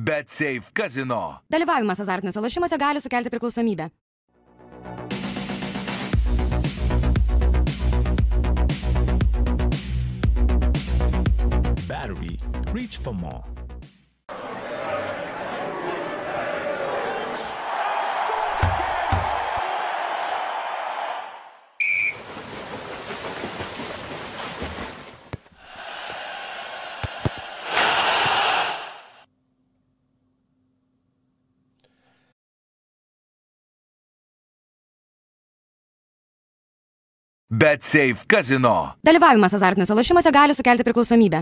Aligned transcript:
Bet 0.00 0.30
Safe 0.30 0.70
Casino. 0.72 1.40
Dalyvavimas 1.50 1.98
azartiniuose 1.98 2.38
lošimuose 2.40 2.76
gali 2.78 3.00
sukelti 3.02 3.30
priklausomybę. 3.34 3.88
Battery. 11.88 12.38
Reach 12.72 13.00
for 13.02 13.12
more. 13.12 13.57
Bet 37.50 37.82
Safe 37.82 38.26
Casino. 38.28 38.92
Dalyvavimas 39.00 39.54
azartiniuose 39.56 39.94
lošimuose 39.96 40.30
gali 40.36 40.54
sukelti 40.54 40.84
priklausomybę. 40.84 41.40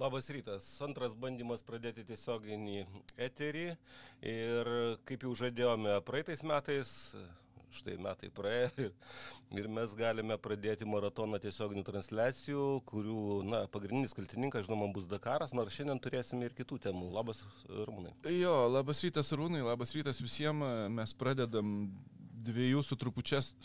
Labas 0.00 0.30
rytas. 0.32 0.64
Antras 0.80 1.12
bandymas 1.12 1.60
pradėti 1.60 2.06
tiesioginį 2.08 2.86
eterį. 3.28 3.66
Ir 4.24 4.70
kaip 5.04 5.28
jau 5.28 5.34
žadėjome 5.36 5.98
praeitais 6.08 6.40
metais, 6.48 6.94
štai 7.76 7.98
metai 8.00 8.32
praėjo 8.32 8.72
ir, 8.86 8.90
ir 9.60 9.68
mes 9.68 9.92
galime 10.00 10.40
pradėti 10.40 10.88
maratoną 10.88 11.36
tiesioginių 11.44 11.84
transliacijų, 11.84 12.66
kurių 12.88 13.22
na, 13.52 13.62
pagrindinis 13.68 14.16
kaltininkas, 14.16 14.64
žinoma, 14.64 14.88
bus 14.96 15.04
Dakaras, 15.04 15.52
nors 15.52 15.76
šiandien 15.76 16.00
turėsime 16.00 16.48
ir 16.48 16.56
kitų 16.56 16.80
temų. 16.88 17.12
Labas, 17.20 17.44
Rūnai. 17.68 18.16
Jo, 18.32 18.62
labas 18.72 19.04
rytas, 19.04 19.36
Rūnai, 19.36 19.60
labas 19.66 19.92
rytas 19.92 20.24
visiems. 20.24 20.88
Mes 20.96 21.16
pradedam 21.20 21.82
dviejų 22.46 22.82
su, 22.86 22.96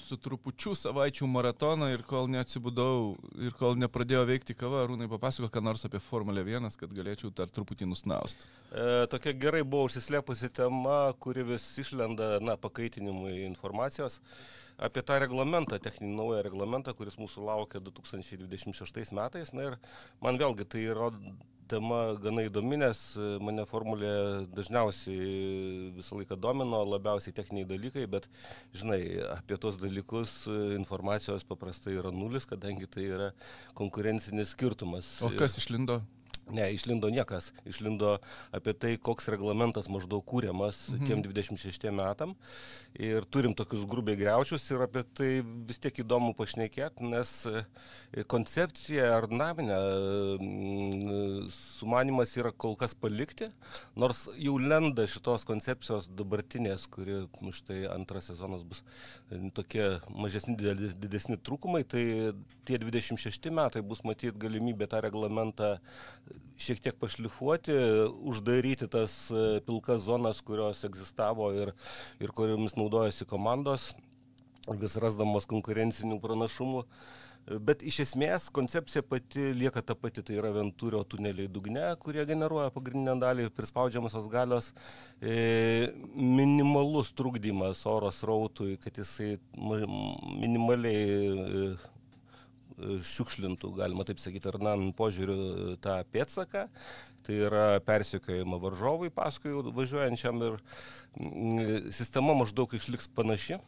su 0.06 0.18
trupučiu 0.22 0.74
savaičių 0.78 1.28
maratoną 1.30 1.92
ir 1.94 2.04
kol 2.08 2.30
neatsibudau 2.32 3.16
ir 3.42 3.56
kol 3.60 3.78
nepradėjo 3.80 4.24
veikti 4.30 4.56
kava, 4.58 4.84
Rūnai 4.90 5.10
papasako, 5.12 5.52
ką 5.54 5.64
nors 5.64 5.86
apie 5.88 6.02
Formulę 6.04 6.44
1, 6.46 6.78
kad 6.80 6.96
galėčiau 6.96 7.34
dar 7.36 7.52
truputį 7.54 7.90
nusnaust. 7.92 8.48
E, 8.72 9.06
tokia 9.12 9.36
gerai 9.38 9.62
buvo 9.64 9.90
užsislėpusi 9.90 10.52
tema, 10.58 11.14
kuri 11.22 11.46
vis 11.54 11.68
išlenda, 11.82 12.34
na, 12.44 12.58
pakaitinimui 12.62 13.42
informacijos 13.48 14.20
apie 14.82 15.04
tą 15.06 15.20
reglamentą, 15.22 15.78
techninį 15.82 16.16
naują 16.18 16.42
reglamentą, 16.48 16.94
kuris 16.98 17.18
mūsų 17.22 17.46
laukia 17.46 17.82
2026 17.86 19.14
metais. 19.18 19.54
Na 19.54 19.70
ir 19.70 19.78
man 20.24 20.40
vėlgi 20.42 20.66
tai 20.66 20.86
yra 20.90 21.12
tema 21.72 22.02
gana 22.22 22.46
įdomi, 22.48 22.80
nes 22.82 23.02
mane 23.44 23.66
formulė 23.70 24.12
dažniausiai 24.52 25.92
visą 25.98 26.20
laiką 26.20 26.38
domino, 26.40 26.84
labiausiai 26.94 27.36
techniniai 27.36 27.70
dalykai, 27.70 28.06
bet, 28.12 28.28
žinai, 28.78 29.02
apie 29.38 29.60
tos 29.62 29.80
dalykus 29.82 30.44
informacijos 30.78 31.48
paprastai 31.48 31.98
yra 32.00 32.14
nulis, 32.16 32.48
kadangi 32.50 32.90
tai 32.92 33.08
yra 33.10 33.30
konkurencinis 33.78 34.56
skirtumas. 34.56 35.16
O 35.26 35.32
kas 35.40 35.58
išlindo? 35.62 36.02
Ne, 36.52 36.68
išlindo 36.76 37.10
niekas. 37.12 37.52
Išlindo 37.68 38.18
apie 38.56 38.74
tai, 38.76 38.96
koks 39.00 39.30
reglamentas 39.32 39.88
maždaug 39.92 40.24
kūriamas 40.28 40.84
mhm. 40.92 41.08
tiem 41.08 41.24
26 41.24 41.88
metam. 41.96 42.36
Ir 43.00 43.26
turim 43.32 43.56
tokius 43.56 43.86
grubiai 43.90 44.20
greučius 44.20 44.68
ir 44.74 44.84
apie 44.84 45.04
tai 45.18 45.30
vis 45.68 45.80
tiek 45.82 46.02
įdomu 46.04 46.34
pašnekėti, 46.36 47.08
nes 47.08 47.32
e, 47.48 47.64
koncepcija 48.32 49.08
ar 49.16 49.30
naminė 49.32 49.80
sumanimas 51.56 52.36
yra 52.36 52.52
kol 52.52 52.76
kas 52.80 52.96
palikti, 53.00 53.48
nors 53.96 54.26
jau 54.36 54.58
lenda 54.60 55.08
šitos 55.08 55.48
koncepcijos 55.48 56.10
dabartinės, 56.20 56.88
kuri 56.92 57.24
štai 57.56 57.86
antras 57.94 58.28
sezonas 58.32 58.68
bus 58.68 58.84
e, 59.32 59.40
tokie 59.56 59.88
mažesni, 60.12 60.58
didesni 60.92 61.40
trūkumai, 61.40 61.86
tai 61.88 62.04
tie 62.68 62.82
26 62.82 63.52
metai 63.56 63.84
bus 63.86 64.04
matyti 64.08 64.36
galimybė 64.42 64.90
tą 64.92 65.02
reglamentą 65.08 65.78
šiek 66.62 66.82
tiek 66.84 66.98
pašlifuoti, 67.02 67.74
uždaryti 68.30 68.88
tas 68.92 69.16
e, 69.32 69.60
pilkas 69.66 70.06
zonas, 70.06 70.42
kurios 70.46 70.84
egzistavo 70.88 71.52
ir, 71.58 71.74
ir 72.22 72.34
kuriomis 72.38 72.78
naudojasi 72.78 73.26
komandos, 73.30 73.92
vis 74.82 74.98
rasdamos 75.02 75.50
konkurencinių 75.50 76.20
pranašumų. 76.22 76.86
Bet 77.66 77.82
iš 77.82 77.96
esmės 78.04 78.52
koncepcija 78.54 79.02
pati 79.02 79.48
lieka 79.58 79.82
ta 79.82 79.96
pati, 79.98 80.22
tai 80.22 80.36
yra 80.38 80.52
Ventūrio 80.54 81.02
tuneliai 81.10 81.50
dugne, 81.50 81.88
kurie 82.04 82.22
generuoja 82.30 82.70
pagrindinę 82.72 83.16
dalį 83.20 83.48
prispaudžiamosios 83.58 84.28
galios, 84.30 84.70
e, 85.18 85.90
minimalus 86.14 87.10
trukdymas 87.18 87.82
oro 87.90 88.12
srautui, 88.14 88.78
kad 88.84 89.02
jisai 89.02 89.40
minimaliai 89.58 91.02
e, 91.02 91.66
šiukšlintų, 93.08 93.74
galima 93.78 94.06
taip 94.08 94.22
sakyti, 94.22 94.50
ar 94.52 94.60
nan 94.64 94.90
požiūriu 94.98 95.78
tą 95.84 96.00
pėtsaką. 96.14 96.68
Tai 97.22 97.36
yra 97.38 97.66
persiekėjama 97.86 98.58
varžovui 98.64 99.12
paskui 99.14 99.54
važiuojančiam 99.78 100.42
ir 100.48 100.58
sistema 101.94 102.34
maždaug 102.38 102.74
išliks 102.74 103.12
panaši. 103.14 103.60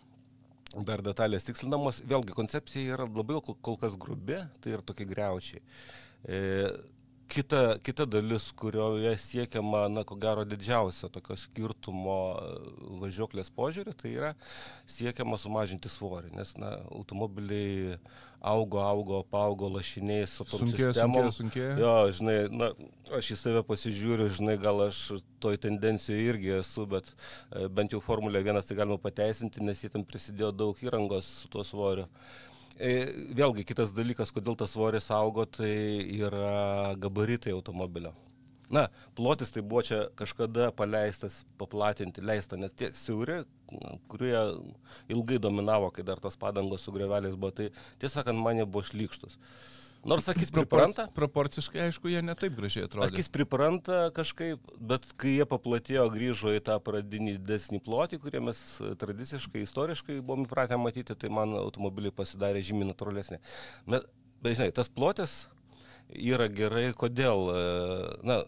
Dar 0.74 1.04
detalės 1.06 1.46
tikslinamos, 1.46 2.00
vėlgi 2.10 2.34
koncepcija 2.34 2.96
yra 2.96 3.06
labai 3.06 3.38
kol 3.46 3.78
kas 3.78 3.94
grubi, 4.00 4.40
tai 4.64 4.74
yra 4.74 4.86
tokie 4.86 5.06
greučiai. 5.06 5.62
Kita, 7.34 7.80
kita 7.82 8.06
dalis, 8.06 8.52
kurioje 8.54 9.10
siekiama, 9.18 9.88
na, 9.90 10.04
ko 10.06 10.14
gero, 10.22 10.44
didžiausio 10.46 11.08
tokio 11.10 11.34
skirtumo 11.40 12.18
e, 12.38 12.52
važiuoklės 13.02 13.50
požiūrį, 13.58 13.94
tai 13.98 14.12
yra 14.14 14.30
siekiama 14.86 15.40
sumažinti 15.42 15.90
svorį, 15.90 16.30
nes, 16.38 16.52
na, 16.62 16.76
automobiliai 16.94 17.98
augo, 18.44 18.84
augo, 18.86 19.24
paaugo 19.34 19.72
lašiniais 19.74 20.36
su 20.38 20.46
tom 20.46 20.62
Sunkėja, 20.62 20.92
sistemom. 20.92 21.32
sunkėja, 21.34 21.74
sunkėja. 21.74 21.82
Jo, 21.82 21.96
žinai, 22.20 22.38
na, 22.54 22.70
aš 23.18 23.34
į 23.34 23.40
save 23.42 23.66
pasižiūriu, 23.72 24.30
žinai, 24.38 24.58
gal 24.62 24.86
aš 24.90 25.02
toj 25.42 25.58
tendencijoje 25.66 26.30
irgi 26.30 26.56
esu, 26.60 26.86
bet 26.94 27.10
e, 27.10 27.66
bent 27.66 27.98
jau 27.98 28.04
Formulė 28.04 28.46
1 28.46 28.62
tai 28.68 28.78
galima 28.84 29.02
pateisinti, 29.02 29.64
nes 29.66 29.82
jie 29.82 29.90
ten 29.96 30.06
prisidėjo 30.06 30.54
daug 30.54 30.86
įrangos 30.86 31.34
su 31.42 31.50
tuo 31.50 31.66
svoriu. 31.66 32.06
E, 32.78 32.92
Vėlgi 33.38 33.66
kitas 33.70 33.94
dalykas, 33.94 34.32
kodėl 34.34 34.58
tas 34.58 34.74
svoris 34.74 35.12
augo, 35.14 35.46
tai 35.46 35.74
yra 36.18 36.94
gabaritai 36.98 37.54
automobilio. 37.54 38.14
Na, 38.74 38.88
plotis 39.14 39.52
tai 39.54 39.62
buvo 39.62 39.84
čia 39.86 40.00
kažkada 40.18 40.72
paleistas, 40.74 41.44
paplatinti, 41.62 42.24
leista, 42.26 42.58
nes 42.58 42.74
tie 42.74 42.90
siauri, 42.98 43.44
kurie 44.10 44.34
ilgai 45.14 45.38
dominavo, 45.38 45.92
kai 45.94 46.06
dar 46.08 46.22
tos 46.24 46.40
padangos 46.40 46.82
su 46.82 46.94
greveliais 46.96 47.38
buvo, 47.38 47.52
tai 47.54 47.70
tiesą 48.02 48.24
sakant, 48.24 48.42
man 48.42 48.58
jie 48.58 48.66
buvo 48.66 48.82
šlykštus. 48.88 49.38
Nors 50.04 50.28
akis 50.28 50.52
pripranta. 50.52 51.06
Proporciškai, 51.16 51.86
aišku, 51.88 52.10
jie 52.12 52.22
netaip 52.26 52.56
gražiai 52.58 52.88
atrodo. 52.88 53.08
Akis 53.08 53.30
pripranta 53.32 54.10
kažkaip, 54.16 54.74
bet 54.80 55.08
kai 55.20 55.38
jie 55.38 55.48
paplatėjo, 55.48 56.10
grįžo 56.12 56.52
į 56.58 56.64
tą 56.68 56.76
pradinį 56.84 57.38
didesnį 57.38 57.80
plotį, 57.86 58.20
kurį 58.24 58.44
mes 58.50 58.60
tradiciškai, 59.00 59.64
istoriškai 59.64 60.20
buvom 60.20 60.44
įpratę 60.48 60.80
matyti, 60.82 61.16
tai 61.16 61.32
man 61.32 61.56
automobiliai 61.62 62.16
pasidarė 62.16 62.66
žymiai 62.68 62.92
natūralesnė. 62.92 63.40
Bet, 63.88 64.10
bet 64.44 64.60
žinai, 64.60 64.74
tas 64.76 64.92
plotis 64.92 65.38
yra 66.12 66.50
gerai, 66.52 66.90
kodėl, 67.00 67.48
na, 68.28 68.44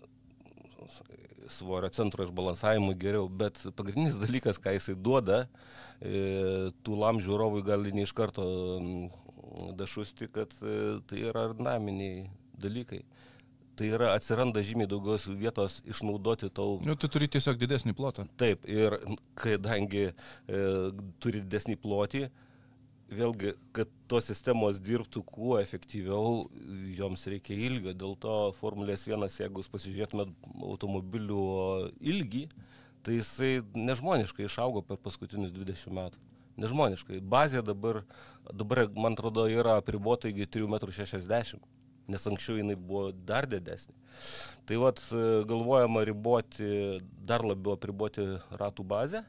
svorio 1.50 1.90
centro 1.94 2.26
išbalansavimui 2.26 2.98
geriau, 3.00 3.30
bet 3.30 3.62
pagrindinis 3.78 4.18
dalykas, 4.20 4.60
ką 4.62 4.76
jisai 4.76 4.96
duoda, 4.98 5.46
tų 6.02 6.98
lam 7.00 7.22
žiūrovui 7.24 7.64
gali 7.66 7.94
ne 7.96 8.04
iš 8.06 8.14
karto 8.18 8.44
dašusti, 9.78 10.28
kad 10.32 10.54
e, 10.62 11.00
tai 11.08 11.22
yra 11.30 11.48
naminiai 11.54 12.30
dalykai. 12.62 13.04
Tai 13.76 13.90
yra 13.92 14.14
atsiranda 14.16 14.64
žymiai 14.64 14.88
daugiau 14.88 15.36
vietos 15.36 15.82
išnaudoti 15.84 16.50
tau. 16.56 16.80
Nu, 16.88 16.96
tu 16.96 17.10
turi 17.12 17.28
tiesiog 17.28 17.60
didesnį 17.60 17.96
plotą. 17.98 18.24
Taip, 18.40 18.64
ir 18.72 18.96
kadangi 19.40 20.08
e, 20.08 20.14
turi 21.20 21.42
didesnį 21.44 21.76
plotį, 21.84 22.24
vėlgi, 23.12 23.52
kad 23.76 23.92
tos 24.10 24.30
sistemos 24.32 24.80
dirbtų 24.82 25.22
kuo 25.28 25.58
efektyviau, 25.60 26.46
joms 26.98 27.28
reikia 27.30 27.58
ilgio. 27.68 27.94
Dėl 27.94 28.16
to 28.24 28.38
Formulės 28.62 29.04
1, 29.10 29.28
jeigu 29.44 29.62
jūs 29.62 29.72
pasižiūrėtumėt 29.74 30.32
automobilių 30.72 31.44
ilgį, 32.00 32.48
tai 33.06 33.20
jisai 33.20 33.52
nežmoniškai 33.76 34.48
išaugo 34.48 34.82
per 34.88 34.98
paskutinius 35.04 35.54
20 35.54 35.94
metų 36.00 36.24
nežmoniškai. 36.62 37.22
Bazė 37.22 37.64
dabar, 37.66 38.04
dabar 38.52 38.86
man 38.96 39.14
atrodo, 39.18 39.48
yra 39.52 39.78
apribota 39.82 40.30
iki 40.32 40.46
3,60 40.48 41.58
m, 41.58 41.64
nes 42.08 42.28
anksčiau 42.30 42.60
jinai 42.60 42.76
buvo 42.78 43.10
dar 43.12 43.48
didesnė. 43.50 43.94
Tai 44.70 44.78
vad 44.84 45.02
galvojama 45.50 46.04
riboti, 46.06 47.00
dar 47.26 47.42
labiau 47.46 47.74
apriboti 47.78 48.26
ratų 48.60 48.86
bazę. 48.86 49.24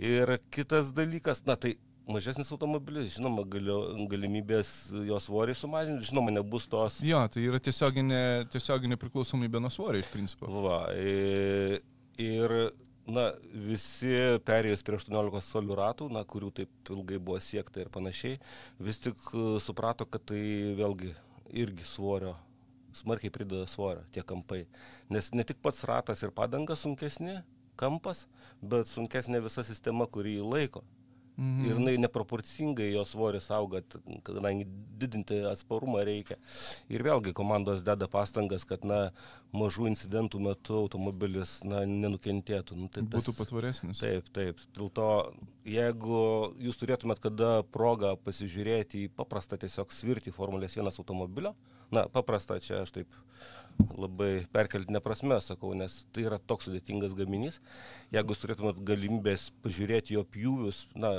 Ir 0.00 0.38
kitas 0.54 0.92
dalykas, 0.96 1.42
na 1.44 1.56
tai 1.60 1.74
mažesnis 2.10 2.48
automobilis, 2.54 3.12
žinoma, 3.18 3.44
galio, 3.46 3.76
galimybės 4.10 4.70
jo 5.06 5.18
svorį 5.22 5.54
sumažinti, 5.54 6.08
žinoma, 6.08 6.32
nebus 6.34 6.64
tos. 6.70 6.96
Jo, 7.06 7.20
tai 7.30 7.44
yra 7.46 7.60
tiesioginė, 7.62 8.22
tiesioginė 8.50 8.96
priklausomybė 8.98 9.60
nuo 9.62 9.70
svorio 9.70 10.00
iš 10.02 10.08
principo. 10.10 10.48
Va, 10.64 10.78
i- 10.96 11.78
ir, 12.18 12.54
na, 13.08 13.30
visi 13.52 14.12
perėjus 14.46 14.84
prie 14.86 14.98
18 14.98 15.42
solių 15.46 15.78
ratų, 15.80 16.10
na, 16.12 16.24
kurių 16.28 16.50
taip 16.60 16.92
ilgai 16.92 17.18
buvo 17.18 17.40
siekta 17.42 17.82
ir 17.82 17.90
panašiai, 17.92 18.38
vis 18.78 19.00
tik 19.02 19.18
e, 19.34 19.46
suprato, 19.62 20.06
kad 20.06 20.24
tai 20.30 20.40
vėlgi 20.78 21.14
irgi 21.62 21.86
svorio, 21.88 22.34
smarkiai 22.96 23.32
prideda 23.34 23.66
svorio 23.70 24.04
tie 24.14 24.24
kampai. 24.26 24.64
Nes 25.10 25.32
ne 25.34 25.46
tik 25.46 25.62
pats 25.62 25.82
ratas 25.88 26.22
ir 26.22 26.34
padanga 26.34 26.76
sunkesni, 26.78 27.40
kampas, 27.80 28.26
bet 28.60 28.90
sunkesnė 28.90 29.42
visa 29.44 29.64
sistema, 29.66 30.06
kuri 30.06 30.36
jį 30.38 30.46
laiko. 30.46 30.84
Mhm. 31.40 31.64
Ir 31.64 31.78
jinai 31.78 31.94
neproporcingai 32.02 32.90
jo 32.92 33.00
svoris 33.08 33.46
auga, 33.56 33.80
kadangi 34.26 34.66
didinti 35.00 35.38
atsparumą 35.48 36.02
reikia. 36.04 36.36
Ir 36.92 37.00
vėlgi 37.06 37.32
komandos 37.36 37.80
deda 37.86 38.10
pastangas, 38.12 38.66
kad 38.68 38.84
na, 38.84 38.98
mažų 39.56 39.88
incidentų 39.88 40.42
metu 40.44 40.76
automobilis 40.82 41.54
na, 41.64 41.86
nenukentėtų. 41.88 42.76
Nu, 42.76 42.90
tai 42.92 43.06
Būtų 43.08 43.32
patvaresnis. 43.38 44.02
Taip, 44.04 44.28
taip. 44.36 44.60
Dėl 44.76 44.92
to, 44.92 45.08
jeigu 45.64 46.20
jūs 46.60 46.76
turėtumėt 46.82 47.24
kada 47.24 47.62
progą 47.72 48.12
pasižiūrėti 48.20 49.06
į 49.06 49.12
paprastą 49.16 49.56
tiesiog 49.64 49.96
svirti 49.96 50.34
Formulės 50.36 50.76
1 50.76 50.92
automobilio, 50.92 51.54
na, 51.94 52.06
paprastą 52.12 52.58
čia 52.62 52.82
aš 52.84 52.94
taip 52.94 53.14
labai 53.96 54.46
perkeltinę 54.52 55.00
prasme 55.04 55.38
sakau, 55.42 55.72
nes 55.78 56.02
tai 56.14 56.26
yra 56.28 56.38
toks 56.38 56.68
sudėtingas 56.68 57.14
gaminys. 57.16 57.60
Jeigu 58.14 58.34
jūs 58.34 58.42
turėtumėt 58.42 58.82
galimybės 58.86 59.48
pažiūrėti 59.64 60.18
jo 60.18 60.26
pjūvius, 60.34 60.84
na, 60.98 61.14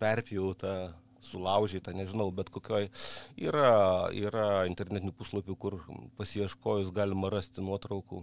perpjautą, 0.00 0.94
sulaužytą, 1.28 1.92
nežinau, 1.96 2.30
bet 2.34 2.50
kokioj 2.54 2.88
yra, 3.36 4.08
yra 4.14 4.64
internetinių 4.70 5.14
puslapių, 5.18 5.56
kur 5.58 5.78
pasieškojus 6.20 6.92
galima 6.94 7.30
rasti 7.32 7.64
nuotraukų. 7.64 8.22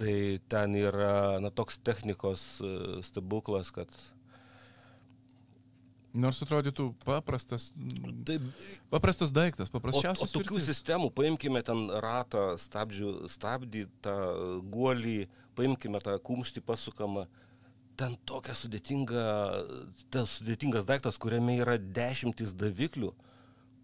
Tai 0.00 0.14
ten 0.48 0.76
yra 0.80 1.38
na, 1.44 1.50
toks 1.52 1.76
technikos 1.84 2.42
e, 2.64 2.70
stebuklas, 3.04 3.68
kad 3.74 3.92
Nors 6.12 6.40
atrodytų 6.42 6.88
paprastas, 7.06 7.68
Taip, 8.26 8.42
paprastas 8.90 9.30
daiktas, 9.30 9.68
O, 9.70 9.76
o 9.76 9.78
paprasčiausias. 9.78 10.32
tokių 10.34 10.56
svirtis. 10.58 10.66
sistemų, 10.72 11.12
paimkime 11.14 11.62
ten 11.62 11.84
ratą, 12.02 12.56
stabdžių, 12.58 13.28
stabdį, 13.30 13.84
tą 14.02 14.16
guolį, 14.74 15.28
paimkime 15.54 16.00
tą 16.02 16.16
kumštį 16.18 16.64
pasukamą. 16.66 17.28
Ten 18.00 18.16
tokia 18.26 18.54
sudėtinga, 18.56 19.22
tas 20.10 20.38
sudėtingas 20.40 20.86
daiktas, 20.88 21.18
kuriame 21.20 21.58
yra 21.60 21.76
dešimtis 21.78 22.54
daviklių, 22.58 23.12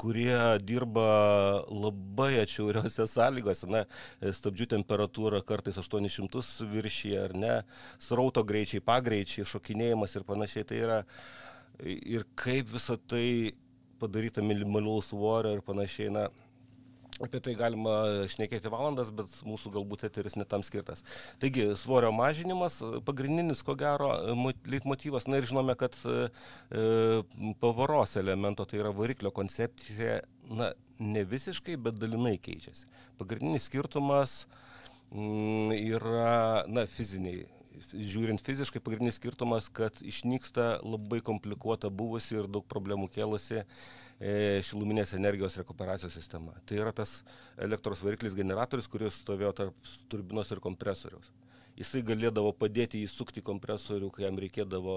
kurie 0.01 0.59
dirba 0.67 1.63
labai 1.69 2.41
atšiauriose 2.43 3.07
sąlygose, 3.15 3.69
na, 3.71 3.85
stabdžių 4.25 4.67
temperatūra 4.75 5.45
kartais 5.47 5.79
800 5.79 6.43
viršyje 6.75 7.23
ar 7.23 7.37
ne, 7.39 7.55
srauto 8.03 8.43
greičiai, 8.45 8.83
pagreičiai, 8.85 9.47
šokinėjimas 9.47 10.17
ir 10.19 10.27
panašiai. 10.29 10.67
Tai 10.69 10.81
yra 10.83 10.99
ir 11.85 12.27
kaip 12.39 12.71
visą 12.73 12.97
tai 13.09 13.55
padaryta 14.01 14.43
minimalaus 14.45 15.11
svorio 15.11 15.55
ir 15.57 15.63
panašiai, 15.65 16.11
na, 16.13 16.27
apie 17.23 17.41
tai 17.41 17.55
galima 17.57 17.95
šnekėti 18.29 18.71
valandas, 18.73 19.11
bet 19.15 19.33
mūsų 19.49 19.73
galbūt 19.79 20.05
eteris 20.09 20.37
netam 20.37 20.65
skirtas. 20.67 21.03
Taigi, 21.41 21.71
svorio 21.81 22.11
mažinimas, 22.13 22.79
pagrindinis, 23.09 23.63
ko 23.65 23.77
gero, 23.79 24.11
mo- 24.37 24.55
leitmotyvas, 24.69 25.29
na 25.31 25.41
ir 25.41 25.49
žinome, 25.49 25.77
kad 25.81 25.97
e, 26.05 26.29
e, 26.71 26.85
pavaros 27.63 28.17
elemento, 28.21 28.69
tai 28.69 28.83
yra 28.83 28.93
variklio 28.97 29.33
koncepcija, 29.37 30.21
na, 30.61 30.73
ne 31.01 31.25
visiškai, 31.29 31.79
bet 31.81 32.01
dalinai 32.01 32.37
keičiasi. 32.43 32.89
Pagrindinis 33.21 33.71
skirtumas 33.71 34.43
mm, 35.11 35.73
yra, 35.97 36.65
na, 36.69 36.85
fiziniai 36.91 37.47
žiūrint 37.93 38.43
fiziškai, 38.45 38.83
pagrindinis 38.85 39.19
skirtumas, 39.21 39.69
kad 39.73 39.99
išnyksta 40.05 40.81
labai 40.85 41.21
komplikuota 41.25 41.91
buvusi 41.91 42.39
ir 42.39 42.49
daug 42.51 42.67
problemų 42.71 43.09
kėlusi 43.15 43.63
e, 43.63 43.65
šiluminės 44.67 45.15
energijos 45.19 45.59
rekuperacijos 45.61 46.17
sistema. 46.17 46.57
Tai 46.67 46.81
yra 46.81 46.95
tas 46.97 47.21
elektros 47.61 48.03
variklis 48.05 48.37
generatorius, 48.39 48.89
kuris 48.93 49.21
stovėjo 49.23 49.53
tarp 49.61 49.95
turbinos 50.13 50.53
ir 50.55 50.63
kompresoriaus. 50.65 51.33
Jisai 51.77 52.01
galėdavo 52.07 52.55
padėti 52.57 53.03
įsukti 53.05 53.45
kompresorių, 53.45 54.09
kai 54.15 54.25
jam 54.25 54.39
reikėdavo 54.41 54.97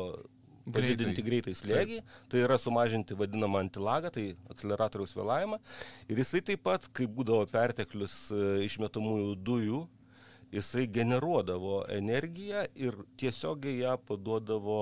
padidinti 0.70 1.24
greitai 1.26 1.54
slėgį, 1.58 2.00
tai 2.31 2.44
yra 2.46 2.58
sumažinti 2.62 3.18
vadinamą 3.18 3.64
antilagą, 3.64 4.12
tai 4.14 4.26
akceleratoriaus 4.52 5.16
vėlavimą. 5.18 5.60
Ir 6.12 6.22
jisai 6.22 6.42
taip 6.46 6.64
pat, 6.68 6.88
kai 6.96 7.08
būdavo 7.10 7.48
perteklius 7.52 8.16
e, 8.31 8.44
išmetamųjų 8.68 9.34
dujų, 9.50 9.81
jisai 10.54 10.88
generuodavo 10.92 11.84
energiją 11.94 12.66
ir 12.75 12.98
tiesiogiai 13.19 13.81
ją 13.84 13.96
paduodavo 14.10 14.80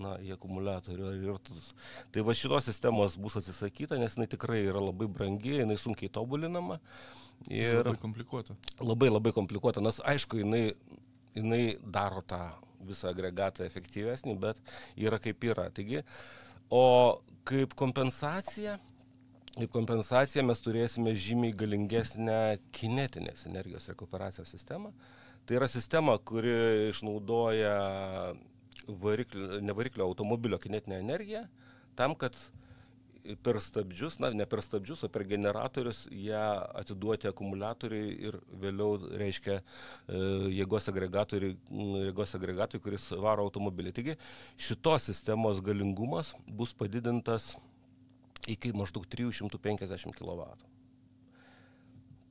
na, 0.00 0.14
į 0.24 0.32
akumuliatorių 0.36 1.10
ir 1.16 1.26
irtus. 1.34 1.72
Tai 2.12 2.24
va 2.24 2.34
šitos 2.36 2.68
sistemos 2.70 3.18
bus 3.20 3.36
atsisakyta, 3.40 3.98
nes 4.00 4.16
jinai 4.16 4.28
tikrai 4.32 4.62
yra 4.64 4.80
labai 4.80 5.08
brangi, 5.12 5.58
jinai 5.60 5.76
sunkiai 5.80 6.12
tobulinama 6.12 6.78
ir 7.48 7.82
Labai 7.82 7.96
komplikuota. 8.00 8.56
labai 8.80 9.10
labai 9.10 9.32
komplikuota, 9.36 9.80
nes 9.84 10.00
aišku, 10.04 10.40
jinai, 10.42 10.64
jinai 11.36 11.62
daro 11.84 12.22
tą 12.26 12.40
visą 12.88 13.10
agregatą 13.12 13.66
efektyvesnį, 13.68 14.38
bet 14.40 14.60
yra 14.96 15.18
kaip 15.20 15.44
yra. 15.44 15.68
Taigi, 15.74 16.00
o 16.72 17.20
kaip 17.48 17.74
kompensacija, 17.76 18.78
kaip 19.56 19.72
kompensacija 19.74 20.44
mes 20.46 20.62
turėsime 20.62 21.14
žymiai 21.18 21.56
galingesnę 21.56 22.60
kinetinės 22.76 23.46
energijos 23.50 23.88
rekuperacijos 23.90 24.52
sistemą. 24.54 24.92
Tai 25.46 25.58
yra 25.58 25.66
sistema, 25.70 26.14
kuri 26.18 26.54
išnaudoja 26.90 27.74
variklio, 29.02 29.60
ne 29.64 29.74
variklio 29.76 30.06
automobilio 30.06 30.58
kinetinę 30.62 31.00
energiją 31.02 31.46
tam, 31.98 32.14
kad 32.14 32.36
per 33.44 33.58
stabdžius, 33.60 34.18
na 34.22 34.30
ne 34.32 34.46
per 34.48 34.62
stabdžius, 34.64 35.04
o 35.04 35.10
per 35.12 35.26
generatorius 35.28 36.06
ją 36.14 36.44
atiduoti 36.80 37.28
akumuliatoriui 37.28 38.12
ir 38.28 38.38
vėliau, 38.62 38.96
reiškia, 39.20 39.58
e, 39.60 40.20
jėgos 40.56 40.88
agregatoriui, 40.92 41.56
m, 41.68 41.96
jėgos 42.06 42.34
agregatui, 42.38 42.80
kuris 42.82 43.10
varo 43.20 43.44
automobilį. 43.48 43.92
Taigi 43.96 44.16
šitos 44.56 45.10
sistemos 45.10 45.60
galingumas 45.64 46.32
bus 46.48 46.72
padidintas 46.72 47.52
iki 48.48 48.72
maždaug 48.76 49.06
350 49.10 50.16
kW. 50.16 50.46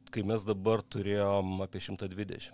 Kai 0.10 0.24
mes 0.26 0.42
dabar 0.48 0.82
turėjom 0.82 1.60
apie 1.66 1.82
120. 1.86 2.50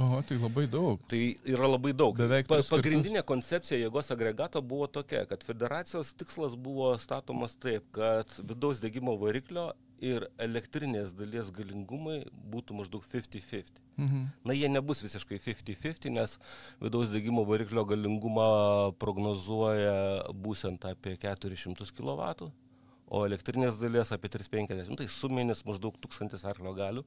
O, 0.00 0.22
tai 0.24 0.38
labai 0.40 0.64
daug. 0.72 1.00
Tai 1.08 1.20
yra 1.44 1.68
labai 1.68 1.92
daug. 1.92 2.16
Beveik 2.16 2.46
Pa, 2.48 2.56
tris 2.56 2.68
kartus. 2.68 2.80
pagrindinė 2.80 3.22
koncepcija 3.28 3.76
jėgos 3.80 4.08
agregato 4.14 4.62
buvo 4.64 4.86
tokia, 4.88 5.26
kad 5.28 5.44
federacijos 5.44 6.14
tikslas 6.16 6.56
buvo 6.56 6.94
statomas 7.00 7.56
taip, 7.60 7.84
kad 7.92 8.28
vidaus 8.40 8.80
degimo 8.80 9.18
variklio 9.20 9.70
ir 10.02 10.24
elektrinės 10.40 11.12
dalies 11.14 11.52
galingumai 11.54 12.22
būtų 12.32 12.78
maždaug 12.80 13.04
50-50. 13.04 13.82
Mhm. 14.00 14.24
Na, 14.48 14.56
jie 14.56 14.72
nebus 14.72 15.04
visiškai 15.04 15.36
50-50, 15.44 16.08
nes 16.16 16.38
vidaus 16.80 17.12
degimo 17.12 17.44
variklio 17.44 17.84
galingumą 17.84 18.48
prognozuoja 18.98 20.24
būtent 20.32 20.88
apie 20.88 21.18
400 21.20 21.92
kW, 21.92 22.48
o 23.12 23.26
elektrinės 23.28 23.76
dalies 23.80 24.12
apie 24.14 24.30
350, 24.32 24.96
tai 24.96 25.08
suminis 25.10 25.64
maždaug 25.68 25.98
1000 26.00 26.46
arklio 26.48 26.72
galių. 26.76 27.04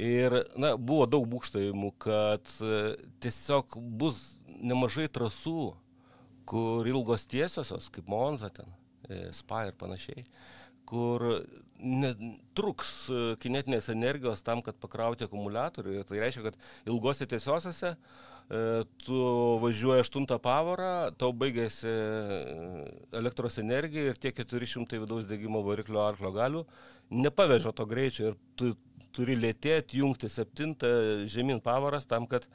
Ir, 0.00 0.34
na, 0.58 0.72
buvo 0.74 1.06
daug 1.06 1.26
būkštavimų, 1.30 1.92
kad 2.02 2.50
e, 2.64 2.78
tiesiog 3.22 3.76
bus 4.00 4.18
nemažai 4.58 5.06
trasų, 5.12 5.68
kur 6.50 6.88
ilgos 6.90 7.28
tiesiosios, 7.30 7.86
kaip 7.94 8.10
Monza 8.10 8.50
ten, 8.50 8.72
e, 9.06 9.28
Spa 9.36 9.68
ir 9.68 9.76
panašiai, 9.78 10.24
kur 10.88 11.22
ne- 11.78 12.14
truks 12.58 12.94
e, 13.06 13.22
kinetinės 13.44 13.92
energijos 13.94 14.42
tam, 14.42 14.64
kad 14.66 14.80
pakrauti 14.82 15.28
akumuliatorių. 15.28 16.00
Ir 16.00 16.08
tai 16.08 16.24
reiškia, 16.24 16.48
kad 16.48 16.90
ilgose 16.90 17.28
tiesiosiose 17.30 17.94
e, 17.94 18.33
tu 19.04 19.20
važiuoji 19.62 20.04
8 20.04 20.26
pavarą, 20.44 21.10
tau 21.18 21.32
baigėsi 21.32 21.88
e, 21.88 22.88
elektros 23.16 23.56
energija 23.62 24.12
ir 24.12 24.20
tie 24.20 24.34
400 24.36 25.00
vidaus 25.00 25.24
degimo 25.30 25.62
variklio 25.64 26.02
arklio 26.04 26.32
galių 26.34 26.64
nepaveža 27.10 27.72
to 27.72 27.86
greičio 27.86 28.32
ir 28.32 28.36
tu 28.56 28.74
turi 29.14 29.36
lėtėti, 29.38 30.00
jungti 30.00 30.28
septintą 30.32 30.88
žemyn 31.30 31.60
pavaras 31.62 32.06
tam, 32.10 32.26
kad, 32.26 32.48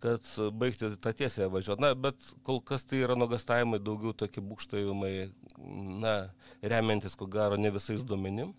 kad 0.00 0.24
baigti 0.56 0.88
tą 0.96 1.12
tiesę 1.12 1.50
važiuoti. 1.52 1.84
Na, 1.84 1.92
bet 1.92 2.30
kol 2.46 2.62
kas 2.64 2.86
tai 2.88 3.02
yra 3.04 3.16
nuogastavimai 3.18 3.80
daugiau 3.82 4.14
tokie 4.16 4.40
būkštavimai, 4.40 5.12
na, 6.00 6.14
remiantis 6.64 7.18
ko 7.18 7.28
gero 7.28 7.60
ne 7.60 7.72
visais 7.74 8.06
duomenim. 8.08 8.54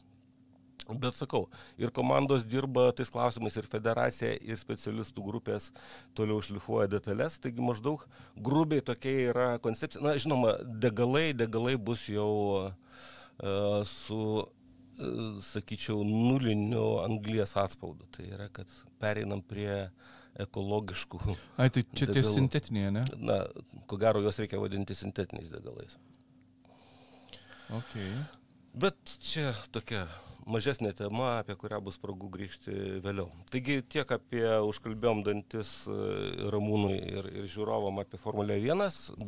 Bet 0.98 1.14
sakau, 1.14 1.46
ir 1.78 1.92
komandos 1.94 2.46
dirba 2.50 2.90
tais 2.98 3.12
klausimais, 3.14 3.56
ir 3.60 3.68
federacija, 3.70 4.32
ir 4.42 4.58
specialistų 4.58 5.26
grupės 5.26 5.70
toliau 6.18 6.42
šlifuoja 6.42 6.90
detalės, 6.90 7.38
taigi 7.42 7.62
maždaug 7.64 8.06
grubiai 8.36 8.82
tokia 8.86 9.30
yra 9.30 9.50
koncepcija. 9.62 10.02
Na, 10.06 10.16
žinoma, 10.18 10.56
degalai, 10.82 11.30
degalai 11.38 11.76
bus 11.78 12.08
jau 12.10 12.32
uh, 12.66 13.82
su, 13.86 14.22
uh, 14.42 15.42
sakyčiau, 15.46 16.02
nuliniu 16.08 17.04
anglies 17.04 17.54
atspaudu. 17.60 18.10
Tai 18.16 18.26
yra, 18.32 18.50
kad 18.54 18.72
pereinam 19.02 19.44
prie 19.46 19.86
ekologiškų. 20.40 21.22
Ai, 21.60 21.70
tai 21.74 21.84
čia 21.94 22.10
tie 22.10 22.24
sintetiniai, 22.26 22.94
ne? 22.96 23.06
Na, 23.18 23.42
ko 23.90 24.00
gero, 24.02 24.22
juos 24.24 24.40
reikia 24.42 24.62
vadinti 24.62 24.98
sintetiniais 24.98 25.52
degalais. 25.54 25.98
Okay. 27.70 28.10
Bet 28.80 28.98
čia 29.22 29.52
tokia 29.74 30.08
mažesnė 30.50 30.92
tema, 30.98 31.40
apie 31.40 31.56
kurią 31.60 31.80
bus 31.86 31.98
progų 32.02 32.30
grįžti 32.34 32.76
vėliau. 33.04 33.30
Taigi 33.54 33.80
tiek 33.96 34.10
apie 34.16 34.44
užkalbėjom 34.68 35.22
dantis 35.28 35.74
e, 35.90 35.98
Ramūnui 36.54 36.96
ir, 36.98 37.30
ir 37.42 37.50
žiūrovom 37.52 38.02
apie 38.02 38.20
Formulę 38.22 38.58
1, 38.60 38.86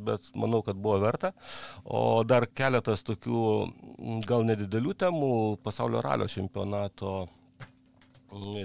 bet 0.07 0.31
manau, 0.35 0.61
kad 0.65 0.79
buvo 0.81 0.99
verta. 1.03 1.33
O 1.85 2.23
dar 2.27 2.47
keletas 2.47 3.05
tokių 3.07 3.43
gal 4.27 4.47
nedidelių 4.49 4.95
temų 5.05 5.31
pasaulio 5.65 6.01
ralio 6.05 6.29
čempionato 6.31 7.27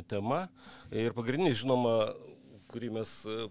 tema. 0.08 0.46
Ir 0.94 1.14
pagrindinis, 1.16 1.60
žinoma, 1.62 1.96
kurį 2.70 2.92
mes 3.00 3.12
e, 3.26 3.46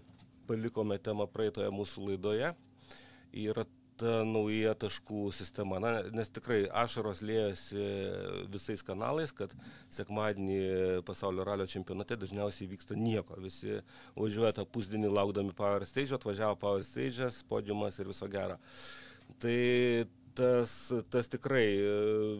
palikome 0.48 0.98
temą 1.02 1.26
praeitoje 1.30 1.70
mūsų 1.74 2.10
laidoje, 2.10 2.52
yra 3.36 3.66
ta 4.00 4.20
nauja 4.28 4.74
taškų 4.78 5.30
sistema. 5.34 5.78
Na, 5.82 5.92
nes 6.14 6.30
tikrai 6.32 6.64
ašaros 6.84 7.22
liejasi 7.24 7.86
visais 8.52 8.84
kanalais, 8.86 9.32
kad 9.36 9.54
sekmadienį 9.92 11.02
pasaulio 11.08 11.46
ralio 11.46 11.66
čempionate 11.70 12.18
dažniausiai 12.20 12.70
vyksta 12.70 12.98
nieko. 12.98 13.38
Visi 13.42 13.80
važiuoja 14.18 14.54
tą 14.60 14.66
pusdienį 14.68 15.12
laukdami 15.12 15.56
Power 15.56 15.86
Stage, 15.88 16.14
atvažiavo 16.16 16.58
Power 16.60 16.84
Stage, 16.86 17.30
podiumas 17.48 17.98
ir 18.00 18.12
viso 18.12 18.28
gero. 18.32 18.60
Tai 19.42 19.56
tas, 20.36 20.72
tas 21.12 21.28
tikrai 21.32 21.64
e, 21.80 21.90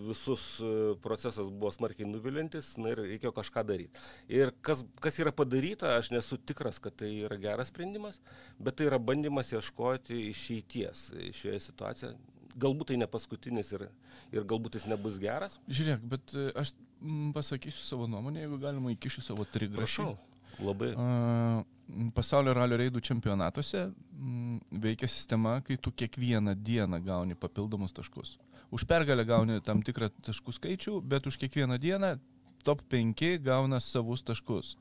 visus 0.07 0.45
e, 0.61 0.71
procesas 1.05 1.49
buvo 1.51 1.73
smarkiai 1.75 2.09
nuvilintis, 2.09 2.75
na 2.81 2.93
ir 2.93 3.03
reikėjo 3.03 3.33
kažką 3.37 3.65
daryti. 3.67 4.05
Ir 4.33 4.53
kas, 4.67 4.85
kas 5.03 5.19
yra 5.23 5.33
padaryta, 5.37 5.97
aš 5.97 6.13
nesu 6.15 6.39
tikras, 6.39 6.81
kad 6.83 6.97
tai 7.01 7.11
yra 7.27 7.39
geras 7.41 7.73
sprendimas, 7.73 8.21
bet 8.59 8.79
tai 8.79 8.91
yra 8.91 9.01
bandymas 9.03 9.53
ieškoti 9.57 10.27
išeities 10.31 11.09
šioje 11.37 11.61
situacijoje. 11.69 12.17
Galbūt 12.57 12.93
tai 12.93 13.01
ne 13.01 13.09
paskutinis 13.11 13.75
ir, 13.77 13.89
ir 14.33 14.47
galbūt 14.49 14.79
jis 14.79 14.89
nebus 14.89 15.19
geras. 15.21 15.59
Žiūrėk, 15.69 16.05
bet 16.15 16.37
e, 16.37 16.49
aš 16.57 16.73
pasakysiu 17.37 17.85
savo 17.85 18.09
nuomonę, 18.09 18.45
jeigu 18.45 18.61
galima 18.63 18.93
įkišiu 18.95 19.25
savo 19.25 19.45
trigrašį. 19.53 19.83
Prašau. 19.83 20.17
Labai. 20.65 20.95
A, 20.97 21.65
Pasaulio 22.15 22.55
ralio 22.57 22.79
reidų 22.81 23.01
čempionatuose 23.05 23.87
mm, 23.87 24.57
veikia 24.83 25.09
sistema, 25.11 25.61
kai 25.63 25.77
tu 25.79 25.93
kiekvieną 25.95 26.57
dieną 26.59 26.99
gauni 27.05 27.37
papildomus 27.39 27.95
taškus. 27.95 28.37
Už 28.75 28.83
pergalę 28.91 29.25
gauni 29.25 29.61
tam 29.63 29.85
tikrą 29.87 30.09
taškų 30.27 30.57
skaičių, 30.57 30.97
bet 31.07 31.29
už 31.31 31.39
kiekvieną 31.45 31.79
dieną 31.79 32.17
top 32.67 32.83
5 32.91 33.39
gauna 33.47 33.79
savus 33.81 34.25
taškus. 34.27 34.75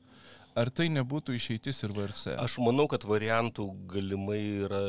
Ar 0.56 0.72
tai 0.72 0.88
nebūtų 0.90 1.36
išeitis 1.36 1.82
ir 1.84 1.92
VRC? 1.94 2.34
Aš 2.40 2.56
manau, 2.64 2.88
kad 2.90 3.04
variantų 3.04 3.68
galimai 3.92 4.40
yra 4.64 4.82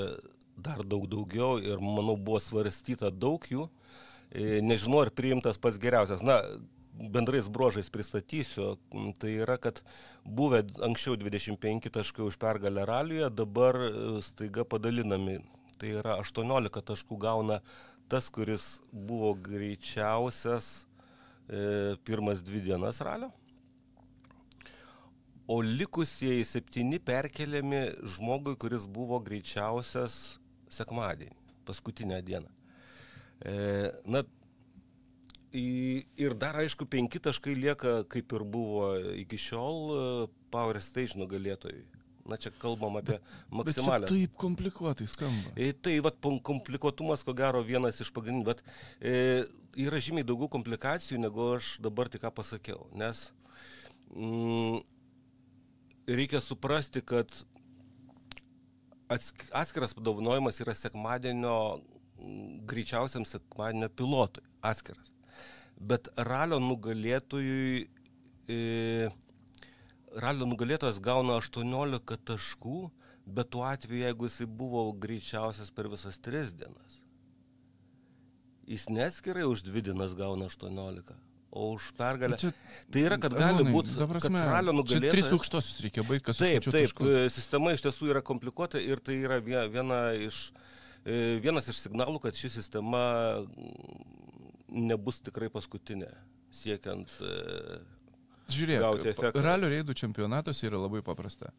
dar 0.57 0.81
daug 0.87 1.05
daugiau 1.11 1.57
ir 1.61 1.81
manau 1.83 2.15
buvo 2.17 2.39
svarstyta 2.41 3.11
daug 3.11 3.43
jų. 3.45 3.67
E, 4.31 4.61
Nežinau, 4.63 5.03
ar 5.03 5.11
priimtas 5.13 5.59
pats 5.61 5.77
geriausias. 5.81 6.23
Na, 6.25 6.39
bendrais 6.97 7.47
brožais 7.47 7.89
pristatysiu. 7.89 8.75
Tai 9.19 9.31
yra, 9.31 9.57
kad 9.61 9.81
buvę 10.25 10.63
anksčiau 10.83 11.17
25 11.19 11.91
taškai 11.93 12.25
už 12.25 12.37
pergalę 12.41 12.85
ralyje, 12.85 13.29
dabar 13.29 13.75
e, 13.75 13.91
staiga 14.25 14.65
padalinami. 14.65 15.39
Tai 15.77 15.93
yra 16.01 16.17
18 16.21 16.81
taškų 16.89 17.19
gauna 17.21 17.61
tas, 18.09 18.29
kuris 18.33 18.79
buvo 18.91 19.33
greičiausias 19.33 20.87
e, 21.49 21.95
pirmas 22.07 22.41
dvi 22.41 22.63
dienas 22.69 23.01
ralio. 23.03 23.31
O 25.47 25.61
likusieji 25.63 26.43
septyni 26.43 26.99
perkeliami 26.99 27.85
žmogui, 28.15 28.57
kuris 28.59 28.83
buvo 28.91 29.19
greičiausias 29.23 30.37
sekmadienį, 30.73 31.37
paskutinę 31.67 32.19
dieną. 32.25 32.51
E, 33.45 33.53
na, 34.03 34.23
ir 36.17 36.33
dar 36.39 36.55
aišku, 36.61 36.85
penki 36.89 37.19
taškai 37.23 37.55
lieka, 37.57 38.03
kaip 38.11 38.33
ir 38.37 38.43
buvo 38.43 38.89
iki 39.17 39.37
šiol, 39.39 39.77
e, 39.91 40.27
Power 40.53 40.79
Stage 40.83 41.17
nugalėtojui. 41.19 41.83
Na, 42.27 42.35
čia 42.35 42.51
kalbam 42.59 42.97
apie 42.99 43.15
Bet 43.21 43.53
maksimalę. 43.55 44.07
taip 44.09 44.33
komplikuotai 44.35 45.05
skamba. 45.07 45.53
E, 45.55 45.71
Tai 45.71 45.93
vat, 46.03 46.17
pom- 46.19 46.41
komplikuotumas, 46.43 47.23
ko 47.23 47.31
gero, 47.33 47.61
vienas 47.63 48.01
iš 48.03 48.11
pagrindinių, 48.11 48.43
bet 48.49 48.63
e, 48.99 49.45
yra 49.79 50.01
žymiai 50.03 50.27
daugiau 50.27 50.49
komplikacijų, 50.51 51.21
negu 51.23 51.53
aš 51.55 51.77
dabar 51.79 52.09
tik 52.11 52.25
ką 52.25 52.33
pasakiau. 52.35 52.89
Nes 52.99 53.29
mm, 54.11 54.81
reikia 56.07 56.41
suprasti, 56.43 56.99
kad 57.01 57.31
atsk- 59.07 59.47
atskiras 59.55 59.93
padovanojimas 59.95 60.59
yra 60.63 60.75
sekmadienio, 60.75 61.79
mm, 62.19 62.65
greičiausiam 62.67 63.23
sekmadienio 63.25 63.87
pilotui. 63.89 64.43
Atskiras. 64.61 65.13
Bet 65.79 66.07
ralio 66.17 66.57
nugalėtojui. 66.63 67.87
E, 68.49 69.09
ralio 70.17 70.47
nugalėtojas 70.49 70.97
gauna 71.03 71.35
18 71.41 72.17
taškų, 72.25 72.77
bet 73.27 73.49
tuo 73.53 73.65
atveju, 73.67 74.05
jeigu 74.07 74.25
jisai 74.29 74.47
buvo 74.47 74.87
greičiausias 74.95 75.69
per 75.75 75.89
visas 75.91 76.17
3 76.23 76.53
dienas, 76.57 77.01
jis 78.67 78.87
neskirai 78.89 79.43
už 79.47 79.61
2 79.67 79.83
dienas 79.89 80.15
gauna 80.17 80.47
18, 80.49 81.13
o 81.51 81.71
už 81.75 81.91
pergalę. 81.99 82.39
Čia- 82.39 82.53
Tai 82.91 83.03
yra, 83.03 83.17
kad 83.19 83.35
gali 83.35 83.67
būti, 83.67 83.93
ralio 84.31 84.73
nugalėtojas... 84.75 85.13
Tris 85.13 85.31
aukštosius 85.35 85.83
reikia 85.85 86.03
baigti, 86.07 86.25
kas 86.31 86.37
Taip, 86.41 86.63
taip, 86.63 86.87
taškus. 86.91 87.07
e, 87.07 87.29
sistema 87.35 87.75
iš 87.75 87.83
tiesų 87.85 88.09
yra 88.15 88.21
komplikuota 88.23 88.79
ir 88.81 88.99
tai 89.03 89.19
yra 89.27 89.37
vie- 89.43 89.67
viena 89.71 90.01
iš, 90.15 90.51
e, 91.05 91.37
vienas 91.43 91.67
iš 91.71 91.83
signalų, 91.85 92.19
kad 92.23 92.35
ši 92.35 92.49
sistema 92.57 93.03
nebus 94.67 95.21
tikrai 95.23 95.49
paskutinė, 95.53 96.09
siekiant 96.53 97.11
e, 97.23 97.79
Žiūrėk, 98.51 98.79
gauti 98.83 99.11
efektą. 99.11 99.43
ralio 99.43 99.69
reidų 99.71 99.95
čempionatuose 99.97 100.67
yra 100.69 100.79
labai 100.79 101.01
paprasta. 101.05 101.51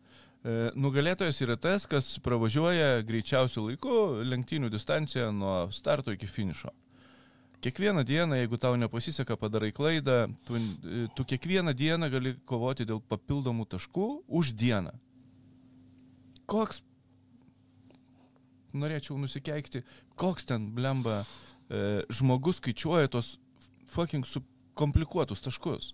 E, 0.44 0.70
Nugalėtojas 0.78 1.40
yra 1.44 1.56
tas, 1.60 1.86
kas 1.90 2.14
pravažiuoja 2.24 3.02
greičiausių 3.08 3.64
laikų 3.70 3.96
lenktynių 4.28 4.70
distanciją 4.72 5.30
nuo 5.34 5.56
starto 5.74 6.14
iki 6.14 6.28
finišo. 6.30 6.72
Kiekvieną 7.58 8.04
dieną, 8.06 8.36
jeigu 8.38 8.58
tau 8.62 8.76
nepasiseka, 8.78 9.36
padarai 9.36 9.72
klaidą, 9.74 10.28
tu, 10.46 10.56
e, 10.56 11.08
tu 11.16 11.24
kiekvieną 11.24 11.74
dieną 11.74 12.10
gali 12.12 12.36
kovoti 12.46 12.86
dėl 12.86 13.02
papildomų 13.02 13.66
taškų 13.74 14.08
už 14.28 14.52
dieną. 14.54 14.94
Koks, 16.48 16.80
norėčiau 18.72 19.18
nusikeikti, 19.20 19.82
koks 20.16 20.46
ten 20.48 20.70
blemba 20.72 21.24
e, 21.70 22.02
žmogus 22.12 22.62
skaičiuoja 22.62 23.10
tos 23.12 23.36
fucking 23.92 24.26
komplikuotus 24.78 25.42
taškus. 25.44 25.92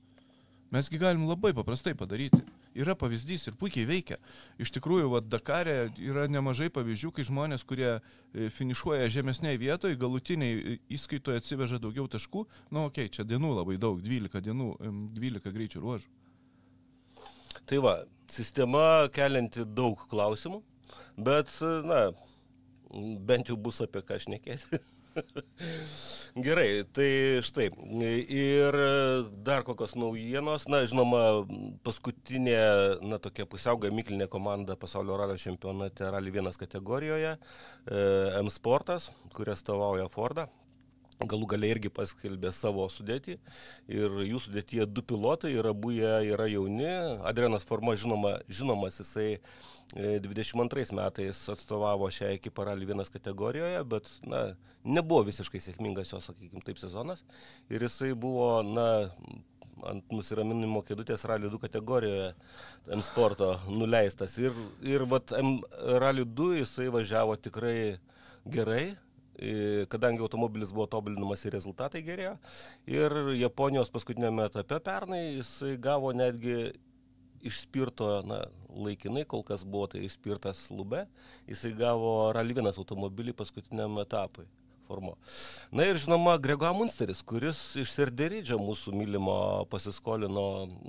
Mesgi 0.74 0.98
galim 0.98 1.26
labai 1.28 1.52
paprastai 1.54 1.94
padaryti. 1.94 2.40
Yra 2.74 2.96
pavyzdys 2.98 3.46
ir 3.46 3.54
puikiai 3.54 3.86
veikia. 3.86 4.16
Iš 4.58 4.72
tikrųjų, 4.74 5.06
va, 5.12 5.20
Dakare 5.22 5.92
yra 6.02 6.24
nemažai 6.26 6.66
pavyzdžių, 6.74 7.12
kai 7.14 7.26
žmonės, 7.28 7.62
kurie 7.68 7.92
e, 7.92 8.48
finišuoja 8.50 9.06
žemesniai 9.14 9.60
vietoje, 9.60 9.98
galutiniai 10.00 10.56
e, 10.58 10.74
įskaitoje 10.96 11.38
atsiveža 11.38 11.78
daugiau 11.82 12.08
taškų. 12.10 12.42
Na, 12.72 12.80
nu, 12.80 12.86
okei, 12.88 13.06
okay, 13.06 13.14
čia 13.14 13.26
dienų 13.30 13.52
labai 13.60 13.78
daug, 13.78 14.02
12 14.02 14.42
dienų, 14.48 14.72
em, 14.82 15.04
12 15.14 15.54
greičių 15.54 15.84
ruožų. 15.84 16.10
Tai 17.70 17.78
va, 17.86 17.94
sistema 18.34 19.06
kelianti 19.14 19.62
daug 19.78 20.02
klausimų, 20.10 20.58
bet, 21.14 21.54
na, 21.86 22.08
bent 23.30 23.54
jau 23.54 23.56
bus 23.60 23.78
apie 23.86 24.02
ką 24.02 24.18
šnekėti. 24.26 24.82
Gerai, 26.46 26.82
tai 26.90 27.40
štai. 27.46 27.68
Ir 28.26 28.78
dar 29.46 29.62
kokios 29.66 29.94
naujienos. 29.98 30.66
Na, 30.70 30.82
žinoma, 30.88 31.44
paskutinė, 31.86 32.58
na, 33.06 33.20
tokia 33.22 33.46
pusiau 33.46 33.78
gamyklinė 33.78 34.26
komanda 34.32 34.74
pasaulio 34.80 35.18
ralio 35.20 35.38
čempionate 35.38 36.10
Rally 36.10 36.34
1 36.34 36.58
kategorijoje, 36.58 37.36
e, 37.38 38.04
M 38.40 38.50
Sportas, 38.50 39.12
kuris 39.36 39.62
stovauja 39.62 40.10
Fordą. 40.10 40.48
Galų 41.22 41.46
galiai 41.54 41.76
irgi 41.76 41.92
paskelbė 41.94 42.50
savo 42.52 42.88
sudėtį 42.90 43.36
ir 43.94 44.16
jų 44.26 44.40
sudėtyje 44.42 44.88
du 44.90 45.04
pilotai 45.06 45.52
ir 45.54 45.68
abu 45.70 45.92
jie 45.94 46.10
yra 46.34 46.48
jauni. 46.50 46.90
Adrianas 47.30 47.62
Forma, 47.68 47.94
žinoma, 47.94 48.40
žinomas, 48.50 48.98
jisai 48.98 49.28
e, 49.36 49.40
22 49.94 50.96
metais 50.96 51.40
atstovavo 51.52 52.08
šią 52.10 52.32
ekipą 52.34 52.64
Rally 52.66 52.86
1 52.88 53.10
kategorijoje, 53.12 53.84
bet 53.84 54.10
na, 54.26 54.40
nebuvo 54.84 55.22
visiškai 55.28 55.60
sėkmingas 55.62 56.12
jo, 56.12 56.20
sakykime, 56.24 56.64
taip 56.66 56.80
sezonas. 56.80 57.22
Ir 57.70 57.84
jisai 57.86 58.14
buvo, 58.18 58.48
na, 58.66 58.88
ant 59.90 60.12
nusiraminimo 60.14 60.82
kėdutės 60.86 61.26
Rally 61.28 61.50
2 61.52 61.62
kategorijoje 61.66 62.32
M 62.96 63.04
sporto 63.06 63.54
nuleistas. 63.68 64.36
Ir, 64.40 64.56
ir 64.82 65.06
vat, 65.10 65.34
M 65.38 65.58
Rally 66.02 66.26
2 66.26 66.60
jisai 66.62 66.90
važiavo 66.94 67.36
tikrai 67.36 67.96
gerai, 68.44 68.94
kadangi 69.90 70.22
automobilis 70.22 70.70
buvo 70.72 70.86
tobulinamas 70.90 71.42
ir 71.44 71.56
rezultatai 71.56 72.04
gerėjo. 72.06 72.36
Ir 72.90 73.14
Japonijos 73.40 73.90
paskutinėme 73.94 74.46
etape 74.46 74.78
pernai 74.84 75.24
jisai 75.40 75.74
gavo 75.82 76.12
netgi 76.14 76.72
išspirto, 77.46 78.10
na, 78.26 78.42
laikinai 78.74 79.24
kol 79.28 79.44
kas 79.46 79.64
buvo 79.64 79.86
tai 79.94 80.04
išspirtas 80.08 80.66
lube, 80.74 81.04
jisai 81.50 81.74
gavo 81.78 82.32
1 82.34 82.72
automobilį 82.74 83.36
paskutiniam 83.38 84.00
etapui 84.02 84.48
formo. 84.86 85.14
Na 85.72 85.86
ir 85.88 85.98
žinoma, 86.00 86.36
Grego 86.38 86.68
Munsteris, 86.76 87.22
kuris 87.26 87.60
iš 87.80 87.92
Serderydžio 87.96 88.58
mūsų 88.60 88.94
mylimo 88.96 89.36
pasiskolino 89.72 90.46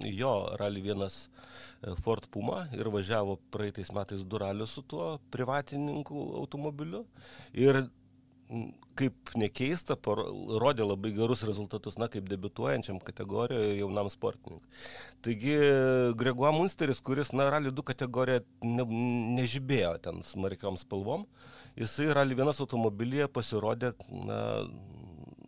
jo 0.09 0.33
Rally 0.59 0.83
1 0.83 1.95
Ford 2.03 2.27
Puma 2.31 2.65
ir 2.75 2.89
važiavo 2.91 3.37
praeitais 3.53 3.91
metais 3.95 4.23
du 4.23 4.41
ralius 4.41 4.75
su 4.75 4.83
tuo 4.83 5.15
privatininkų 5.33 6.25
automobiliu. 6.41 7.05
Ir 7.53 7.85
kaip 8.95 9.31
nekeista, 9.35 9.97
rodė 10.61 10.85
labai 10.85 11.11
gerus 11.15 11.43
rezultatus, 11.47 11.97
na, 11.99 12.07
kaip 12.11 12.27
debituojančiam 12.31 13.01
kategorijoje 13.03 13.79
jaunam 13.79 14.09
sportininkui. 14.11 14.83
Taigi, 15.25 15.55
Grego 16.19 16.51
Munsteris, 16.55 17.01
kuris, 17.03 17.33
na, 17.35 17.49
Rally 17.51 17.73
2 17.75 17.87
kategoriją 17.91 18.43
ne, 18.63 18.85
nežibėjo 19.39 19.95
ten 20.05 20.21
smarkiom 20.23 20.79
spalvom, 20.79 21.25
jisai 21.79 22.11
Rally 22.15 22.37
1 22.37 22.53
automobilyje 22.53 23.27
pasirodė, 23.35 23.95
na, 24.29 24.39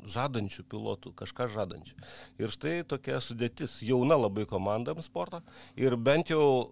žadančių 0.07 0.65
pilotų, 0.71 1.13
kažką 1.19 1.49
žadančių. 1.53 1.95
Ir 2.41 2.53
štai 2.53 2.75
tokia 2.87 3.19
sudėtis, 3.23 3.79
jauna 3.83 4.17
labai 4.19 4.47
komanda 4.49 4.95
sporto. 5.03 5.41
Ir 5.79 5.97
bent 5.99 6.31
jau, 6.31 6.71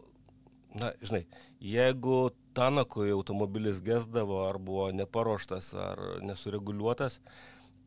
na, 0.79 0.91
žinai, 1.01 1.25
jeigu 1.63 2.29
Tanakui 2.55 3.10
automobilis 3.12 3.82
gesdavo, 3.84 4.38
ar 4.48 4.58
buvo 4.63 4.88
neparuoštas, 4.96 5.74
ar 5.75 6.00
nesureguliuotas, 6.24 7.20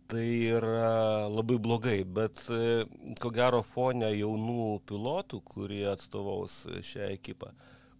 tai 0.08 0.26
yra 0.56 1.24
labai 1.28 1.56
blogai. 1.60 2.02
Bet 2.04 2.42
e, 2.52 2.84
ko 3.20 3.30
gero 3.32 3.62
fone 3.64 4.10
jaunų 4.12 4.82
pilotų, 4.88 5.40
kurie 5.48 5.86
atstovaus 5.88 6.62
šią 6.84 7.10
ekipą, 7.16 7.52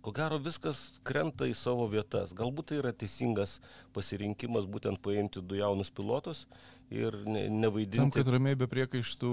ko 0.05 0.13
gero 0.17 0.39
viskas 0.45 0.81
krenta 1.09 1.49
į 1.49 1.57
savo 1.57 1.89
vietas. 1.93 2.33
Galbūt 2.37 2.71
tai 2.71 2.83
yra 2.83 2.93
teisingas 2.97 3.59
pasirinkimas 3.97 4.69
būtent 4.69 5.01
paimti 5.05 5.41
du 5.45 5.57
jaunus 5.59 5.91
pilotus 5.93 6.47
ir 6.93 7.17
ne, 7.27 7.47
Tam, 7.49 7.61
nevaidinti. 7.65 8.17
kad 8.21 8.33
ramiai 8.33 8.57
be 8.61 8.69
priekaištų 8.71 9.33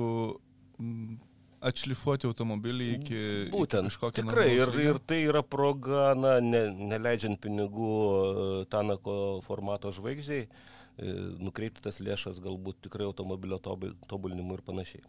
atšlifuoti 1.63 2.27
automobilį 2.29 2.87
iki, 2.97 3.19
Būtent, 3.53 3.87
iki 3.87 3.93
kažkokio 3.93 4.25
tikrai. 4.25 4.47
Ir, 4.57 4.71
ir 4.83 4.99
tai 5.07 5.21
yra 5.27 5.41
proga, 5.45 6.13
na, 6.17 6.37
ne, 6.43 6.65
neleidžiant 6.93 7.39
pinigų 7.41 7.95
e, 7.95 8.45
Tanako 8.71 9.17
formato 9.45 9.91
žvaigždžiai, 9.95 10.45
e, 10.45 11.15
nukreipti 11.41 11.83
tas 11.85 12.01
lėšas 12.03 12.41
galbūt 12.43 12.85
tikrai 12.87 13.07
automobilio 13.07 13.59
tobul- 13.63 13.95
tobulinimui 14.09 14.59
ir 14.59 14.65
panašiai. 14.67 15.03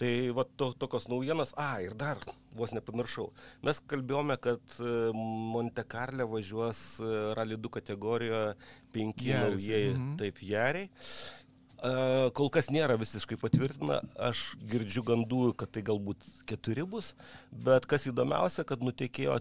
Tai 0.00 0.10
va 0.32 0.46
to, 0.56 0.70
tokios 0.80 1.08
naujienos, 1.10 1.50
a 1.60 1.82
ir 1.84 1.96
dar, 1.98 2.20
vos 2.56 2.70
nepamiršau, 2.72 3.26
mes 3.66 3.82
kalbėjome, 3.90 4.38
kad 4.40 4.78
e, 4.78 4.94
Monte 5.16 5.84
Carle 5.84 6.24
važiuos 6.30 7.00
Rally 7.36 7.58
2 7.60 7.74
kategorijoje 7.80 8.54
penki 8.94 9.32
Jaris, 9.32 9.60
naujieji, 9.60 9.92
mhm. 9.96 10.16
taip, 10.22 10.42
jariai. 10.46 10.90
Kol 12.36 12.50
kas 12.52 12.68
nėra 12.68 12.98
visiškai 13.00 13.38
patvirtina, 13.40 14.00
aš 14.20 14.50
girdžiu 14.68 15.04
gandų, 15.06 15.54
kad 15.56 15.70
tai 15.72 15.80
galbūt 15.86 16.26
keturi 16.48 16.84
bus, 16.84 17.14
bet 17.50 17.86
kas 17.88 18.04
įdomiausia, 18.10 18.66
kad 18.68 18.84
nutekėjo 18.84 19.38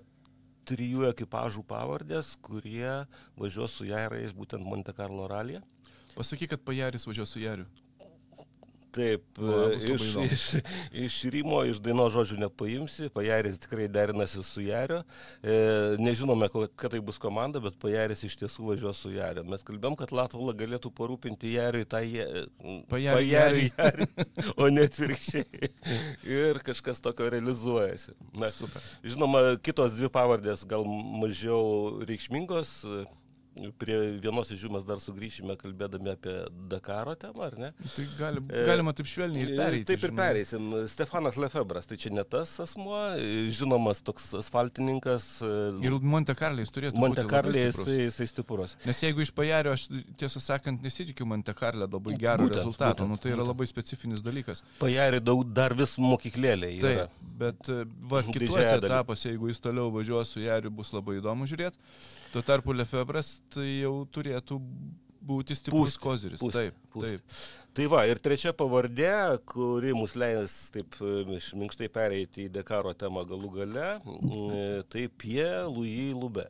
trijų 0.69 1.07
ekipažų 1.09 1.65
pavardės, 1.67 2.35
kurie 2.45 3.03
važiuos 3.39 3.79
su 3.79 3.89
jairais 3.89 4.35
būtent 4.37 4.63
Monte 4.63 4.93
Carlo 4.95 5.27
ralyje. 5.27 5.63
Pasakyk, 6.15 6.53
kad 6.53 6.63
pajaris 6.67 7.07
važiuos 7.07 7.33
su 7.33 7.41
Jariu. 7.41 7.67
Taip, 8.95 9.23
labai 9.37 9.77
iš, 9.93 10.05
iš, 10.25 10.43
iš 11.05 11.17
Rimo, 11.29 11.61
iš 11.69 11.77
daino 11.85 12.07
žodžių 12.09 12.39
nepaimsi, 12.41 13.11
Pajaris 13.13 13.61
tikrai 13.61 13.85
derinasi 13.91 14.41
su 14.45 14.63
Jario. 14.65 15.03
E, 15.43 15.57
nežinome, 16.01 16.49
kokia 16.49 16.89
tai 16.95 17.01
bus 17.05 17.21
komanda, 17.21 17.61
bet 17.61 17.77
Pajaris 17.81 18.23
iš 18.25 18.39
tiesų 18.41 18.71
važiuos 18.71 19.03
su 19.05 19.13
Jario. 19.13 19.45
Mes 19.45 19.65
kalbėjom, 19.67 19.97
kad 19.99 20.13
Latvala 20.15 20.55
galėtų 20.57 20.91
parūpinti 20.97 21.53
Jariui 21.53 21.85
tą 21.89 22.01
Pajarį 22.89 23.29
Pajarį, 23.29 23.69
Jarį, 23.77 24.07
o 24.61 24.69
ne 24.71 24.85
atvirkščiai. 24.87 25.71
Ir 26.27 26.61
kažkas 26.65 27.01
tokio 27.03 27.29
realizuojasi. 27.33 28.15
Na, 28.39 28.49
Super. 28.53 28.83
žinoma, 29.03 29.43
kitos 29.63 29.95
dvi 29.97 30.11
pavardės 30.13 30.65
gal 30.69 30.85
mažiau 30.87 31.99
reikšmingos. 32.09 32.77
Prie 33.81 33.97
vienos 34.23 34.49
iš 34.55 34.63
jų 34.65 34.71
mes 34.73 34.85
dar 34.87 34.99
sugrįšime 35.03 35.55
kalbėdami 35.59 36.13
apie 36.13 36.33
Dakaro 36.71 37.15
temą, 37.19 37.43
ar 37.49 37.57
ne? 37.59 37.69
Tai 37.95 38.05
gali, 38.19 38.43
E, 38.49 38.63
galima 38.69 38.93
taip 38.95 39.09
švelniai 39.11 39.43
ir 39.45 39.53
pereiti. 39.59 39.87
Taip 39.91 40.03
ir 40.07 40.13
žinai. 40.13 40.19
pereisim. 40.21 40.69
Stefanas 40.91 41.37
Lefebras, 41.41 41.87
tai 41.89 41.97
čia 42.01 42.11
ne 42.15 42.23
tas 42.23 42.53
asmuo, 42.63 42.99
žinomas 43.53 44.01
toks 44.05 44.29
asfaltininkas. 44.39 45.27
Ir 45.83 45.97
Monte 46.01 46.35
Carlo 46.39 46.63
jis 46.63 46.71
turėtų 46.75 46.99
Monte 47.01 47.23
būti 47.25 47.31
Carlė 47.33 47.65
stiprus. 47.69 47.87
jisai, 47.87 48.05
jisai 48.07 48.27
stiprus. 48.31 48.75
Nes 48.87 49.01
jeigu 49.03 49.23
iš 49.25 49.31
pajario, 49.35 49.73
aš 49.75 49.87
tiesą 50.19 50.41
sakant 50.43 50.83
nesitikiu 50.85 51.27
Monte 51.29 51.53
Carlo 51.57 51.87
labai 51.89 52.15
gero 52.19 52.45
Būtent, 52.47 52.61
rezultato, 52.61 53.03
būtent, 53.03 53.09
nu, 53.11 53.17
tai 53.21 53.31
yra 53.33 53.41
būtent. 53.41 53.51
labai 53.53 53.67
specifinis 53.69 54.23
dalykas. 54.25 54.63
Pajari 54.79 55.19
daug 55.23 55.43
dar 55.53 55.73
vis 55.77 55.97
mokyklėlė 56.01 56.71
yra. 56.79 56.93
Taip, 57.09 57.19
bet 57.43 57.69
e, 57.73 57.81
va, 58.11 58.23
kituose 58.33 58.65
etapuose, 58.79 59.29
jeigu 59.33 59.51
jis 59.51 59.59
toliau 59.63 59.91
važiuos 59.93 60.35
su 60.35 60.43
Jariu, 60.45 60.71
bus 60.71 60.93
labai 60.95 61.19
įdomu 61.19 61.47
žiūrėti. 61.49 61.77
Tuo 62.33 62.41
tarpu 62.45 62.73
Lefebras 62.75 63.39
tai 63.53 63.79
jau 63.81 64.05
turėtų 64.13 64.59
būti 65.29 65.55
stiprus 65.57 65.95
Pūsti, 65.97 65.99
koziris. 66.03 66.39
pūsti, 66.41 66.59
Taip, 66.69 66.75
pūsti. 66.93 67.17
taip. 67.17 67.39
Tai 67.75 67.85
va, 67.91 68.03
ir 68.09 68.19
trečia 68.23 68.53
pavardė, 68.55 69.09
kuri 69.49 69.91
mus 69.93 70.13
leis 70.17 70.53
taip 70.73 70.95
e, 71.03 71.23
minkštai 71.59 71.89
pereiti 71.93 72.45
į 72.47 72.51
Dekaro 72.55 72.93
temą 72.97 73.25
galų 73.29 73.51
gale, 73.57 73.87
e, 73.99 74.61
tai 74.89 75.03
Pie 75.21 75.45
Louis 75.67 76.13
Lube, 76.15 76.47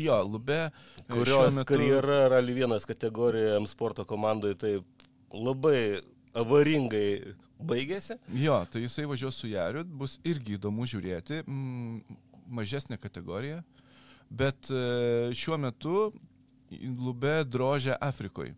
Jo, 0.00 0.18
Lube, 0.26 0.58
e, 0.98 1.04
kurios 1.10 1.30
šiuo 1.46 1.54
metu- 1.60 1.70
karjera 1.74 2.18
Rally 2.34 2.54
1 2.64 2.84
kategorijoje 2.90 3.56
M 3.60 3.66
sporto 3.70 4.04
komandoje 4.08 4.58
taip 4.58 5.06
labai 5.32 6.00
avaringai 6.34 7.34
baigėsi. 7.60 8.16
Jo, 8.40 8.60
tai 8.70 8.82
jisai 8.86 9.06
važiuos 9.10 9.38
su 9.42 9.48
Jariu, 9.50 9.84
bus 9.84 10.18
irgi 10.24 10.56
įdomu 10.58 10.86
žiūrėti, 10.88 11.42
mm, 11.46 12.18
mažesnė 12.50 12.98
kategorija, 13.00 13.62
bet 14.30 14.70
e, 14.70 15.34
šiuo 15.34 15.58
metu 15.58 16.10
Lube 16.80 17.40
drožia 17.50 17.96
Afrikoje. 18.00 18.54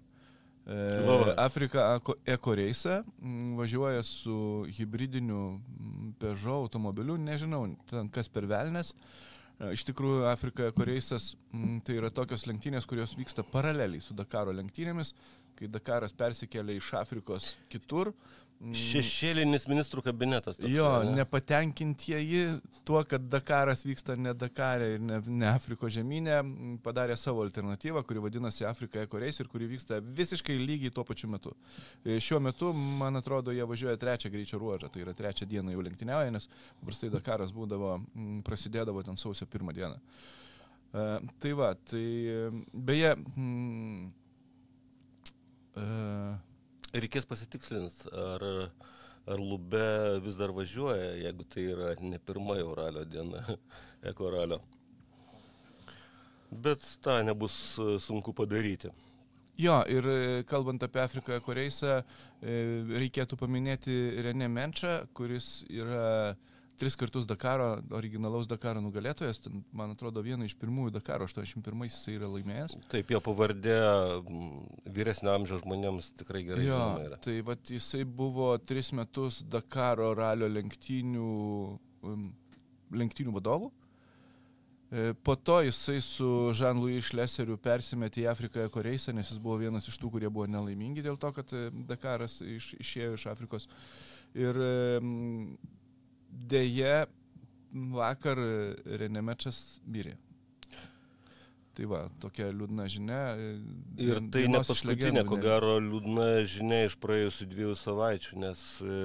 Va. 0.66 1.34
Afrika 1.42 1.96
Eko- 1.96 2.14
Eko 2.28 2.52
reisą 2.54 2.98
mm, 3.18 3.56
važiuoja 3.58 4.02
su 4.06 4.34
hybridiniu 4.76 5.58
Peugeot 6.20 6.60
automobiliu, 6.68 7.16
nežinau, 7.18 7.64
ten 7.90 8.08
kas 8.12 8.28
per 8.30 8.46
velnes. 8.46 8.92
E, 9.58 9.72
Iš 9.74 9.82
tikrųjų, 9.88 10.26
Afrika 10.30 10.68
Eko 10.70 10.84
reisas 10.86 11.32
mm, 11.50 11.80
tai 11.88 11.96
yra 11.98 12.12
tokios 12.14 12.44
lenktynės, 12.46 12.86
kurios 12.86 13.16
vyksta 13.18 13.42
paraleliai 13.42 14.00
su 14.04 14.14
Dakaro 14.14 14.52
lenktynėmis, 14.54 15.14
kai 15.58 15.66
Dakaras 15.72 16.12
persikelia 16.14 16.76
iš 16.78 16.92
Afrikos 17.00 17.56
kitur. 17.72 18.12
Mm, 18.62 18.72
Šešėlinis 18.78 19.64
ministrų 19.68 20.04
kabinetas. 20.06 20.56
toks, 20.56 20.70
Jo, 20.70 20.86
ane? 21.02 21.16
nepatenkintieji 21.18 22.60
tuo, 22.86 23.02
kad 23.04 23.24
Dakaras 23.28 23.82
vyksta 23.84 24.14
ne 24.16 24.32
Dakare 24.38 24.92
ir 24.94 25.00
ne, 25.02 25.18
ne 25.26 25.48
Afrikos 25.50 25.92
žemynė, 25.96 26.36
m, 26.44 26.76
padarė 26.84 27.16
savo 27.18 27.42
alternatyvą, 27.42 28.04
kuri 28.06 28.22
vadinasi 28.22 28.64
Afrika 28.68 29.02
Ekoreis 29.02 29.40
ir 29.42 29.48
kuri 29.50 29.66
vyksta 29.74 29.98
visiškai 30.02 30.56
lygiai 30.62 30.94
tuo 30.94 31.04
pačiu 31.04 31.28
metu. 31.32 31.56
E, 32.04 32.20
Šiuo 32.22 32.40
metu, 32.40 32.70
man 32.72 33.18
atrodo, 33.18 33.50
jie 33.52 33.66
važiuoja 33.66 33.98
trečią 34.00 34.30
greičio 34.30 34.58
ruožą, 34.62 34.88
tai 34.94 35.02
yra 35.02 35.14
trečią 35.18 35.46
dieną 35.50 35.74
jau 35.74 35.82
lenktyniauja, 35.88 36.30
nes 36.34 36.48
paprastai 36.80 37.10
Dakaras 37.12 37.52
būdavo, 37.52 37.96
m, 38.14 38.38
prasidėdavo 38.46 39.02
ten 39.06 39.18
sausio 39.20 39.46
pirmą 39.50 39.74
dieną. 39.74 39.98
E, 40.92 41.04
tai 41.42 41.52
va, 41.58 41.72
tai 41.88 42.06
e, 42.30 42.40
beje, 42.72 43.14
m, 43.36 44.12
e, 45.76 45.86
Reikės 46.92 47.24
pasitikslinti, 47.28 48.10
ar, 48.12 48.42
ar 49.32 49.40
Lube 49.40 49.86
vis 50.24 50.36
dar 50.36 50.52
važiuoja, 50.52 51.14
jeigu 51.22 51.46
tai 51.48 51.64
yra 51.72 51.94
ne 52.04 52.18
pirma 52.20 52.58
jau 52.58 52.74
ralio 52.76 53.04
diena, 53.08 53.40
eko 54.12 54.32
ralio. 54.34 54.60
Bet 56.52 56.84
tą 57.00 57.22
nebus 57.24 57.78
e, 57.80 57.96
sunku 58.02 58.34
padaryti. 58.36 58.90
Jo, 59.60 59.78
ir 59.88 60.08
e, 60.08 60.18
kalbant 60.48 60.84
apie 60.84 61.00
Afriką 61.00 61.38
Koreisą, 61.44 62.02
e, 62.42 62.56
reikėtų 62.92 63.38
paminėti 63.40 63.96
René 64.26 64.50
Menčą, 64.52 64.98
kuris 65.16 65.62
yra 65.72 66.34
tris 66.80 66.96
kartus 66.98 67.26
Dakaro, 67.28 67.76
originalaus 67.94 68.48
Dakaro 68.50 68.80
nugalėtojas, 68.84 69.42
ten, 69.44 69.60
man 69.76 69.92
atrodo, 69.94 70.22
viena 70.24 70.46
iš 70.48 70.54
pirmųjų 70.60 70.94
Dakaro, 70.96 71.26
81 71.28 71.84
jisai 71.88 72.16
yra 72.18 72.30
laimėjęs. 72.32 72.76
Taip, 72.92 73.12
jo 73.14 73.20
pavardė 73.22 73.76
mm, 74.22 74.80
vyresnio 74.96 75.34
amžiaus 75.34 75.62
žmonėms 75.64 76.12
tikrai 76.22 76.42
gerai 76.48 76.64
Jo, 76.66 76.78
žinoma 76.80 77.04
yra. 77.10 77.20
tai 77.22 77.36
vat 77.46 77.70
jisai 77.76 78.02
buvo 78.04 78.52
tris 78.58 78.92
metus 78.96 79.42
Dakaro 79.52 80.10
ralio 80.18 80.48
lenktynių, 80.50 81.28
um, 82.08 82.26
lenktynių 82.98 83.36
vadovu. 83.38 83.70
E, 84.92 85.12
Po 85.24 85.36
to 85.36 85.60
jisai 85.64 86.00
su 86.04 86.26
Jean-Louis 86.52 87.06
Šleseriu 87.08 87.56
persimetė 87.56 88.26
į 88.26 88.30
Afriką 88.32 88.66
Koreisą, 88.74 89.14
nes 89.16 89.30
jis 89.32 89.38
buvo 89.40 89.56
vienas 89.62 89.86
iš 89.88 89.96
tų, 90.02 90.10
kurie 90.16 90.28
buvo 90.28 90.44
nelaimingi 90.50 91.04
dėl 91.06 91.16
to, 91.16 91.30
kad 91.32 91.54
e, 91.56 91.68
Dakaras 91.88 92.40
iš, 92.44 92.74
išėjo 92.82 93.14
iš 93.16 93.24
Afrikos. 93.32 93.68
Ir 94.36 94.56
em, 94.66 95.54
dėje 96.32 97.06
vakar 97.72 98.40
e, 98.40 98.52
Renemečas 99.00 99.62
mirė. 99.86 100.16
Tai 101.72 101.86
va, 101.88 102.02
tokia 102.20 102.50
liūdna 102.52 102.84
žinia. 102.92 103.20
e, 103.32 103.52
Ir 104.04 104.18
tai 104.32 104.44
ne 104.50 104.60
paskutinė, 104.60 105.22
ko 105.28 105.38
gero, 105.40 105.78
liūdna 105.80 106.26
žinia 106.44 106.82
iš 106.88 106.98
praėjusių 107.00 107.46
dviejų 107.48 107.76
savaičių, 107.80 108.36
nes 108.42 108.64
e, 108.84 108.98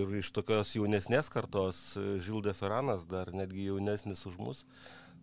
ir 0.00 0.16
iš 0.18 0.32
tokios 0.34 0.74
jaunesnės 0.74 1.30
kartos 1.30 1.84
e, 2.00 2.16
Žildė 2.24 2.56
Feranas, 2.58 3.06
dar 3.10 3.30
netgi 3.30 3.68
jaunesnis 3.68 4.24
už 4.26 4.40
mus, 4.42 4.64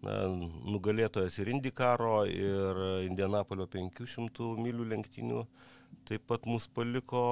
na, 0.05 0.21
nugalėtojas 0.31 1.41
ir 1.43 1.51
Indikaro, 1.51 2.21
ir 2.23 2.79
Indianapolio 3.09 3.67
500 3.67 4.53
mylių 4.63 4.87
lenktynių, 4.93 5.43
taip 6.07 6.23
pat 6.31 6.47
mus 6.47 6.69
paliko. 6.71 7.25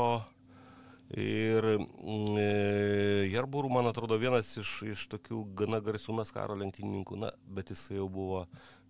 Ir 1.17 1.65
mm, 1.79 2.35
e, 2.37 3.69
man 3.73 3.87
atrodo, 3.89 4.17
vienas 4.21 4.51
iš, 4.61 4.73
iš 4.85 5.07
tokių 5.09 5.41
gana 5.57 5.79
garsių 5.81 6.13
Naskaro 6.19 6.53
lenktynininkų, 6.59 7.17
na, 7.17 7.31
bet 7.49 7.71
jis 7.73 7.87
jau 7.95 8.05
buvo 8.09 8.43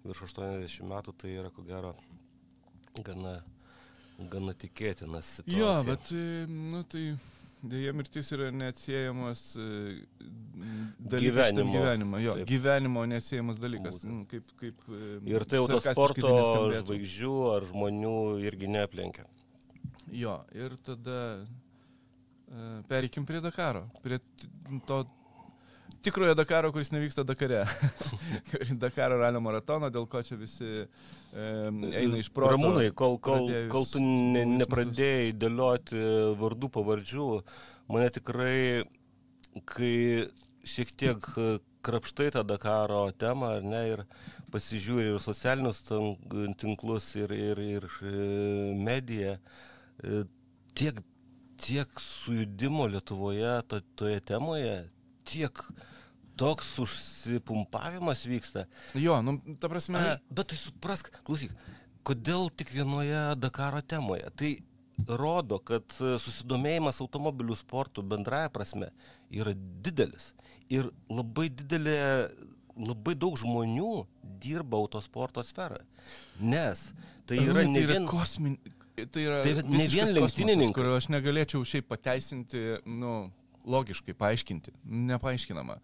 virš 0.03 0.25
80 0.27 0.83
metų, 0.89 1.13
tai 1.15 1.31
yra 1.39 1.51
ko 1.55 1.63
gero 1.63 1.93
gana, 3.07 3.37
gana 4.19 4.53
tikėtinas. 4.53 5.39
Jo, 5.47 5.79
situacija. 5.79 5.83
bet, 5.87 6.11
e, 6.11 6.45
nu 6.49 6.83
tai 6.83 7.05
dėja 7.71 7.93
mirtis 7.95 8.33
yra 8.35 8.49
neatsiejamas 8.55 9.45
e, 9.55 9.69
dalykas 10.99 11.53
Gyvenimo. 11.53 11.73
gyvenimo. 11.77 12.21
Jo, 12.23 12.35
Taip. 12.39 12.51
Gyvenimo 12.51 13.05
neatsiejamas 13.13 13.63
dalykas. 13.63 14.03
Nu, 14.03 14.25
kaip, 14.31 14.51
kaip, 14.59 14.83
Ir 15.23 15.47
tai 15.47 15.63
autosporto 15.63 16.27
tai 16.27 16.35
neskambėtų. 16.35 16.83
žvaigždžių 16.83 17.33
ar 17.55 17.67
žmonių 17.71 18.15
irgi 18.43 18.71
neaplenkia. 18.75 19.27
Jo, 20.11 20.41
ir 20.57 20.75
tada 20.83 21.19
pereikim 22.89 23.25
prie 23.29 23.41
Dakaro. 23.41 23.87
Prie 24.03 24.19
to 24.87 25.03
tikrojo 26.01 26.35
Dakaro, 26.35 26.71
kuris 26.71 26.91
nevyksta 26.91 27.23
Dakare. 27.23 27.65
Dakaro 28.83 29.19
ralio 29.19 29.41
maratono, 29.43 29.89
dėl 29.93 30.07
ko 30.09 30.21
čia 30.25 30.37
visi 30.39 30.69
e, 30.79 30.85
eina 31.35 32.19
iš 32.19 32.31
proto. 32.33 32.55
Ramūnai, 32.55 32.89
kol, 32.97 33.17
kol, 33.23 33.49
kol 33.71 33.87
tu 33.89 34.01
ne, 34.03 34.45
nepradėjai 34.59 35.33
dėlioti 35.37 36.03
vardų 36.39 36.71
pavardžių, 36.77 37.29
mane 37.91 38.11
tikrai, 38.15 38.85
kai 39.69 39.95
šiek 40.67 40.93
tiek 40.99 41.31
krapštai 41.85 42.31
tą 42.35 42.43
Dakaro 42.47 43.05
temą, 43.19 43.53
ar 43.59 43.65
ne, 43.65 43.83
ir 43.93 44.03
pasižiūri 44.53 45.13
ir 45.13 45.21
socialinius 45.23 45.83
tinklus, 46.59 47.13
ir, 47.19 47.33
ir, 47.35 47.61
ir 47.77 47.87
e, 48.03 48.15
mediją, 48.87 49.37
e, 50.03 50.23
tiek, 50.79 50.99
tiek 51.63 52.01
sujudimo 52.03 52.87
Lietuvoje 52.89 53.59
to, 53.67 53.81
toje 53.99 54.19
temoje, 54.25 54.75
tiek 55.27 55.63
toks 56.39 56.71
užsipumpavimas 56.79 58.23
vyksta. 58.29 58.65
Jo, 58.95 59.19
nu, 59.25 59.37
ta 59.59 59.69
prasme. 59.71 59.99
Ai, 59.99 60.15
bet 60.31 60.53
tai 60.53 60.59
suprask, 60.59 61.11
klausyk, 61.27 61.51
kodėl 62.07 62.47
tik 62.55 62.71
vienoje 62.73 63.23
Dakaro 63.39 63.81
temoje? 63.83 64.31
Tai 64.39 64.51
rodo, 65.19 65.59
kad 65.63 65.95
susidomėjimas 65.95 66.99
automobilių 67.03 67.57
sportų 67.59 68.03
bendraja 68.07 68.51
prasme 68.51 68.91
yra 69.31 69.53
didelis. 69.55 70.33
Ir 70.71 70.89
labai 71.11 71.49
didelė, 71.51 71.99
labai 72.79 73.15
daug 73.19 73.37
žmonių 73.39 74.05
dirba 74.39 74.79
autosporto 74.79 75.43
sferoje. 75.45 75.85
Nes 76.39 76.89
tai 77.27 77.41
yra 77.43 77.63
Arūnai, 77.63 77.71
ne 77.73 77.79
tai 77.79 77.87
yra 77.87 77.97
vien... 77.99 78.09
kosmin... 78.09 78.59
Tai 79.07 79.23
yra 79.27 79.39
Tai 79.43 79.53
ne 79.55 79.87
vien 79.87 80.05
kosmosas, 80.05 80.15
lenktynininkai. 80.19 80.73
Kurio 80.81 80.97
aš 80.99 81.07
negalėčiau 81.13 81.63
šiaip 81.65 81.87
pateisinti, 81.87 82.65
nu, 82.85 83.31
logiškai 83.69 84.13
paaiškinti. 84.17 84.71
Nepaaiškinama. 84.85 85.79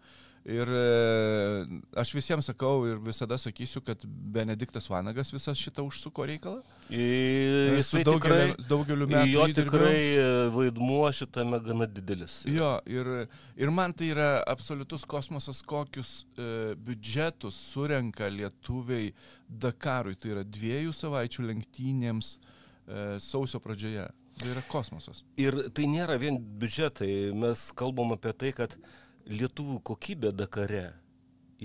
Ir 0.46 0.68
e, 0.70 1.80
aš 1.98 2.12
visiems 2.14 2.46
sakau 2.46 2.84
ir 2.86 3.00
visada 3.02 3.34
sakysiu, 3.34 3.80
kad 3.82 3.98
Benediktas 4.06 4.86
Vanagas 4.86 5.32
visą 5.34 5.50
šitą 5.58 5.82
užsuko 5.88 6.22
reikalą. 6.30 6.60
I- 6.86 7.82
Su 7.82 7.98
Jisai 7.98 8.04
daugeliu, 8.06 8.54
tikrai, 8.54 8.68
daugeliu 8.70 9.08
metų. 9.10 9.32
jo 9.32 9.46
įdirbio. 9.50 9.64
tikrai 9.64 9.98
e, 10.22 10.48
vaidmuo 10.54 11.10
šitame 11.18 11.58
gana 11.66 11.86
didelis. 11.90 12.44
Jo, 12.46 12.76
ir, 12.86 13.26
ir 13.58 13.70
man 13.74 13.92
tai 13.92 14.12
yra 14.14 14.28
absoliutus 14.46 15.02
kosmosas, 15.04 15.62
kokius 15.66 16.24
e, 16.38 16.76
biudžetus 16.78 17.58
surenka 17.72 18.30
lietuviai 18.30 19.10
Dakarui. 19.50 20.14
Tai 20.14 20.30
yra 20.36 20.44
dviejų 20.46 20.94
savaičių 20.94 21.42
lenktynėms 21.50 22.36
e, 22.36 22.54
sausio 23.22 23.60
pradžioje. 23.62 24.06
Tai 24.36 24.52
yra 24.52 24.62
kosmosas. 24.68 25.22
Ir 25.40 25.56
tai 25.74 25.86
nėra 25.88 26.18
vien 26.20 26.36
biudžetai, 26.60 27.32
mes 27.36 27.66
kalbam 27.78 28.12
apie 28.16 28.34
tai, 28.36 28.52
kad 28.56 28.76
lietuvių 29.26 29.80
kokybė 29.86 30.32
Dakare 30.36 30.90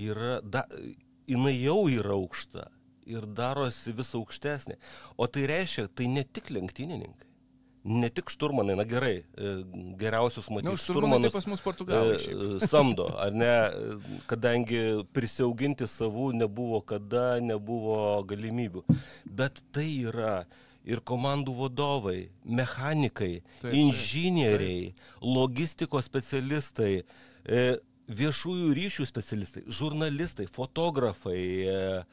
yra, 0.00 0.38
da, 0.40 0.64
jinai 1.28 1.52
jau 1.58 1.84
yra 1.92 2.16
aukšta 2.16 2.70
ir 3.08 3.26
darosi 3.26 3.92
vis 3.96 4.14
aukštesnė. 4.16 4.78
O 5.20 5.28
tai 5.28 5.44
reiškia, 5.50 5.88
tai 5.92 6.08
ne 6.10 6.24
tik 6.24 6.50
lenktynininkai. 6.54 7.28
Ne 7.92 8.06
tik 8.14 8.30
šturmanai, 8.30 8.76
na 8.78 8.84
gerai, 8.86 9.24
e, 9.34 9.52
geriausius 9.98 10.46
matyti 10.54 10.70
už 10.70 10.84
šturmanai 10.84 11.26
tai 11.26 11.32
šturmanus 11.32 11.34
pas 11.34 11.48
mus 11.50 11.62
portugalai. 11.64 12.18
e, 12.30 12.66
samdo, 12.70 13.08
ar 13.18 13.34
ne, 13.34 13.48
e, 13.50 14.18
kadangi 14.30 14.82
prisiauginti 15.10 15.88
savų 15.90 16.28
nebuvo 16.44 16.78
kada, 16.86 17.40
nebuvo 17.42 18.22
galimybių. 18.30 18.84
Bet 19.26 19.64
tai 19.74 19.88
yra 20.06 20.44
ir 20.88 21.02
komandų 21.06 21.54
vadovai, 21.60 22.30
mechanikai, 22.44 23.40
Taip, 23.42 23.68
taip, 23.68 23.78
inžinieriai, 23.78 24.92
logistikos 25.22 26.08
specialistai, 26.10 27.02
e, 27.46 27.64
viešųjų 28.12 28.72
ryšių 28.76 29.06
specialistai, 29.08 29.64
žurnalistai, 29.68 30.46
fotografai. 30.50 31.40
e, 31.66 32.04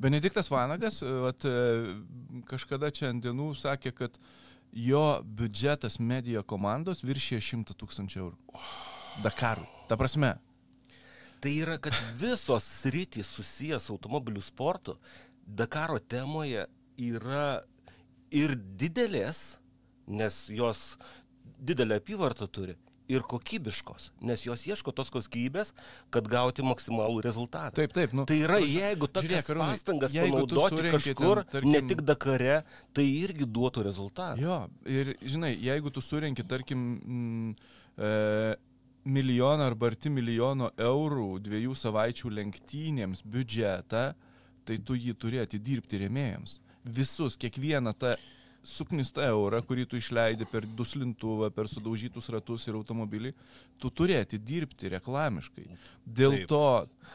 Benediktas 0.00 0.48
Vanagas 0.48 1.02
e, 1.02 1.06
vat, 1.06 1.44
e, 1.44 2.44
kažkada 2.48 2.90
čia 2.90 3.10
ant 3.10 3.24
dienų 3.24 3.52
sakė, 3.58 3.92
kad 3.92 4.20
jo 4.72 5.20
biudžetas 5.24 5.98
medija 6.00 6.42
komandos 6.42 7.02
viršė 7.04 7.40
100 7.42 7.76
tūkstančių 7.76 8.22
eurų. 8.22 8.38
Dakarui. 9.24 9.66
Ta 9.90 9.98
prasme. 10.00 10.36
Tai 11.40 11.52
yra, 11.56 11.78
kad 11.80 11.96
visos 12.20 12.64
sritys 12.64 13.28
susijęs 13.32 13.88
su 13.88 13.96
automobilių 13.96 14.42
sportu 14.44 14.96
Dakaro 15.46 15.98
temoje 15.98 16.66
yra 17.00 17.60
ir 18.30 18.54
didelės, 18.80 19.58
nes 20.10 20.46
jos 20.54 20.96
didelę 21.60 22.00
apyvartą 22.00 22.48
turi, 22.50 22.76
ir 23.10 23.24
kokybiškos, 23.26 24.10
nes 24.22 24.44
jos 24.46 24.62
ieško 24.70 24.92
tos 24.94 25.10
kokybės, 25.10 25.72
kad 26.14 26.28
gauti 26.30 26.62
maksimalų 26.62 27.24
rezultatą. 27.26 27.74
Taip, 27.80 27.94
taip. 27.96 28.14
Nu, 28.14 28.24
Tai 28.28 28.36
yra, 28.38 28.60
jeigu 28.62 29.08
tokias 29.10 29.42
žiūrėk, 29.48 29.58
pastangas 29.64 30.14
panaudoti 30.14 30.76
surenki 30.76 31.02
ten, 31.08 31.14
kažkur, 31.18 31.42
tarkim- 31.50 31.74
ne 31.74 31.80
tik 31.90 32.04
Dakare, 32.06 32.62
tai 32.94 33.04
irgi 33.10 33.48
duotų 33.50 33.84
rezultatą. 33.88 34.38
Jo, 34.40 34.60
ir 34.86 35.16
žinai, 35.22 35.56
jeigu 35.58 35.90
tu 35.90 36.00
surenki, 36.00 36.46
tarkim, 36.46 36.86
mm, 37.02 37.56
e, 37.98 38.56
milijoną 39.04 39.66
arba 39.66 39.90
arti 39.90 40.10
milijono 40.12 40.70
eurų 40.76 41.40
dviejų 41.42 41.74
savaičių 41.74 42.30
lenktynėms 42.38 43.22
biudžetą, 43.26 44.14
tai 44.64 44.76
tu 44.78 44.94
jį 44.94 45.14
turi 45.18 45.40
atidirbti 45.42 45.98
rėmėjams. 46.06 46.60
Visus, 46.84 47.36
kiekvieną 47.40 47.92
tą 47.98 48.14
suknistą 48.66 49.22
eurą, 49.24 49.62
kurį 49.64 49.86
tu 49.88 49.96
išleidi 49.96 50.44
per 50.48 50.66
duslintuvą, 50.76 51.48
per 51.54 51.68
sudaužytus 51.72 52.28
ratus 52.32 52.66
ir 52.68 52.76
automobilį, 52.76 53.30
tu 53.80 53.88
turi 53.88 54.18
atidirbti 54.18 54.90
reklamiškai. 54.92 55.64
Dėl 56.04 56.34
Taip. 56.34 56.50
to 56.50 56.60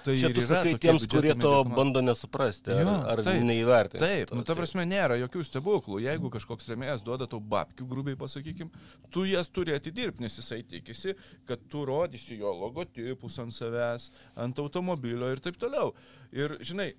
tai 0.07 0.15
Čia 0.17 0.31
tu 0.33 0.41
yra 0.41 0.47
sakai 0.49 0.73
tiems, 0.81 1.05
kurie 1.11 1.35
to 1.35 1.51
komandai. 1.51 1.75
bando 1.77 2.01
nesuprasti 2.01 2.73
ar, 2.73 2.81
Jo, 2.81 2.95
ar 3.11 3.21
taip, 3.27 3.43
neįvertinti. 3.45 4.01
Taip, 4.01 4.31
to, 4.31 4.39
nu 4.39 4.45
ta 4.47 4.55
prasme 4.57 4.87
nėra 4.89 5.19
jokių 5.21 5.45
stebuklų. 5.45 5.99
Jeigu 6.07 6.31
kažkoks 6.33 6.71
remėjas 6.71 7.05
duoda 7.05 7.29
tau 7.29 7.39
babkių, 7.39 7.85
grubiai 7.93 8.17
pasakykim, 8.17 8.73
tu 9.13 9.27
jas 9.29 9.51
turi 9.53 9.75
atidirbti, 9.77 10.25
nes 10.25 10.39
jisai 10.41 10.63
tikisi, 10.65 11.13
kad 11.45 11.61
tu 11.69 11.85
rodysi 11.85 12.39
jo 12.41 12.55
logotipus 12.63 13.37
ant 13.43 13.53
savęs, 13.53 14.09
ant 14.33 14.65
automobilio 14.65 15.29
ir 15.29 15.45
taip 15.45 15.61
toliau. 15.61 15.93
Ir 16.33 16.57
žinai, 16.65 16.95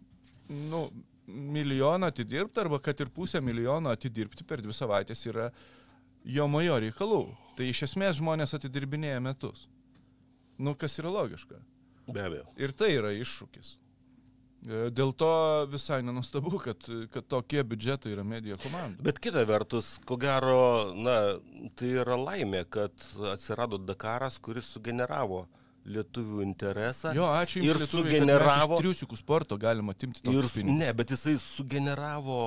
nu, 0.70 0.86
milijoną 1.26 2.06
atidirbti 2.06 2.60
arba 2.60 2.78
kad 2.82 3.00
ir 3.00 3.10
pusę 3.10 3.40
milijono 3.40 3.90
atidirbti 3.90 4.44
per 4.44 4.62
dvi 4.62 4.74
savaitės 4.76 5.26
yra 5.30 5.50
jo 6.24 6.46
majo 6.50 6.78
reikalų. 6.82 7.22
Tai 7.56 7.70
iš 7.70 7.86
esmės 7.88 8.18
žmonės 8.20 8.54
atidirbinėja 8.58 9.22
metus. 9.22 9.66
Nu, 10.58 10.74
kas 10.74 10.98
yra 11.00 11.12
logiška. 11.12 11.58
Be 12.06 12.22
abejo. 12.22 12.46
Ir 12.60 12.72
tai 12.76 12.92
yra 12.96 13.10
iššūkis. 13.16 13.74
E, 14.66 14.86
Dėl 14.94 15.12
to 15.18 15.30
visai 15.70 16.00
nenustabu, 16.06 16.56
kad, 16.62 16.86
kad 17.12 17.28
tokie 17.28 17.62
biudžetai 17.66 18.14
yra 18.14 18.24
medijų 18.26 18.58
komanda. 18.62 19.02
Bet 19.02 19.20
kita 19.22 19.44
vertus, 19.48 19.96
ko 20.06 20.18
gero, 20.20 20.94
na, 20.96 21.16
tai 21.78 21.92
yra 22.02 22.18
laimė, 22.20 22.64
kad 22.70 23.08
atsirado 23.34 23.80
Dakaras, 23.82 24.38
kuris 24.38 24.70
sugeneravo 24.76 25.44
lietuvių 25.86 26.42
interesą. 26.44 27.12
Jo, 27.16 27.26
ačiū 27.38 27.60
Jums. 27.62 27.68
Ir 27.70 27.78
mes 27.82 27.90
sugeneravo. 27.92 28.78
Triusikų 28.80 29.18
sporto 29.20 29.58
galima 29.58 29.94
atimti 29.94 30.22
Ir, 30.24 30.46
pinigus. 30.48 30.56
ne, 30.66 30.88
bet 30.98 31.12
jisai 31.14 31.36
sugeneravo 31.42 32.40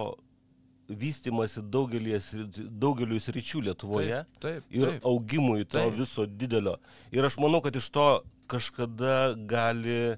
vystimasi 0.90 1.62
daugeliu 1.70 3.20
sričių 3.22 3.62
Lietuvoje. 3.68 4.24
Taip, 4.42 4.42
taip, 4.42 4.64
ir 4.74 4.88
taip. 4.96 5.06
augimui 5.06 5.64
to 5.66 5.78
Taip. 5.78 5.94
viso 6.00 6.26
didelio. 6.26 6.78
Ir 7.14 7.28
aš 7.28 7.38
manau, 7.42 7.62
kad 7.62 7.76
iš 7.78 7.90
to 7.94 8.08
kažkada 8.50 9.36
gali, 9.48 10.18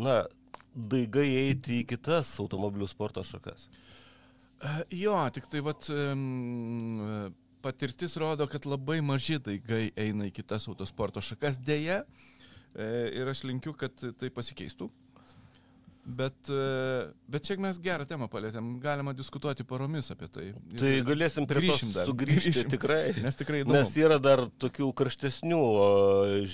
na, 0.00 0.22
daigai 0.74 1.28
eiti 1.44 1.82
į 1.82 1.86
kitas 1.92 2.32
automobilių 2.40 2.88
sporto 2.88 3.22
šakas. 3.22 3.68
Jo, 4.90 5.18
tik 5.36 5.44
tai 5.52 5.60
vat, 5.60 5.84
patirtis 7.64 8.16
rodo, 8.20 8.46
kad 8.50 8.66
labai 8.68 9.00
maži 9.04 9.38
daigai 9.42 9.86
eina 9.96 10.28
į 10.28 10.34
kitas 10.42 10.68
autosporto 10.70 11.22
šakas 11.24 11.56
dėje 11.64 12.02
ir 13.14 13.28
aš 13.30 13.44
linkiu, 13.48 13.72
kad 13.78 13.94
tai 14.20 14.28
pasikeistų. 14.34 14.90
Bet, 16.04 16.36
e, 16.52 16.64
bet 17.32 17.46
čia 17.48 17.54
mes 17.64 17.78
gerą 17.80 18.04
temą 18.04 18.26
palėtėm, 18.28 18.74
galima 18.82 19.14
diskutuoti 19.16 19.64
paromis 19.64 20.10
apie 20.12 20.26
tai. 20.28 20.42
Ir- 20.50 20.80
Tai 20.82 20.90
galėsim 21.06 21.46
prie 21.48 21.62
grįšim 21.62 21.94
to 21.94 22.02
sugrįžti 22.10 22.50
grįšim. 22.52 22.68
tikrai. 22.74 22.98
Nes 23.24 23.38
tikrai 23.40 23.62
įdomu. 23.62 23.78
Nes 23.78 23.94
yra 23.96 24.18
dar 24.20 24.42
tokių 24.60 24.90
karštesnių 25.00 25.60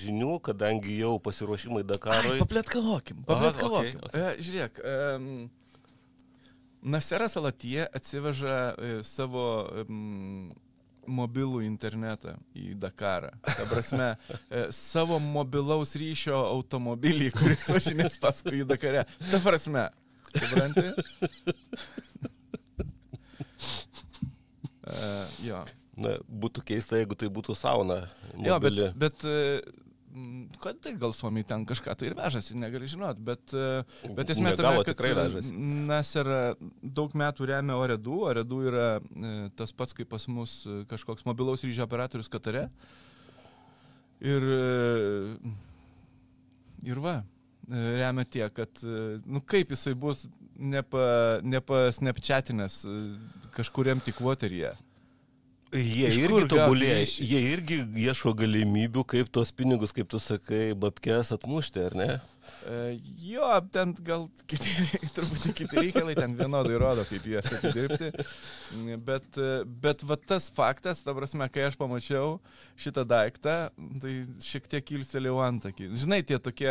žinių, 0.03 0.37
kadangi 0.47 1.01
jau 1.01 1.17
pasiruošimai 1.19 1.83
Dakarui. 1.83 2.39
Paplėtkavokim, 2.45 3.25
Aha, 3.27 3.33
paplėtkavokim. 3.33 3.99
okei, 3.99 4.13
Okay, 4.13 4.23
okay. 4.23 4.47
Žiūrėk, 4.47 4.79
um, 5.17 5.51
Naseras 6.95 7.35
Alatie 7.37 7.89
atsiveža 7.91 8.55
e, 8.79 8.93
savo 9.03 9.43
um, 9.89 10.55
mobilų 11.11 11.63
internetą 11.67 12.37
į 12.57 12.75
Dakarą. 12.81 13.33
Ta 13.47 13.67
prasme, 13.71 14.13
e, 14.49 14.67
savo 14.75 15.19
mobilaus 15.23 15.97
ryšio 15.99 16.37
automobilį, 16.39 17.31
kuris 17.37 17.67
važinės 17.71 18.19
paskui 18.23 18.63
į 18.63 18.69
Dakarę. 18.71 19.05
Ta 19.31 19.43
prasme, 19.45 19.89
supranti? 20.31 20.87
Uh, 24.87 25.27
jo. 25.49 25.61
Na, 26.01 26.17
būtų 26.25 26.65
keista, 26.65 26.97
jeigu 26.97 27.19
tai 27.19 27.29
būtų 27.33 27.55
sauna. 27.59 28.03
Jo, 28.33 28.57
bet, 28.57 28.71
mobili. 28.71 28.87
bet 28.97 29.25
e, 29.29 29.61
kad 30.63 30.79
tai 30.83 30.95
gal 30.99 31.13
Suomiai 31.15 31.47
ten 31.47 31.65
kažką 31.69 31.95
tai 31.99 32.11
ir 32.11 32.17
vežasi, 32.19 32.57
negali 32.59 32.89
žinot, 32.91 33.21
bet, 33.23 33.55
e, 33.55 33.83
bet 34.17 34.33
esmė 34.35 34.55
tame, 34.59 34.83
kad 34.83 34.93
tikrai 34.95 35.13
e, 35.13 35.17
vežasi. 35.19 35.53
Nasser 35.91 36.31
daug 36.83 37.15
metų 37.19 37.49
remia 37.53 37.79
Oredų, 37.79 38.19
Oredų 38.33 38.61
yra 38.71 38.89
e, 38.99 39.35
tas 39.59 39.75
pats 39.77 39.97
kaip 39.97 40.11
pas 40.11 40.27
mus 40.31 40.61
e, 40.67 40.83
kažkoks 40.91 41.27
mobilaus 41.29 41.65
ryšio 41.67 41.87
operatorius 41.87 42.31
Katare. 42.33 42.69
Ir, 44.21 44.45
e, 44.45 45.55
ir 46.91 47.01
va, 47.01 47.21
e, 47.71 47.87
remia 48.03 48.27
tiek, 48.27 48.53
kad, 48.57 48.83
e, 48.85 49.19
nu 49.25 49.41
kaip 49.47 49.73
jisai 49.77 49.95
bus 49.95 50.27
nepa, 50.61 51.41
nepasnepčiatinės 51.47 52.83
e, 52.85 53.01
kažkuriam 53.57 54.03
tik 54.05 54.21
Wateryje. 54.25 54.75
Jie 55.71 56.09
irgi 56.25 56.49
tobulėja, 56.51 57.05
jie 57.23 57.41
irgi 57.53 57.77
ieško 58.03 58.33
galimybių, 58.41 59.05
kaip 59.07 59.29
tos 59.31 59.53
pinigus, 59.55 59.93
kaip 59.95 60.09
tu 60.11 60.19
sakai, 60.19 60.73
babkės 60.75 61.31
atmušti, 61.37 61.85
ar 61.87 61.95
ne? 61.95 62.09
E, 62.67 62.99
Jo, 63.21 63.47
ten 63.73 63.93
gal 64.05 64.27
kiti, 64.49 64.71
truputį 65.17 65.53
kiti 65.57 65.83
reikalai 65.85 66.17
ten 66.19 66.35
vienodai 66.39 66.79
rodo, 66.81 67.05
kaip 67.09 67.27
juos 67.29 67.51
atidirbti. 67.57 68.11
Bet, 69.07 69.39
e, 69.41 69.63
bet 69.85 70.05
va 70.07 70.17
tas 70.19 70.49
faktas, 70.55 71.03
ta 71.05 71.15
prasme, 71.17 71.47
kai 71.53 71.67
aš 71.69 71.79
pamačiau 71.81 72.39
šitą 72.81 73.05
daiktą, 73.09 73.57
tai 74.03 74.15
šiek 74.45 74.69
tiek 74.71 74.87
kilstelėjau 74.93 75.41
antakį. 75.45 75.91
Žinai, 76.01 76.21
tie 76.27 76.39
tokie 76.43 76.71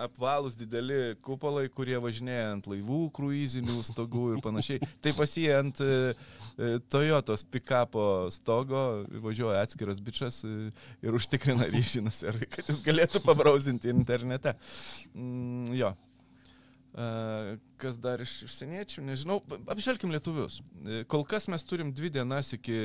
apvalūs 0.00 0.56
dideli 0.60 1.16
kupolai, 1.24 1.66
kurie 1.72 1.98
važinėja 2.00 2.54
ant 2.54 2.68
laivų, 2.70 3.02
kruizinių 3.16 3.80
stogų 3.86 4.30
ir 4.34 4.44
panašiai. 4.44 4.90
Tai 5.04 5.14
pasiję 5.18 5.58
ant 5.58 5.84
e, 5.84 6.78
Toyotos 6.92 7.44
pikapo 7.50 8.30
stogo, 8.34 9.04
važiuoja 9.24 9.64
atskiras 9.64 10.00
bičias 10.04 10.42
ir 10.44 11.16
užtikrina 11.16 11.66
ryšį 11.70 12.04
kad 12.50 12.68
jis 12.68 12.80
galėtų 12.84 13.20
pabrausinti 13.24 13.90
internete. 13.92 14.54
Mm, 15.14 15.74
jo. 15.78 15.92
E, 16.94 17.56
Kas 17.84 17.96
dar 18.00 18.22
iš 18.22 18.32
užsieniečių, 18.46 19.02
nežinau, 19.04 19.40
apžvelkim 19.72 20.12
lietuvius. 20.14 20.60
E, 20.86 21.00
Kol 21.10 21.24
kas 21.28 21.48
mes 21.52 21.64
turim 21.66 21.90
dvi 21.92 22.12
dienas 22.14 22.52
iki 22.56 22.76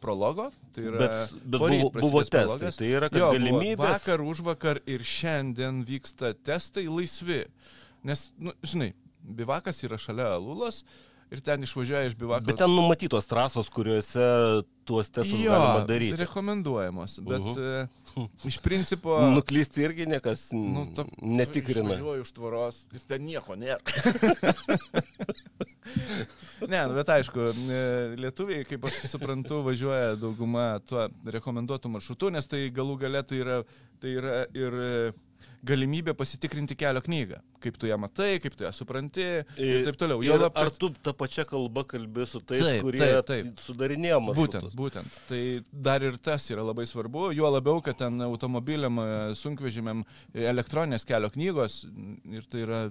prologo, 0.00 0.46
tai 0.76 0.84
yra 0.88 1.00
Bet, 1.02 1.34
bet 1.42 1.58
buvo, 1.64 1.90
buvo 1.98 2.22
testai, 2.22 2.44
prologas. 2.46 2.78
tai 2.78 2.92
yra, 2.94 3.10
Jo, 3.12 3.32
galimybės. 3.34 3.82
Vakar, 3.82 4.22
už 4.22 4.44
vakar 4.46 4.80
ir 4.86 5.02
šiandien 5.02 5.82
vyksta 5.88 6.32
testai 6.46 6.86
laisvi. 6.86 7.42
Nes, 8.06 8.28
nu, 8.38 8.54
žinai, 8.62 8.92
bivakas 9.26 9.82
yra 9.84 9.98
šalia 10.00 10.30
Alulos 10.36 10.84
ir 11.30 11.40
ten 11.44 11.62
išvažiuoja 11.62 12.10
iš 12.10 12.16
bivako. 12.18 12.48
Bet 12.48 12.60
ten 12.62 12.72
numatytos 12.72 13.28
trasos, 13.30 13.70
kuriuose 13.72 14.26
tuos 14.88 15.10
testus 15.12 15.40
jo, 15.40 15.52
galima 15.52 15.84
daryti. 15.88 16.20
rekomenduojamos, 16.24 17.18
bet 17.28 17.48
uh 17.54 17.98
iš 18.44 18.58
principo... 18.64 19.18
Nuklysti 19.36 19.82
irgi 19.84 20.06
niekas 20.08 20.48
nu, 20.52 20.86
ta, 20.96 21.04
netikrina. 21.22 21.92
Važiuoju 21.92 22.24
už 22.24 22.32
tvoros 22.34 22.80
ir 22.96 23.02
ten 23.06 23.24
nieko 23.26 23.54
nėra. 23.58 23.78
ne, 26.72 26.80
nu, 26.88 26.96
bet 26.96 27.08
aišku, 27.18 27.50
e, 27.52 27.54
lietuviai, 28.18 28.64
kaip 28.68 28.88
aš 28.88 28.94
suprantu, 29.12 29.60
važiuoja 29.66 30.16
dauguma 30.20 30.66
tuo 30.88 31.06
rekomenduotų 31.36 31.86
maršrutu, 31.94 32.32
nes 32.34 32.46
tai 32.50 32.60
galų 32.74 32.94
gale 33.04 33.22
tai 33.28 33.42
yra, 33.44 33.56
tai 34.02 34.10
yra 34.16 34.36
ir 34.56 34.72
e, 34.82 34.92
galimybė 35.66 36.14
pasitikrinti 36.14 36.76
kelio 36.78 37.00
knygą. 37.02 37.40
Kaip 37.60 37.76
tu 37.78 37.86
ją 37.90 37.96
matai, 37.98 38.38
kaip 38.40 38.54
tu 38.54 38.62
ją 38.64 38.70
supranti 38.72 39.24
ir 39.58 39.84
taip 39.86 39.96
toliau. 39.98 40.22
Ir 40.22 40.44
ar 40.46 40.50
kad- 40.54 40.78
tu 40.78 40.90
tą 41.02 41.12
pačią 41.12 41.44
kalbą 41.50 41.82
kalbi 41.90 42.26
su 42.26 42.40
tais, 42.40 42.60
Taip, 42.62 42.82
kurie 42.82 42.98
taip, 42.98 43.26
taip. 43.26 43.46
sudarinėjo 43.64 44.20
Būtent, 44.28 44.62
maršrutus? 44.68 44.76
būtent. 44.78 45.18
Tai 45.28 45.64
dar 45.72 46.02
ir 46.02 46.16
tas 46.18 46.46
yra 46.50 46.62
labai 46.62 46.86
svarbu, 46.86 47.32
juo 47.34 47.50
labiau, 47.50 47.82
kad 47.82 47.98
ten 47.98 48.20
automobiliam, 48.22 48.98
e, 48.98 49.34
sunkvežimiam 49.34 50.04
e, 50.34 50.44
elektroninės 50.46 51.04
kelio 51.04 51.30
knygos 51.30 51.84
ir 52.30 52.42
tai 52.48 52.60
yra 52.62 52.84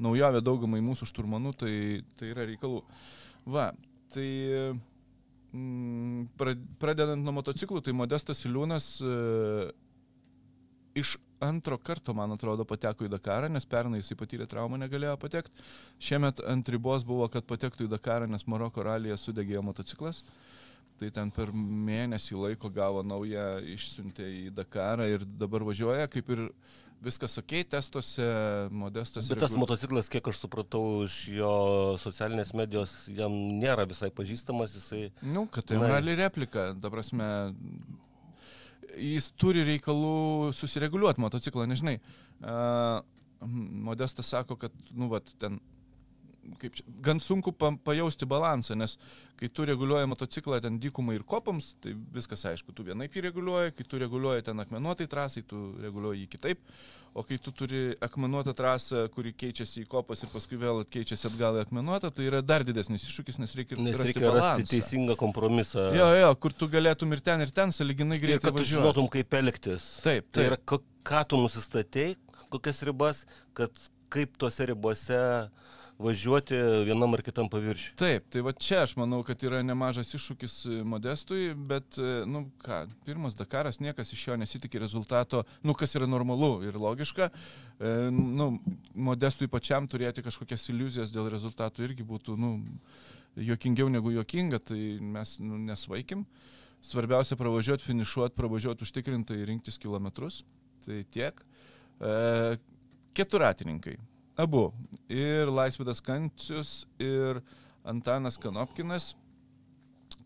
naujovė 0.00 0.42
daugumai 0.42 0.80
mūsų 0.80 1.06
šturmanų, 1.12 1.54
tai, 1.56 2.02
tai 2.18 2.32
yra 2.34 2.46
reikalų. 2.50 2.82
Va, 3.46 3.72
tai 4.12 4.74
pra- 6.38 6.56
pradedant 6.80 7.22
nuo 7.24 7.32
motociklų, 7.40 7.82
tai 7.84 7.92
Modestas 7.96 8.44
Iliūnas 8.46 8.86
e, 9.02 9.72
iš 10.98 11.16
antro 11.40 11.78
karto, 11.78 12.12
man 12.14 12.34
atrodo, 12.34 12.66
pateko 12.68 13.06
į 13.06 13.12
Dakarą, 13.14 13.48
nes 13.48 13.64
pernai 13.68 14.02
jisai 14.02 14.16
patyrė 14.20 14.46
traumą, 14.50 14.76
negalėjo 14.82 15.16
patekti. 15.20 15.64
Šiemet 16.02 16.42
ant 16.44 16.68
ribos 16.68 17.06
buvo, 17.08 17.28
kad 17.32 17.46
patektų 17.48 17.86
į 17.86 17.92
Dakarą, 17.94 18.28
nes 18.28 18.44
Maroko 18.50 18.84
ralyje 18.84 19.16
sudegėjo 19.22 19.64
motociklas. 19.64 20.20
Tai 21.00 21.08
ten 21.16 21.30
per 21.32 21.48
mėnesį 21.56 22.36
laiko 22.36 22.68
gavo 22.68 23.00
naują, 23.06 23.54
išsiuntė 23.72 24.26
į 24.28 24.46
Dakarą 24.52 25.08
ir 25.08 25.24
dabar 25.24 25.64
važiuoja, 25.64 26.10
kaip 26.12 26.28
ir 26.34 26.44
viskas 27.00 27.38
ok, 27.40 27.54
testuose 27.72 28.26
modestas. 28.68 29.28
Bet 29.30 29.40
tas 29.40 29.54
regu- 29.54 29.62
motociklas, 29.62 30.10
kiek 30.12 30.26
aš 30.28 30.42
supratau 30.42 31.06
iš 31.06 31.16
jo 31.32 31.52
socialinės 32.02 32.52
medijos, 32.52 32.92
jam 33.08 33.32
nėra 33.62 33.86
visai 33.88 34.10
pažįstamas, 34.12 34.76
jisai... 34.76 35.06
Nu, 35.24 35.46
kad 35.48 35.64
tai 35.70 35.80
rally 35.80 36.18
replika, 36.20 36.70
ta 36.76 36.92
prasme, 36.92 37.30
jis 38.98 39.30
turi 39.40 39.64
reikalų 39.66 40.52
susireguliuoti 40.56 41.22
motociklą, 41.22 41.66
nežinai. 41.70 41.98
Uh, 42.40 43.00
Modestas 43.40 44.28
sako, 44.34 44.58
kad, 44.60 44.74
nu, 44.92 45.08
vat, 45.08 45.28
ten, 45.40 45.56
kaip 46.60 46.76
čia, 46.76 46.84
gan 47.04 47.20
sunku 47.24 47.52
pa, 47.56 47.70
pajausti 47.84 48.28
balansą, 48.28 48.76
nes 48.76 48.96
kai 49.40 49.48
tu 49.48 49.64
reguliuoji 49.68 50.10
motociklą 50.10 50.60
ten 50.60 50.76
dykumai 50.82 51.16
ir 51.16 51.24
kopams, 51.28 51.72
tai 51.80 51.94
viskas 52.14 52.44
aišku, 52.50 52.74
tu 52.76 52.84
vienaip 52.84 53.16
jį 53.16 53.24
reguliuoji, 53.30 53.74
kai 53.78 53.86
tu 53.88 54.00
reguliuoji 54.02 54.44
ten 54.50 54.60
akmenuotai 54.60 55.08
trasai, 55.10 55.44
tu 55.48 55.70
reguliuoji 55.80 56.26
jį 56.26 56.30
kitaip, 56.34 56.60
o 57.14 57.22
kai 57.26 57.38
tu 57.42 57.50
turi 57.50 57.94
akmenuotą 58.00 58.52
trasą, 58.54 59.08
kuri 59.14 59.32
keičiasi 59.34 59.82
į 59.84 59.88
kopas 59.90 60.22
ir 60.22 60.30
paskui 60.32 60.56
vėl 60.60 60.84
keičiasi 60.86 61.26
atgal 61.30 61.58
į 61.58 61.64
akmenuotą, 61.66 62.10
tai 62.14 62.28
yra 62.30 62.40
dar 62.42 62.62
didesnis 62.64 63.02
iššūkis, 63.08 63.40
nes 63.42 63.54
reikia, 63.58 63.78
Nes 63.82 63.96
rasti 63.98 64.12
reikia 64.12 64.26
balansą. 64.28 64.52
rasti 64.62 64.76
teisingą 64.76 65.16
kompromisą. 65.18 65.88
Jo, 65.96 66.08
jo, 66.20 66.30
kur 66.36 66.52
tu 66.52 66.68
galėtum 66.70 67.12
ir 67.16 67.20
ten, 67.20 67.40
ir 67.40 67.50
ten 67.50 67.72
saliginai 67.74 68.16
Ir 68.20 68.26
greitai 68.26 68.46
kad 68.46 68.52
tu 68.54 68.58
važiuoti. 68.62 68.76
žinotum, 68.76 69.08
kaip 69.10 69.34
elgtis. 69.40 69.88
Taip, 70.06 70.30
Tai 70.30 70.42
taip. 70.42 70.52
yra, 70.52 70.56
ko- 70.64 70.82
ką 71.04 71.24
tu 71.28 71.36
nusistatei, 71.42 72.14
kokias 72.50 72.82
ribas, 72.86 73.24
kad 73.54 73.70
kaip 74.10 74.36
tose 74.38 74.66
ribose 74.66 75.18
važiuoti 76.00 76.56
vienam 76.88 77.14
ar 77.14 77.22
kitam 77.24 77.48
paviršiui. 77.52 77.94
Taip, 78.00 78.26
tai 78.32 78.42
va 78.44 78.52
čia 78.56 78.82
aš 78.84 78.94
manau, 78.98 79.20
kad 79.26 79.42
yra 79.44 79.60
nemažas 79.66 80.14
iššūkis 80.16 80.54
e, 80.64 80.78
Modestui, 80.88 81.50
bet, 81.54 81.98
e, 82.00 82.22
nu 82.28 82.46
ką, 82.64 82.82
pirmas 83.04 83.36
Dakaras, 83.38 83.80
niekas 83.84 84.12
iš 84.16 84.26
jo 84.30 84.38
nesitikė 84.40 84.80
rezultato, 84.80 85.44
nu 85.66 85.76
kas 85.76 85.94
yra 85.98 86.08
normalu 86.08 86.62
ir 86.68 86.78
logiška. 86.80 87.30
E, 87.30 87.92
nu, 88.16 88.52
Modestui 88.94 89.50
pačiam 89.52 89.88
turėti 89.90 90.24
kažkokias 90.24 90.68
iliuzijas 90.72 91.12
dėl 91.12 91.28
rezultatų 91.32 91.84
irgi 91.88 92.06
būtų, 92.06 92.38
nu, 92.40 92.54
jokingiau 93.36 93.90
negu 93.92 94.14
jokinga, 94.14 94.60
tai 94.70 94.96
mes 95.00 95.36
nu, 95.44 95.60
nesvaikim. 95.68 96.24
Svarbiausia 96.80 97.36
pravažiuoti, 97.36 97.84
finišuoti, 97.84 98.36
pravažiuoti 98.38 98.86
užtikrintai 98.86 99.36
ir 99.42 99.50
rinktis 99.52 99.76
kilometrus. 99.78 100.40
Tai 100.86 101.02
tiek. 101.12 101.42
E, 102.00 102.56
keturatininkai. 103.16 103.98
Abu. 104.36 104.70
Ir 105.10 105.50
Laisvidas 105.50 106.00
Kancius, 106.00 106.86
ir 107.00 107.40
Antanas 107.84 108.38
Kanopkinas 108.38 109.14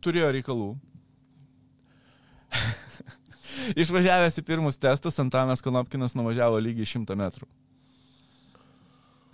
turėjo 0.04 0.30
reikalų. 0.36 0.70
Išvažiavęs 3.82 4.40
į 4.40 4.44
pirmus 4.46 4.78
testus, 4.80 5.18
Antanas 5.22 5.62
Kanopkinas 5.64 6.16
nuvažiavo 6.18 6.58
lygiai 6.62 6.88
100 6.96 7.16
metrų. 7.18 7.48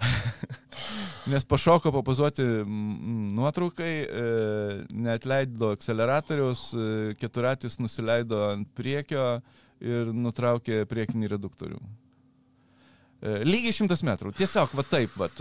Nes 1.30 1.44
pašoko 1.44 1.92
papazuoti 1.92 2.44
nuotraukai, 2.66 3.94
e, 4.04 4.06
neatleido 4.92 5.72
akceleratoriaus, 5.76 6.62
e, 6.72 6.76
keturatis 7.20 7.78
nusileido 7.82 8.40
ant 8.50 8.70
priekio 8.76 9.40
ir 9.80 10.12
nutraukė 10.16 10.84
priekinį 10.88 11.34
reduktorių. 11.34 11.80
E, 13.20 13.40
lygiai 13.44 13.74
šimtas 13.76 14.00
metrų. 14.06 14.32
Tiesiog, 14.38 14.72
va 14.76 14.84
taip, 14.88 15.16
va. 15.20 15.28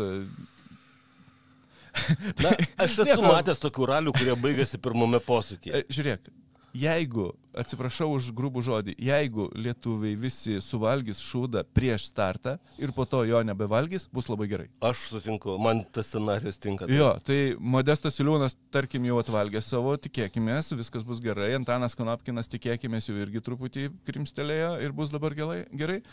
Na, 2.44 2.52
aš 2.78 2.98
esu 3.04 3.08
Nieko. 3.08 3.30
matęs 3.30 3.62
tokių 3.63 3.88
ralių, 3.94 4.13
kurie 4.18 4.36
baigėsi 4.39 4.80
pirmame 4.82 5.22
posūkyje. 5.24 5.80
E, 5.80 5.86
Žiūrėk, 5.96 6.28
jeigu, 6.76 7.30
atsiprašau 7.60 8.12
už 8.13 8.28
grubų 8.38 8.62
žodį, 8.68 8.94
jeigu 9.02 9.48
lietuviai 9.58 10.18
visi 10.20 10.60
suvalgys 10.62 11.22
šūdą 11.24 11.63
prieš 11.76 12.06
startą 12.12 12.58
ir 12.78 12.92
po 12.96 13.08
to 13.10 13.24
jo 13.28 13.39
nebevalgys, 13.48 14.06
bus 14.13 14.28
labai 14.30 14.48
gerai. 14.52 14.68
Aš 14.86 15.08
sutinku, 15.13 15.56
man 15.62 15.82
tas 15.96 16.12
scenarius 16.12 16.60
tinka. 16.62 16.88
Jo, 16.94 17.13
tai 17.26 17.56
Modestas 17.60 18.20
Iliūnas, 18.22 18.54
tarkim, 18.76 19.08
jau 19.10 19.18
atvalgė 19.24 19.63
savo, 19.65 19.96
tikėkime, 19.98 20.60
viskas 20.78 21.08
bus 21.08 21.24
gerai. 21.24 21.54
Antanas 21.58 21.98
Konopkinas, 21.98 22.52
tikėkime, 22.52 23.02
jau 23.02 23.18
irgi 23.18 23.42
truputį 23.48 23.88
krimstelėjo 24.08 24.76
ir 24.86 24.94
bus 24.96 25.15
dabar 25.15 25.36
gerai. 25.38 25.63
gerai. 25.74 26.04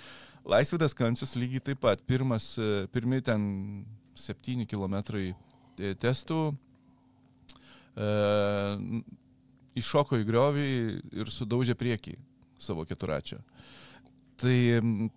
Laisvidas 0.46 0.94
Kancius 0.94 1.34
lygiai 1.38 1.62
taip 1.70 1.82
pat. 1.82 2.02
Pirmas, 2.06 2.52
e, 2.58 2.86
pirmi 2.94 3.20
ten 3.24 3.84
7 4.14 4.66
km 4.70 5.00
testų. 6.00 6.40
E, 7.96 8.08
iššoko 9.76 10.20
į 10.20 10.28
griovį 10.28 10.68
ir 11.20 11.32
sudaužė 11.32 11.76
priekį 11.78 12.16
savo 12.58 12.86
keturačio. 12.88 13.40
Tai 14.36 14.56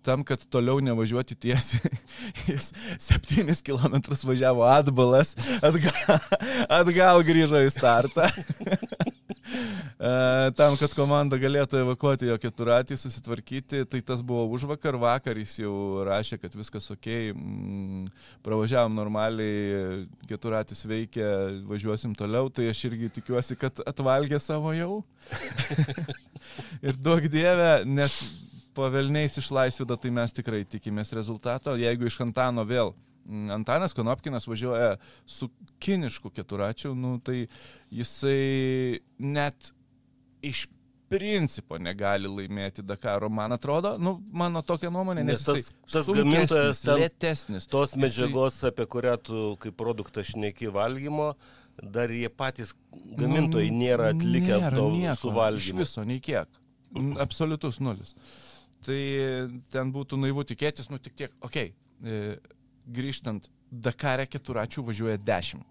tam, 0.00 0.22
kad 0.24 0.40
toliau 0.48 0.80
nevažiuoti 0.80 1.36
tiesiai, 1.36 1.90
jis 2.48 2.70
7 3.04 3.52
km 3.66 4.00
važiavo 4.24 4.64
atbalas, 4.64 5.34
atgal, 5.60 6.20
atgal 6.80 7.24
grįžo 7.28 7.60
į 7.66 7.72
startą. 7.74 8.30
E, 9.50 10.10
tam, 10.56 10.76
kad 10.80 10.92
komanda 10.96 11.38
galėtų 11.40 11.80
evakuoti 11.82 12.28
jo 12.28 12.36
keturatį, 12.40 12.96
susitvarkyti, 13.00 13.82
tai 13.90 14.00
tas 14.06 14.22
buvo 14.24 14.46
už 14.54 14.66
vakar, 14.70 14.96
vakar 15.00 15.40
jis 15.40 15.56
jau 15.62 15.74
rašė, 16.06 16.38
kad 16.40 16.54
viskas 16.56 16.86
ok, 16.94 17.08
mm, 17.34 18.06
pravažiavom 18.46 18.94
normaliai, 18.96 20.04
keturatis 20.30 20.84
veikia, 20.88 21.26
važiuosim 21.68 22.14
toliau, 22.18 22.48
tai 22.54 22.70
aš 22.70 22.84
irgi 22.90 23.10
tikiuosi, 23.20 23.58
kad 23.60 23.82
atvalgė 23.90 24.40
savo 24.42 24.72
jau. 24.76 25.02
Ir 26.86 26.96
daug 26.96 27.26
dievė, 27.28 27.82
nes 27.84 28.16
pavelniais 28.76 29.36
išlaisvida, 29.42 29.98
tai 30.00 30.14
mes 30.14 30.32
tikrai 30.34 30.62
tikimės 30.64 31.12
rezultato. 31.16 31.74
Jeigu 31.78 32.08
iš 32.08 32.20
Antano 32.24 32.64
vėl, 32.64 32.94
Antanas 33.54 33.92
Konopkinas 33.94 34.46
važiuoja 34.50 34.96
su 35.26 35.48
kinišku 35.78 36.30
keturačiu, 36.34 36.94
nu, 36.94 37.18
tai 37.24 37.46
jisai 37.90 39.00
net 39.18 39.72
iš 40.42 40.66
principo 41.10 41.78
negali 41.78 42.28
laimėti 42.30 42.82
Dakaro, 42.86 43.28
man 43.28 43.52
atrodo, 43.52 43.96
nu, 43.98 44.12
mano 44.32 44.62
tokia 44.62 44.90
nuomonė, 44.94 45.24
nes, 45.26 45.40
Nes 45.40 45.46
tas- 45.46 45.56
jisai 45.58 45.92
tas 45.92 46.06
gamintojas 46.14 46.82
ten- 46.86 47.00
lėtesnis. 47.02 47.66
Tos 47.66 47.90
Jisai- 47.94 48.02
medžiagos, 48.04 48.60
apie 48.68 48.86
kurią 48.86 49.16
tu 49.22 49.56
kaip 49.58 49.74
produktą 49.76 50.22
šneki 50.22 50.70
valgymo, 50.70 51.34
dar 51.82 52.08
jie 52.14 52.28
patys 52.28 52.74
gamintojai 53.16 53.70
Nu, 53.72 53.78
nėra 53.82 54.12
atlikę 54.14 54.54
nėra 54.60 54.74
to 54.76 54.86
nieko, 54.90 55.14
Iš 55.14 55.20
suvalgymo. 55.24 55.78
viso, 55.82 56.04
nei 56.04 56.20
kiek. 56.20 56.46
Absoliutus 57.18 57.80
nulis. 57.80 58.14
Tai 58.86 59.00
ten 59.70 59.92
būtų 59.92 60.16
naivu 60.18 60.44
tikėtis, 60.46 60.88
nu 60.90 60.98
tik 60.98 61.14
tiek, 61.16 61.30
okei, 61.42 61.74
okay, 62.02 62.38
grįžtant, 62.90 63.50
Dakare 63.70 64.24
keturačių 64.26 64.82
važiuoja 64.82 65.18
dešimt. 65.22 65.66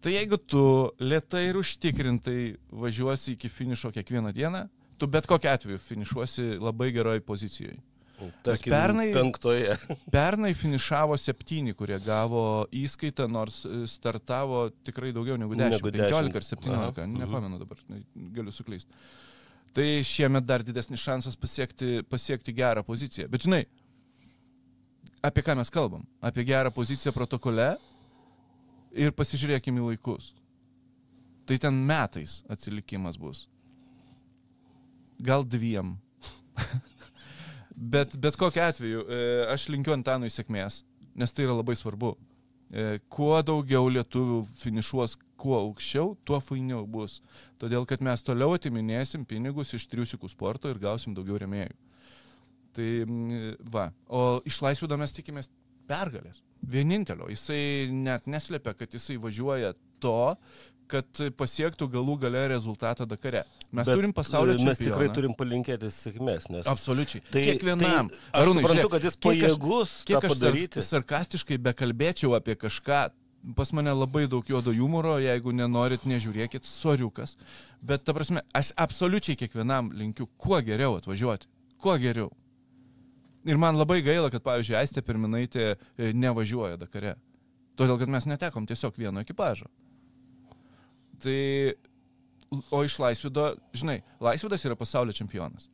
Tai 0.00 0.10
jeigu 0.10 0.38
tu 0.40 0.62
lietai 0.98 1.44
ir 1.50 1.58
užtikrintai 1.60 2.40
važiuosi 2.72 3.36
iki 3.36 3.50
finišo 3.52 3.92
kiekvieną 3.94 4.32
dieną, 4.34 4.64
tu 4.98 5.06
bet 5.06 5.28
kokiu 5.28 5.52
atveju 5.52 5.78
finišuosi 5.84 6.56
labai 6.58 6.90
geroj 6.96 7.20
pozicijoje. 7.20 7.76
Tarkim, 8.42 8.72
pernai- 8.72 9.12
penktoje. 9.14 9.76
Pernai 10.16 10.52
finišavo 10.56 11.16
septyni, 11.16 11.72
kurie 11.76 11.96
gavo 12.04 12.66
įskaitą, 12.76 13.28
nors 13.32 13.62
e, 13.64 13.84
startavo 13.88 14.66
tikrai 14.84 15.12
daugiau 15.16 15.38
negu 15.40 15.56
10, 15.56 15.76
Negu 15.78 15.92
15 15.94 16.18
ar 16.18 16.28
10. 16.28 16.50
17, 16.50 16.76
Aha, 16.76 17.06
mhm. 17.06 17.16
nepamenu 17.22 17.60
dabar, 17.62 17.80
ne, 17.88 18.02
galiu 18.36 18.52
suklysti. 18.52 18.92
Tai 19.76 19.86
šiemet 20.04 20.44
dar 20.44 20.64
didesnis 20.66 21.00
šansas 21.00 21.38
pasiekti, 21.38 22.00
pasiekti 22.10 22.52
gerą 22.56 22.82
poziciją. 22.84 23.28
Bet 23.30 23.46
žinai, 23.46 23.62
apie 25.22 25.42
ką 25.44 25.56
mes 25.56 25.70
kalbam? 25.70 26.04
Apie 26.20 26.44
gerą 26.44 26.72
poziciją 26.74 27.12
protokole 27.12 27.74
ir 28.92 29.14
pasižiūrėkime 29.16 29.80
į 29.82 29.92
laikus. 29.92 30.32
Tai 31.46 31.58
ten 31.58 31.74
metais 31.86 32.40
atsilikimas 32.50 33.18
bus. 33.20 33.46
Gal 35.20 35.44
dviem. 35.44 35.96
bet, 37.94 38.16
bet 38.16 38.38
kokiu 38.40 38.62
atveju, 38.64 39.04
e, 39.04 39.22
aš 39.52 39.68
linkiu 39.72 39.94
Antanui 39.96 40.30
sėkmės, 40.32 40.82
nes 41.14 41.34
tai 41.34 41.48
yra 41.48 41.58
labai 41.58 41.76
svarbu. 41.76 42.14
E, 42.70 43.00
Kuo 43.12 43.34
daugiau 43.42 43.90
lietuvių 43.90 44.44
finišuos 44.62 45.18
kuo 45.40 45.56
aukščiau, 45.58 46.14
tuo 46.24 46.40
fainiau 46.44 46.84
bus. 46.86 47.18
Todėl, 47.60 47.86
kad 47.88 48.02
mes 48.04 48.22
toliau 48.24 48.54
atiminėsim 48.56 49.24
pinigus 49.28 49.72
iš 49.76 49.86
triusikų 49.90 50.28
sporto 50.32 50.70
ir 50.70 50.80
gausim 50.80 51.16
daugiau 51.16 51.40
remėjų. 51.40 51.76
Tai 52.76 52.88
mm, 53.04 53.56
va, 53.72 53.88
o 54.08 54.40
iš 54.46 54.60
laisvido 54.62 54.96
mes 55.00 55.12
tikimės 55.16 55.48
pergalės. 55.90 56.42
Vienintelio. 56.70 57.26
Jisai 57.32 57.88
net 57.90 58.28
neslėpia, 58.30 58.74
kad 58.78 58.92
jisai 58.94 59.16
važiuoja 59.18 59.72
to, 60.00 60.36
kad 60.90 61.06
pasiektų 61.38 61.86
galų 61.90 62.16
gale 62.24 62.40
rezultatą 62.50 63.06
Dakare. 63.06 63.44
Mes 63.70 63.86
Bet, 63.86 63.94
turim 63.98 64.12
pasaulio 64.14 64.56
Mes 64.58 64.62
čempioną. 64.78 64.86
tikrai 64.90 65.08
turim 65.14 65.34
palinkėti 65.38 65.86
sėkmės, 65.94 66.48
nes... 66.50 66.66
Absoliučiai. 66.66 67.22
Tai- 67.30 67.42
Kiekvienam. 67.46 68.08
tai 68.10 68.18
aš 68.32 68.40
Arūnai, 68.42 68.62
suprantu, 68.64 68.80
žiūrėk, 68.82 68.90
kad 68.96 69.06
jis 69.06 69.16
kiek 69.16 69.22
aš- 69.22 69.28
pajėgus 69.30 69.92
kiek 70.10 70.16
aš 70.18 70.22
sar- 70.26 70.34
padaryti. 70.34 70.82
sarkastiškai 70.88 71.58
bekalbėčiau 71.68 72.34
apie 72.38 72.56
kažką, 72.58 73.00
pas 73.56 73.70
mane 73.72 73.94
labai 73.94 74.26
daug 74.28 74.44
juodo 74.50 74.74
humoro, 74.74 75.14
jeigu 75.22 75.54
nenorit, 75.54 76.02
nežiūrėkit, 76.10 76.66
soriukas. 76.66 77.36
Bet, 77.80 78.02
ta 78.04 78.12
prasme, 78.12 78.42
aš 78.52 78.72
absoliučiai 78.76 79.38
kiekvienam 79.38 79.92
linkiu 79.94 80.26
kuo 80.36 80.58
geriau 80.60 80.98
atvažiuoti. 80.98 81.46
Kuo 81.80 81.94
geriau. 82.02 82.30
Ir 83.48 83.56
man 83.60 83.78
labai 83.78 84.00
gaila, 84.04 84.28
kad, 84.32 84.42
pavyzdžiui, 84.44 84.76
Aistė 84.80 85.02
Pirminaitė 85.04 85.66
e, 85.72 86.10
nevažiuoja 86.12 86.76
Dakare. 86.80 87.14
Todėl, 87.80 87.96
kad 88.02 88.10
mes 88.12 88.26
netekom 88.28 88.66
tiesiog 88.68 88.98
vieno 89.00 89.22
ekipažo. 89.24 89.70
Tai, 91.20 91.40
o 92.68 92.82
iš 92.84 92.98
Laisvido, 93.00 93.54
žinai, 93.76 94.00
Laisvidas 94.20 94.64
yra 94.68 94.76
pasaulio 94.76 95.16
čempionas. 95.16 95.70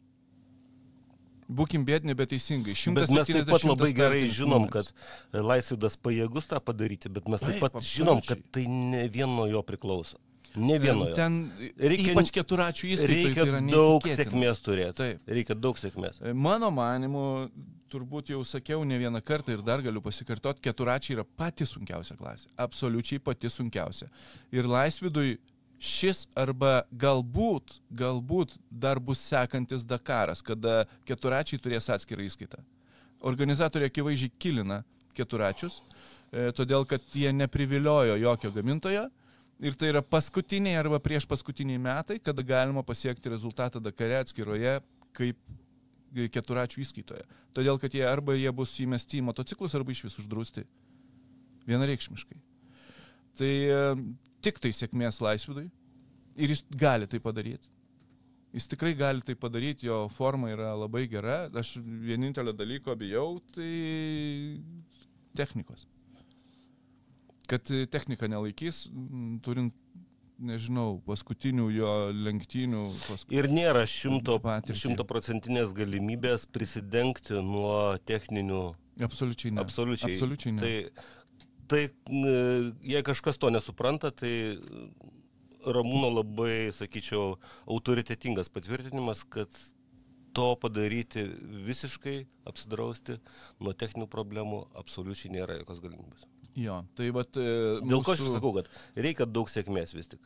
Būkim 1.47 1.85
bėdini, 1.87 2.15
bet 2.19 2.33
teisingai. 2.35 2.75
Bet 2.95 3.11
mes 3.15 3.29
taip 3.29 3.47
pat 3.47 3.63
170 3.63 3.71
labai 3.71 3.91
gerai 3.95 4.23
žinom, 4.35 4.67
kad 4.71 4.89
Laisvidas 5.35 5.95
pajėgus 6.03 6.51
tą 6.51 6.59
padaryti, 6.63 7.11
bet 7.11 7.29
mes 7.31 7.43
taip 7.43 7.61
pat 7.63 7.79
žinom, 7.87 8.23
kad 8.27 8.43
tai 8.55 8.67
ne 8.71 9.05
vien 9.11 9.31
nuo 9.31 9.47
jo 9.51 9.63
priklauso. 9.67 10.19
Ne 10.57 10.79
vien 10.81 10.97
nuo 10.97 11.09
jo. 11.11 11.15
Ten 11.15 11.39
Reikia- 11.77 12.13
ypač 12.15 12.31
keturačių 12.33 12.93
įskaitoj 12.95 13.13
Reikia 13.13 13.45
tai 13.45 13.61
daug 13.71 14.03
sėkmės 14.03 14.63
turėti. 14.65 14.97
Taip. 15.01 15.21
Reikia 15.29 15.55
daug 15.59 15.77
sėkmės. 15.81 16.21
Mano 16.35 16.71
manimu, 16.71 17.25
turbūt 17.93 18.31
jau 18.33 18.41
sakiau 18.45 18.85
ne 18.85 18.99
vieną 18.99 19.21
kartą 19.23 19.53
ir 19.53 19.63
dar 19.63 19.83
galiu 19.85 20.01
pasikartoti, 20.01 20.63
keturačiai 20.65 21.17
yra 21.19 21.25
pati 21.25 21.67
sunkiausia 21.69 22.17
klasė. 22.17 22.49
Absoliučiai 22.59 23.21
pati 23.23 23.49
sunkiausia. 23.53 24.09
Ir 24.53 24.65
laisvidui 24.65 25.37
šis 25.79 26.25
arba 26.35 26.87
galbūt, 26.97 27.81
galbūt 27.93 28.57
dar 28.71 28.99
bus 28.99 29.21
sekantis 29.21 29.85
Dakaras, 29.85 30.41
kada 30.43 30.87
keturačiai 31.05 31.61
turės 31.61 31.91
atskirą 31.93 32.25
įskaitą. 32.25 32.63
Organizatoriai 33.21 33.91
akivaizdžiai 33.93 34.33
kilina 34.39 34.85
keturačius. 35.15 35.83
e, 36.33 36.51
todėl 36.53 36.85
kad 36.85 37.01
jie 37.15 37.31
nepriviliojo 37.33 38.17
jokio 38.19 38.51
gamintojo. 38.51 39.11
Ir 39.65 39.77
tai 39.79 39.89
yra 39.89 40.03
paskutiniai 40.05 40.77
arba 40.77 40.99
prieš 41.01 41.25
paskutiniai 41.29 41.81
metai, 41.81 42.19
kada 42.21 42.45
galima 42.45 42.83
pasiekti 42.85 43.33
rezultatą 43.33 43.81
Dakare 43.81 44.19
atskiroje 44.21 44.75
kaip 45.17 45.39
keturačių 46.33 46.83
įskaitoje. 46.85 47.25
Todėl, 47.57 47.81
kad 47.81 47.95
jie 47.97 48.05
arba 48.05 48.37
jie 48.37 48.53
bus 48.53 48.75
įmesti 48.81 49.21
į 49.21 49.25
motociklus, 49.31 49.75
arba 49.77 49.93
iš 49.93 50.05
vis 50.07 50.19
uždrausti. 50.21 50.67
Vienareikšmiškai. 51.67 52.37
Tai 53.37 53.51
e, 53.53 53.81
tik 54.45 54.61
tai 54.63 54.73
sėkmės 54.77 55.23
laisvidui. 55.25 55.67
Ir 56.37 56.53
jis 56.53 56.63
gali 56.77 57.09
tai 57.09 57.21
padaryti. 57.25 57.73
Jis 58.57 58.69
tikrai 58.73 58.95
gali 58.97 59.25
tai 59.25 59.35
padaryti, 59.41 59.89
jo 59.89 60.07
forma 60.13 60.53
yra 60.53 60.75
labai 60.77 61.07
gera. 61.09 61.47
Aš 61.57 61.75
vienintelio 61.81 62.53
dalyko 62.57 62.97
bijau, 62.97 63.41
tai 63.57 63.73
technikos. 65.37 65.89
Kad 67.47 67.71
technika 67.93 68.29
nelaikys, 68.31 68.87
turint, 69.47 69.75
nežinau, 70.37 70.99
paskutinių 71.07 71.69
jo 71.73 71.93
lenktynių. 72.13 72.83
Pask... 73.07 73.31
Ir 73.33 73.49
nėra 73.53 73.85
šimto, 73.89 74.39
Patirtį. 74.43 74.81
šimtaprocentinės 74.83 75.73
galimybės 75.77 76.49
prisidengti 76.53 77.39
nuo 77.45 77.97
techninių. 78.09 78.65
Absoliučiai 79.07 79.55
ne. 79.55 79.63
Absoliučiai. 79.65 80.17
Absoliučiai 80.17 80.57
ne. 80.57 80.65
Tai, 80.65 81.07
tai 81.73 81.83
n- 82.13 82.75
jei 82.85 83.05
kažkas 83.07 83.41
to 83.41 83.53
nesupranta, 83.55 84.13
tai 84.13 84.35
Ramūno 85.67 86.13
labai, 86.15 86.69
sakyčiau, 86.71 87.41
autoritetingas 87.67 88.47
patvirtinimas, 88.55 89.25
kad 89.27 89.51
to 90.37 90.51
padaryti 90.63 91.25
visiškai, 91.67 92.21
apsidrausti 92.47 93.17
nuo 93.59 93.73
techninių 93.75 94.07
problemų 94.13 94.61
absoliučiai 94.79 95.33
nėra 95.35 95.57
jokios 95.59 95.81
galimybės. 95.83 96.27
Jo, 96.57 96.81
tai 96.97 97.11
vat, 97.13 97.37
e, 97.37 97.81
Dėl 97.85 98.03
ko 98.05 98.15
aš 98.15 98.23
mūsų- 98.25 98.35
sakau, 98.39 98.53
kad 98.57 98.69
reikia 98.97 99.27
daug 99.29 99.49
sėkmės 99.53 99.93
vis 99.95 100.09
tik. 100.09 100.21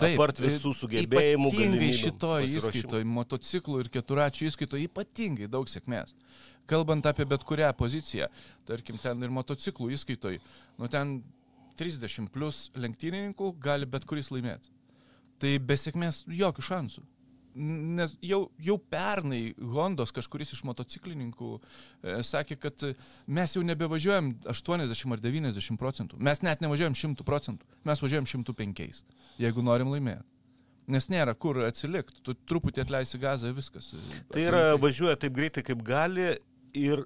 Taip, 0.00 0.16
Apart 0.16 0.38
visų 0.40 0.72
sugebėjimų, 0.76 1.48
Ypatingai 1.52 1.92
šitoje 1.92 2.46
įskaitoje, 2.56 3.04
motociklų 3.04 3.80
ir 3.80 3.88
keturačių 3.92 4.46
įskaitoje 4.48 4.88
ypatingai 4.88 5.48
daug 5.48 5.66
sėkmės. 5.68 6.14
Kalbant 6.66 7.04
apie 7.04 7.26
bet 7.28 7.44
kurią 7.44 7.72
poziciją, 7.76 8.28
tarkim, 8.64 8.96
ten 9.02 9.22
ir 9.22 9.28
motociklų 9.28 9.90
įskaitoje, 9.96 10.40
nu 10.78 10.88
ten 10.88 11.22
30 11.76 12.28
plus 12.30 12.70
lenktynininkų 12.76 13.58
gali 13.60 13.86
bet 13.86 14.04
kuris 14.04 14.28
laimėti. 14.30 14.68
Tai 15.38 15.58
be 15.58 15.74
sėkmės 15.74 16.24
jokių 16.28 16.62
šansų. 16.62 17.02
Nes 17.54 18.12
jau, 18.22 18.44
jau 18.62 18.76
pernai 18.78 19.54
Hondos 19.74 20.12
kažkuris 20.14 20.52
iš 20.54 20.60
motociklininkų 20.68 21.48
e, 21.58 22.18
sakė, 22.22 22.56
kad 22.62 22.84
mes 23.26 23.56
jau 23.56 23.62
nebevažiuojam 23.66 24.32
80 24.52 25.16
ar 25.16 25.22
90 25.24 25.80
procentų. 25.80 26.20
Mes 26.22 26.42
net 26.46 26.62
nevažiuojam 26.62 26.94
100 26.94 27.26
procentų. 27.26 27.66
Mes 27.90 28.02
važiuojam 28.04 28.28
105, 28.30 29.02
jeigu 29.42 29.64
norim 29.66 29.90
laimėti. 29.90 30.22
Nes 30.90 31.06
nėra 31.10 31.34
kur 31.38 31.60
atsilikti. 31.66 32.22
Tu 32.26 32.34
truputį 32.50 32.82
atleisi 32.82 33.18
gazą, 33.22 33.52
viskas. 33.54 33.92
e, 33.94 34.22
Tai 34.32 34.46
yra 34.46 34.62
važiuoja 34.80 35.18
taip 35.22 35.34
greitai, 35.36 35.62
kaip 35.66 35.82
gali 35.86 36.32
ir 36.74 37.04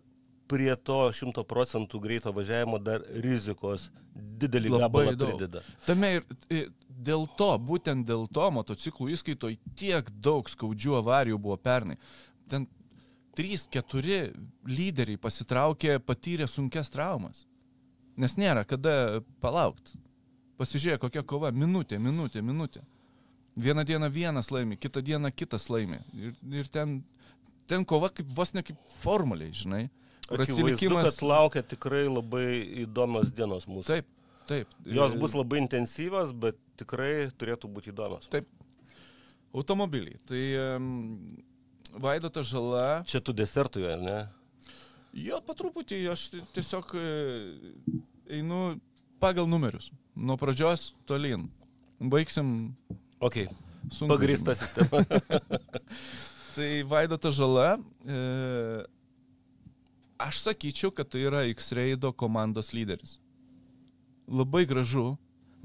prie 0.49 0.72
to 0.76 1.07
100 1.12 1.45
procentų 1.49 2.01
greito 2.05 2.32
važiavimo 2.36 2.76
dar 2.84 3.01
rizikos 3.24 3.88
didelį 4.14 4.70
Labai 4.76 5.07
daug. 5.16 5.32
prideda. 5.34 5.62
Tame 5.86 6.11
ir 6.53 6.68
dėl 6.95 7.26
to, 7.38 7.51
būtent 7.59 8.07
dėl 8.07 8.26
to 8.32 8.47
motociklų 8.55 9.11
įskaitoje 9.14 9.59
tiek 9.78 10.09
daug 10.22 10.49
skaudžių 10.51 10.99
avarijų 11.01 11.40
buvo 11.42 11.57
pernai. 11.61 11.99
Ten 12.51 12.68
3-4 13.34 14.30
lyderiai 14.68 15.18
pasitraukė, 15.18 15.99
patyrė 15.99 16.47
sunkes 16.51 16.92
traumas. 16.95 17.45
Nes 18.16 18.36
nėra 18.38 18.62
kada 18.68 19.22
palaukti. 19.42 19.99
Pasižiūrėk, 20.61 21.03
kokia 21.03 21.24
kova. 21.26 21.51
Minutė, 21.51 21.99
minutė, 21.99 22.42
minutė. 22.47 22.84
Vieną 23.59 23.84
dieną 23.86 24.11
vienas 24.11 24.51
laimi, 24.55 24.78
kitą 24.78 25.03
dieną 25.03 25.30
kitas 25.34 25.66
laimi. 25.70 25.99
Ir, 26.14 26.34
ir 26.61 26.70
ten, 26.70 27.01
ten 27.70 27.84
kova 27.86 28.11
kaip 28.14 28.30
vos 28.34 28.55
ne 28.55 28.62
kaip 28.66 28.78
formuliai, 29.03 29.55
žinai. 29.55 29.84
Akivaizdu, 30.30 30.95
kad 30.95 31.20
laukia 31.22 31.62
tikrai 31.66 32.07
labai 32.09 32.47
įdomios 32.86 33.30
dienos 33.34 33.66
mūsų. 33.68 33.86
Taip, 33.90 34.07
taip. 34.49 34.70
Jos 34.86 35.14
bus 35.20 35.34
labai 35.36 35.61
intensyvas, 35.61 36.32
bet 36.32 36.59
tikrai 36.81 37.29
turėtų 37.39 37.70
būti 37.70 37.93
įdomios. 37.93 38.29
Taip. 38.33 38.47
Automobiliai. 39.55 40.18
Tai 40.27 40.41
um, 40.77 41.37
Vaidoto 42.03 42.43
žala. 42.43 43.05
Čia 43.07 43.20
tu 43.22 43.33
desertui, 43.37 43.85
ar 43.87 44.01
ne? 44.03 44.16
Jo, 45.14 45.39
patruputį 45.47 46.01
aš 46.11 46.25
ti- 46.33 46.41
tiesiog 46.57 46.91
e, 46.99 47.05
einu 48.41 48.81
pagal 49.22 49.47
numerius. 49.47 49.93
Nuo 50.18 50.35
pradžios 50.41 50.89
tolyn. 51.07 51.47
Baigsim 52.03 52.72
Ok, 53.22 53.45
sunku. 53.95 54.11
pagrįsta 54.11 54.57
sistema. 54.59 55.05
Tai 56.59 56.70
Vaidoto 56.91 57.31
žala. 57.35 57.77
E, 58.03 58.18
aš 60.18 60.43
sakyčiau, 60.49 60.91
kad 60.95 61.07
tai 61.11 61.22
yra 61.29 61.45
X-Raido 61.51 62.11
komandos 62.14 62.72
lyderis. 62.75 63.20
Labai 64.27 64.64
gražu, 64.66 65.12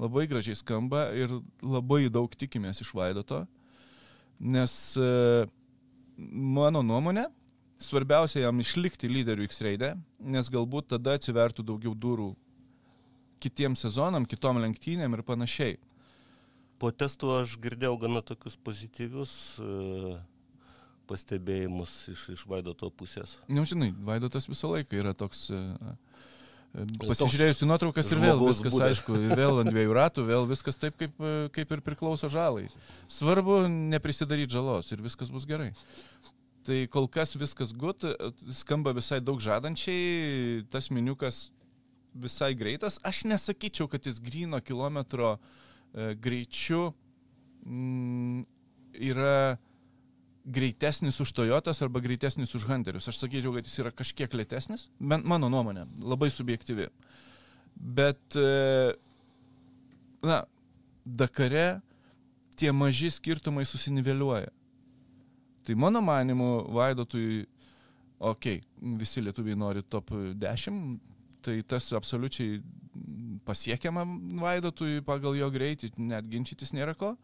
labai 0.00 0.26
gražiai 0.30 0.56
skamba 0.56 1.08
ir 1.16 1.32
labai 1.62 2.06
daug 2.12 2.32
tikimės 2.32 2.80
iš 2.84 2.92
Vaidoto. 2.96 3.44
Nes 4.40 4.72
e, 4.96 5.10
mano 6.16 6.80
nuomonė, 6.86 7.26
svarbiausia 7.80 8.46
jam 8.46 8.60
išlikti 8.62 9.10
lyderiu 9.10 9.44
X-Raide, 9.48 9.92
nes 10.20 10.48
galbūt 10.52 10.94
tada 10.94 11.18
atsivertų 11.18 11.64
daugiau 11.68 11.92
durų 11.92 12.32
kitiem 13.40 13.76
sezonam, 13.76 14.26
kitom 14.28 14.60
lenktynėm 14.60 15.16
ir 15.16 15.24
panašiai. 15.24 15.78
Po 16.80 16.88
testų 16.92 17.34
aš 17.42 17.58
girdėjau 17.60 17.98
gana 18.00 18.22
tokius 18.24 18.56
pozityvius 18.56 19.32
e, 19.60 20.14
pastebėjimus 21.10 21.96
iš, 22.12 22.22
iš 22.36 22.46
Vaidoto 22.48 22.88
pusės. 22.92 23.36
Na, 23.48 23.66
žinai, 23.68 23.90
Vaidotas 24.06 24.48
visą 24.48 24.72
laiką 24.72 25.02
yra 25.02 25.12
toks... 25.16 25.48
Pasižiūrėjus 26.70 27.64
į 27.64 27.66
nuotraukas 27.66 28.10
ir 28.14 28.20
vėl 28.22 28.40
viskas, 28.44 28.70
būdas. 28.70 28.92
aišku, 28.94 29.16
ir 29.26 29.32
vėl 29.34 29.62
ant 29.64 29.72
dviejų 29.72 29.94
ratų, 29.96 30.24
vėl 30.28 30.44
viskas 30.46 30.78
taip, 30.78 30.94
kaip, 31.00 31.16
kaip 31.56 31.72
ir 31.74 31.80
priklauso 31.82 32.30
žalai. 32.30 32.68
Svarbu 33.10 33.64
neprisidaryti 33.66 34.54
žalos 34.54 34.92
ir 34.94 35.02
viskas 35.02 35.32
bus 35.34 35.48
gerai. 35.50 35.72
Tai 36.62 36.78
kol 36.92 37.08
kas 37.10 37.34
viskas 37.40 37.72
gut, 37.74 38.06
skamba 38.54 38.92
visai 38.94 39.18
daug 39.24 39.40
žadančiai, 39.42 40.62
tas 40.70 40.92
miniukas 40.94 41.48
visai 42.14 42.52
greitas. 42.54 43.00
Aš 43.02 43.24
nesakyčiau, 43.26 43.88
kad 43.90 44.06
jis 44.06 44.20
grino 44.22 44.60
kilometro 44.62 45.38
e, 45.38 46.12
greičiu 46.14 46.92
mm, 47.66 48.44
yra 49.10 49.58
greitesnis 50.50 51.20
už 51.22 51.32
Toyotas 51.36 51.82
arba 51.82 52.02
greitesnis 52.02 52.54
už 52.54 52.66
Hunterius. 52.68 53.08
Aš 53.08 53.20
sakyčiau, 53.22 53.54
kad 53.54 53.66
jis 53.66 53.78
yra 53.82 53.92
kažkiek 53.94 54.34
lėtesnis, 54.34 54.88
bent 54.98 55.26
mano 55.28 55.50
nuomonė, 55.52 55.86
labai 56.02 56.30
subjektyvi. 56.34 56.88
Bet, 57.76 58.20
e, 58.36 58.96
na, 60.26 60.42
Dakare 61.04 61.80
tie 62.58 62.72
maži 62.76 63.08
skirtumai 63.10 63.64
susiniveliuoja. 63.64 64.50
Tai 65.64 65.76
mano 65.80 66.02
manimu, 66.04 66.50
Vaidotui, 66.76 67.46
okei, 68.18 68.60
okay, 68.60 68.96
visi 69.00 69.22
lietuviai 69.24 69.56
nori 69.56 69.82
top 69.82 70.12
10, 70.12 70.98
tai 71.44 71.60
tas 71.64 71.88
absoliučiai 71.96 72.60
pasiekiama 73.48 74.04
Vaidotui 74.40 75.00
pagal 75.06 75.38
jo 75.38 75.48
greitį, 75.52 75.94
net 76.04 76.28
ginčytis 76.28 76.74
nėra 76.76 76.96
ko. 76.98 77.14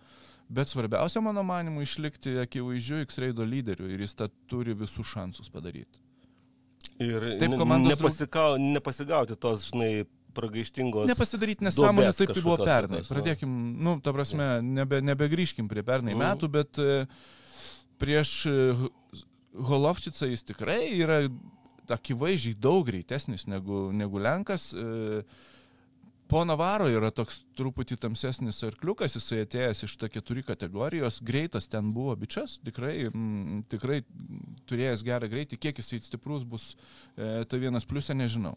Bet 0.48 0.68
svarbiausia, 0.70 1.20
mano 1.20 1.42
manimu, 1.42 1.82
išlikti 1.82 2.36
akivaizdžiu 2.44 3.00
X-Raido 3.06 3.42
lyderiu 3.44 3.88
ir 3.90 4.00
jis 4.04 4.14
tą 4.14 4.28
turi 4.46 4.74
visus 4.78 5.06
šansus 5.10 5.50
padaryti. 5.50 5.98
Ir 7.02 7.24
Taip, 7.40 7.56
komandos 7.58 7.90
nepasikau, 7.96 8.54
nepasigauti 8.62 9.34
tos, 9.36 9.66
žinai, 9.72 10.04
pragaištingos. 10.36 11.08
Nepasidaryti 11.10 11.64
nesąmonę 11.66 12.12
taip, 12.14 12.30
kaip 12.30 12.44
buvo 12.44 12.58
pernai. 12.62 13.00
tokios, 13.00 13.10
nu. 13.10 13.16
Pradėkim, 13.16 13.56
nu, 13.82 13.96
ta 14.04 14.12
prasme, 14.14 14.46
nebe, 14.62 15.00
nebegrįžkim 15.02 15.66
prie 15.68 15.82
pernai 15.82 16.14
Mhm. 16.14 16.22
metų, 16.22 16.48
bet 16.52 16.78
e, 16.78 17.06
prieš 17.98 18.46
e, 18.46 18.56
Holovčicą 19.56 20.28
jis 20.28 20.42
tikrai 20.44 20.92
yra 21.00 21.22
akivaizdžiai 21.88 22.54
daug 22.60 22.86
greitesnis 22.86 23.46
negu, 23.48 23.90
negu 23.92 24.18
Lenkas. 24.20 24.70
E, 24.76 25.24
Po 26.26 26.40
Navaro 26.42 26.88
yra 26.90 27.12
toks 27.14 27.44
truputį 27.54 28.00
tamsesnis 28.02 28.58
arkliukas, 28.66 29.14
jisai 29.14 29.44
atėjęs 29.44 29.84
iš 29.86 29.92
ta 30.00 30.08
keturi 30.10 30.42
kategorijos, 30.46 31.20
greitas 31.22 31.70
ten 31.70 31.92
buvo 31.94 32.16
bičias, 32.18 32.56
tikrai, 32.66 33.06
mm, 33.12 33.60
tikrai 33.70 34.00
turėjęs 34.66 35.04
gerą 35.06 35.28
greitį, 35.30 35.60
kiek 35.62 35.78
jisai 35.78 36.00
stiprus 36.02 36.42
bus, 36.42 36.72
e, 37.14 37.44
tai 37.46 37.60
vienas 37.62 37.86
pliusė 37.86 38.18
nežinau. 38.18 38.56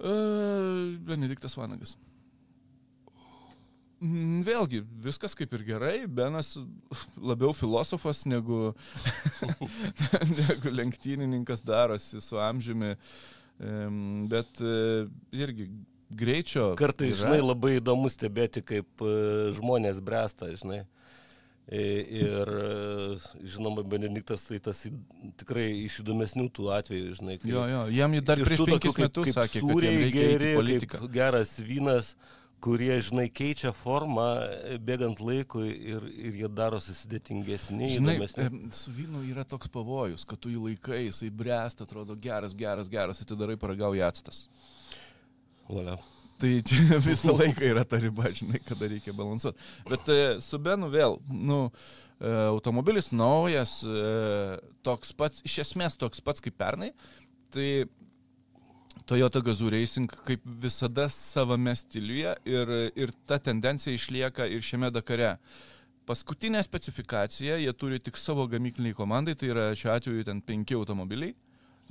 E, 0.00 0.14
Benediktas 1.04 1.58
Vanagas. 1.60 1.98
Mm, 4.00 4.40
Vėlgi, 4.48 4.82
viskas 5.04 5.36
kaip 5.36 5.52
ir 5.52 5.68
gerai, 5.68 5.94
Benas 6.08 6.56
labiau 7.20 7.52
filosofas 7.52 8.24
negu, 8.24 8.72
negu 10.40 10.72
lenktynininkas 10.80 11.60
darosi 11.60 12.24
su 12.24 12.40
amžiumi. 12.40 12.96
Em, 12.96 13.43
Bet 13.58 14.60
e, 14.60 15.06
irgi 15.32 15.68
greičio. 16.10 16.74
Kartais, 16.78 17.14
yra. 17.20 17.28
žinai, 17.36 17.40
labai 17.44 17.76
įdomu 17.80 18.10
stebėti, 18.10 18.62
kaip 18.66 18.86
e, 19.02 19.52
žmonės 19.56 20.00
bręsta, 20.04 20.50
žinai. 20.58 20.84
I- 21.72 22.04
Ir, 22.20 22.50
e, 22.50 23.16
žinoma, 23.48 23.80
Benediktas 23.88 24.42
tai 24.44 24.58
tas 24.60 24.82
tikrai 25.40 25.70
iš 25.86 26.02
įdomesnių 26.02 26.50
tų 26.52 26.66
atvejų, 26.76 27.14
žinai. 27.20 27.38
kai- 27.40 27.50
Jo, 27.54 27.62
jo, 27.70 27.86
jam 27.88 28.12
dar 28.20 28.36
prieš 28.36 28.66
penkis 28.68 28.98
metus 28.98 29.26
sakė, 29.32 29.34
kad 29.34 29.54
jam 29.62 29.70
sūriai 29.70 30.12
geri, 30.12 30.54
politiką. 30.58 30.98
kaip 31.00 31.12
geras 31.12 31.54
vynas, 31.58 32.14
kurie, 32.64 32.94
žinai, 33.04 33.26
keičia 33.32 33.72
formą 33.76 34.24
e, 34.40 34.76
bėgant 34.80 35.20
laikui 35.20 35.68
ir, 35.94 36.06
ir 36.16 36.38
jie 36.40 36.48
darosi 36.48 36.94
sudėtingesni, 36.96 37.90
Žinai, 37.98 38.14
įdomesni. 38.16 38.70
su 38.76 38.94
vynu 38.96 39.24
yra 39.28 39.44
toks 39.48 39.68
pavojus, 39.72 40.24
kad 40.28 40.40
tu 40.40 40.52
jį 40.52 40.62
laikai, 40.70 41.02
jisai 41.08 41.28
bręsta, 41.34 41.84
atrodo 41.84 42.16
geras, 42.16 42.56
geras, 42.56 42.88
geras, 42.92 43.20
atidarai 43.24 43.58
paragauji 43.60 44.04
atstas. 44.06 44.46
Valia. 45.68 45.98
Tai 46.40 46.52
čia 46.66 46.98
visą 47.08 47.36
laiką 47.36 47.68
yra 47.68 47.84
ta 47.88 48.00
riba, 48.02 48.32
žinai, 48.34 48.62
kada 48.64 48.88
reikia 48.90 49.14
balansuoti. 49.16 49.68
Bet 49.90 50.08
e, 50.12 50.22
su 50.44 50.60
Benu 50.62 50.88
vėl, 50.92 51.18
nu, 51.28 51.60
e, 52.16 52.32
automobilis 52.48 53.12
naujas, 53.14 53.76
toks 54.86 55.12
pats, 55.20 55.44
iš 55.46 55.60
esmės 55.68 56.00
toks 56.00 56.24
pats 56.24 56.42
kaip 56.44 56.56
pernai. 56.60 56.94
Tai 57.54 57.68
Toyota 59.06 59.40
Gazoo 59.44 59.70
Racing 59.70 60.10
kaip 60.24 60.44
visada 60.62 61.08
savame 61.12 61.74
stiliuje 61.76 62.34
ir, 62.48 62.74
ir 62.96 63.12
ta 63.28 63.38
tendencija 63.38 63.94
išlieka 63.94 64.46
ir 64.48 64.64
šiame 64.64 64.90
Dakare. 64.94 65.34
Paskutinė 66.08 66.60
specifikacija, 66.64 67.56
jie 67.60 67.72
turi 67.76 68.00
tik 68.00 68.16
savo 68.20 68.44
gamykliniai 68.48 68.96
komandai, 68.96 69.34
tai 69.40 69.50
yra 69.52 69.70
šiuo 69.76 69.92
atveju 69.94 70.24
ten 70.28 70.40
penki 70.44 70.76
automobiliai. 70.76 71.32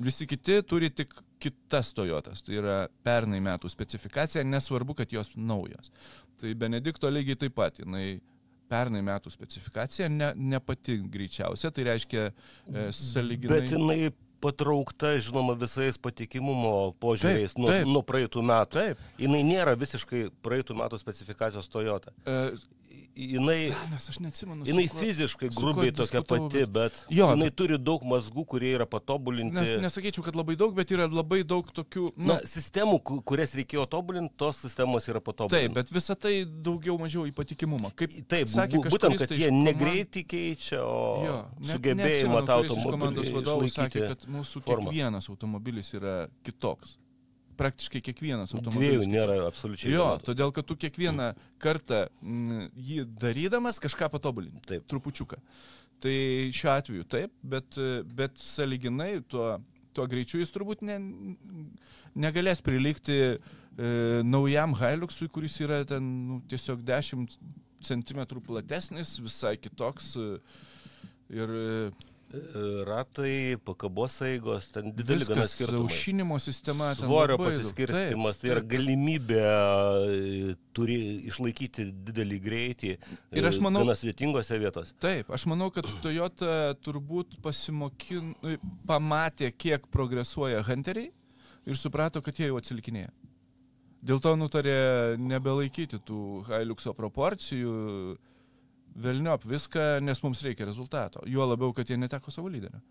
Visi 0.01 0.25
kiti 0.29 0.59
turi 0.65 0.89
tik 0.89 1.13
kitas 1.41 1.93
Toyotas, 1.93 2.41
tai 2.45 2.57
yra 2.61 2.75
pernai 3.05 3.41
metų 3.45 3.69
specifikacija, 3.69 4.45
nesvarbu, 4.45 4.95
kad 4.97 5.13
jos 5.13 5.33
naujos. 5.37 5.91
Tai 6.41 6.53
Benedikto 6.57 7.09
lygiai 7.13 7.37
taip 7.45 7.57
pat, 7.57 7.81
jinai 7.81 8.21
pernai 8.73 9.03
metų 9.05 9.33
specifikacija, 9.33 10.09
ne, 10.09 10.31
ne 10.33 10.61
pati 10.63 10.97
greičiausia, 11.13 11.69
tai 11.73 11.85
reiškia 11.91 12.25
e, 12.29 12.87
saliginai. 12.97 13.59
Bet 13.59 13.73
jinai 13.75 13.99
patraukta, 14.43 15.15
žinoma, 15.23 15.55
visais 15.59 15.97
patikimumo 16.01 16.93
požiūriais 17.03 17.55
nuo, 17.59 17.71
nuo 17.87 18.03
praeitų 18.05 18.43
metų. 18.49 18.79
Taip. 18.79 19.03
Jinai 19.21 19.43
nėra 19.47 19.77
visiškai 19.79 20.27
praeitų 20.45 20.77
metų 20.81 20.99
specifikacijos 21.01 21.69
Toyota. 21.71 22.13
E, 22.27 22.39
Jinai, 23.15 23.69
Nes 23.91 24.07
aš 24.09 24.17
neatsimenu. 24.19 24.65
jinai 24.65 24.87
kuo- 24.89 24.99
fiziškai 24.99 25.49
grubiai 25.53 25.91
tokia 25.93 26.21
pati, 26.25 26.63
bet- 26.65 26.95
Jo, 27.13 27.27
jinai 27.29 27.49
bet- 27.49 27.55
turi 27.55 27.77
daug 27.77 28.01
mazgų, 28.01 28.45
kurie 28.45 28.71
yra 28.73 28.85
patobulinti. 28.89 29.53
Nes, 29.53 29.69
nesakyčiau, 29.85 30.23
kad 30.25 30.35
labai 30.35 30.55
daug, 30.57 30.73
bet 30.73 30.89
yra 30.89 31.05
labai 31.07 31.43
daug 31.43 31.69
tokių... 31.71 32.11
Nu, 32.17 32.33
Na, 32.33 32.39
sistemų, 32.39 33.03
ku- 33.03 33.21
kurias 33.21 33.53
reikėjo 33.53 33.85
tobulinti, 33.87 34.33
tos 34.35 34.57
sistemos 34.65 35.05
yra 35.07 35.19
taip, 35.21 35.25
patobulinti. 35.29 35.73
bet 35.73 35.89
visa 35.93 36.15
tai 36.15 36.43
daugiau 36.45 36.97
mažiau 36.97 37.27
į 37.29 37.33
patikimumą. 37.33 37.93
Kaip 37.95 38.09
Taip, 38.27 38.47
sakė 38.47 38.81
būtent, 38.89 39.17
kad 39.19 39.29
tai 39.29 39.37
jie 39.37 39.49
komand- 39.51 39.67
negreitį 39.69 40.25
keičia, 40.25 40.81
o 40.81 41.23
Jo, 41.25 41.37
net 41.59 41.69
sugebėjimą 41.77 42.45
tą 42.49 42.63
iš 42.65 42.81
komandos 42.83 43.27
automobilį 43.29 43.33
vadovų 43.37 43.69
sakė, 43.69 44.07
kad 44.09 44.25
mūsų 44.25 44.63
formą. 44.65 44.89
kiekvienas 44.89 45.29
automobilis 45.29 45.93
yra 45.93 46.27
kitoks. 46.43 46.97
Praktiškai 47.59 48.01
kiekvienas 48.05 48.51
Dviejų 48.53 48.63
automobilis. 48.65 49.07
nėra 49.11 49.35
absoliučiai. 49.47 49.91
Jo, 49.93 50.05
vienodų. 50.13 50.25
todėl 50.29 50.51
kad 50.55 50.65
tu 50.69 50.75
kiekvieną 50.79 51.27
kartą 51.61 52.03
m, 52.21 52.67
jį 52.75 53.05
darydamas 53.21 53.79
kažką 53.83 54.09
patobulini. 54.13 54.61
Taip. 54.67 54.85
Trupučiuką. 54.91 55.37
Tai 56.03 56.15
šiuo 56.51 56.71
atveju 56.73 57.05
taip, 57.07 57.31
bet, 57.43 57.77
bet 58.17 58.37
saliginai 58.43 59.21
tuo, 59.31 59.53
tuo 59.95 60.07
greičiu 60.11 60.41
jis 60.41 60.51
turbūt 60.51 60.81
ne, 60.83 60.97
negalės 62.19 62.59
prilikti 62.65 63.17
e, 63.31 63.37
naujam 64.27 64.75
Hiluxui, 64.79 65.29
kuris 65.31 65.55
yra 65.63 65.83
ten 65.87 66.03
nu, 66.27 66.41
tiesiog 66.51 66.83
10 66.85 67.37
cm 67.83 68.23
platesnis, 68.45 69.15
visai 69.23 69.55
kitoks. 69.57 70.15
e, 70.17 70.37
Ir 71.33 71.49
e, 71.49 71.91
Ratai, 72.87 73.57
pakabos 73.65 74.15
eigos, 74.25 74.67
ten 74.73 74.89
dideli 74.95 75.25
gana 75.27 75.43
viskas, 75.43 75.53
skirtumai. 75.57 75.81
aušinimo 75.85 76.39
sistema. 76.41 76.87
Svorio 76.97 77.37
pasiskirstimas, 77.37 78.39
Taip, 78.39 78.41
tai 78.41 78.51
yra 78.55 78.63
galimybė 78.73 79.41
e, 79.43 80.55
turi 80.73 80.97
išlaikyti 81.29 81.85
didelį 82.09 82.39
greitį 82.41 82.91
Ir 83.37 83.45
aš 83.49 83.59
e, 83.59 83.63
manau- 83.67 83.83
gana 83.85 83.93
sudėtingose 83.99 84.57
vietose. 84.63 84.95
Taip, 85.03 85.29
aš 85.29 85.45
manau, 85.51 85.69
kad 85.75 85.85
Toyota 86.01 86.73
turbūt 86.81 87.37
pasimokin, 87.45 88.33
nu, 88.41 88.57
pamatė, 88.89 89.51
kiek 89.53 89.85
progresuoja 89.93 90.63
Hunteriai 90.65 91.11
ir 91.69 91.77
suprato, 91.79 92.21
kad 92.25 92.33
jie 92.41 92.49
jau 92.49 92.57
atsilikinėja. 92.57 93.13
Dėl 94.03 94.19
to 94.19 94.33
nutarė 94.35 95.15
nebelaikyti 95.21 96.01
tų 96.03 96.43
Hiluxo 96.49 96.91
proporcijų, 96.97 98.17
velniop 98.95 99.45
viską, 99.49 100.01
nes 100.05 100.21
mums 100.23 100.41
reikia 100.45 100.65
rezultato. 100.69 101.23
Juo 101.25 101.45
labiau, 101.49 101.73
kad 101.73 101.89
jie 101.89 101.97
neteko 101.97 102.31
savo 102.31 102.47
lyderio. 102.53 102.81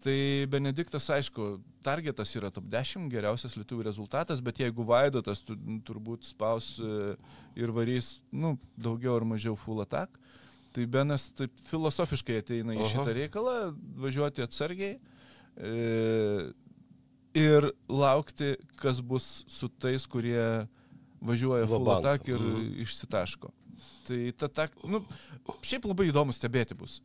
Tai 0.00 0.46
Benediktas, 0.48 1.10
aišku, 1.12 1.58
targetas 1.84 2.30
yra 2.38 2.48
top 2.50 2.64
10, 2.72 3.10
geriausias 3.12 3.52
lietuvių 3.58 3.84
rezultatas, 3.84 4.40
bet 4.40 4.56
jeigu 4.62 4.86
Vaidotas 4.88 5.42
tu, 5.44 5.56
turbūt 5.84 6.24
spaus 6.24 6.78
e, 6.80 7.16
ir 7.60 7.72
varys, 7.76 8.14
nu, 8.32 8.54
daugiau 8.80 9.18
ar 9.18 9.26
mažiau 9.28 9.58
full 9.60 9.82
attack, 9.84 10.16
tai 10.72 10.86
Benas 10.88 11.26
taip 11.36 11.52
filosofiškai 11.68 12.38
ateina 12.40 12.72
į 12.78 12.80
Aha. 12.80 12.88
šitą 12.94 13.12
reikalą, 13.18 13.56
važiuoti 14.00 14.46
atsargiai 14.46 14.96
e, 15.60 16.48
ir 17.36 17.68
laukti, 17.92 18.54
kas 18.80 19.02
bus 19.04 19.44
su 19.52 19.68
tais, 19.68 20.06
kurie 20.08 20.64
važiuoja 21.20 21.68
full 21.68 21.92
attack 21.98 22.24
ir 22.32 22.40
Mhm. 22.40 22.70
išsitaško. 22.86 23.52
Tai 24.08 24.20
ta 24.38 24.48
tak, 24.60 24.76
nu, 24.84 25.02
šiaip 25.66 25.88
labai 25.90 26.08
įdomu 26.10 26.34
stebėti 26.36 26.76
bus. 26.78 27.00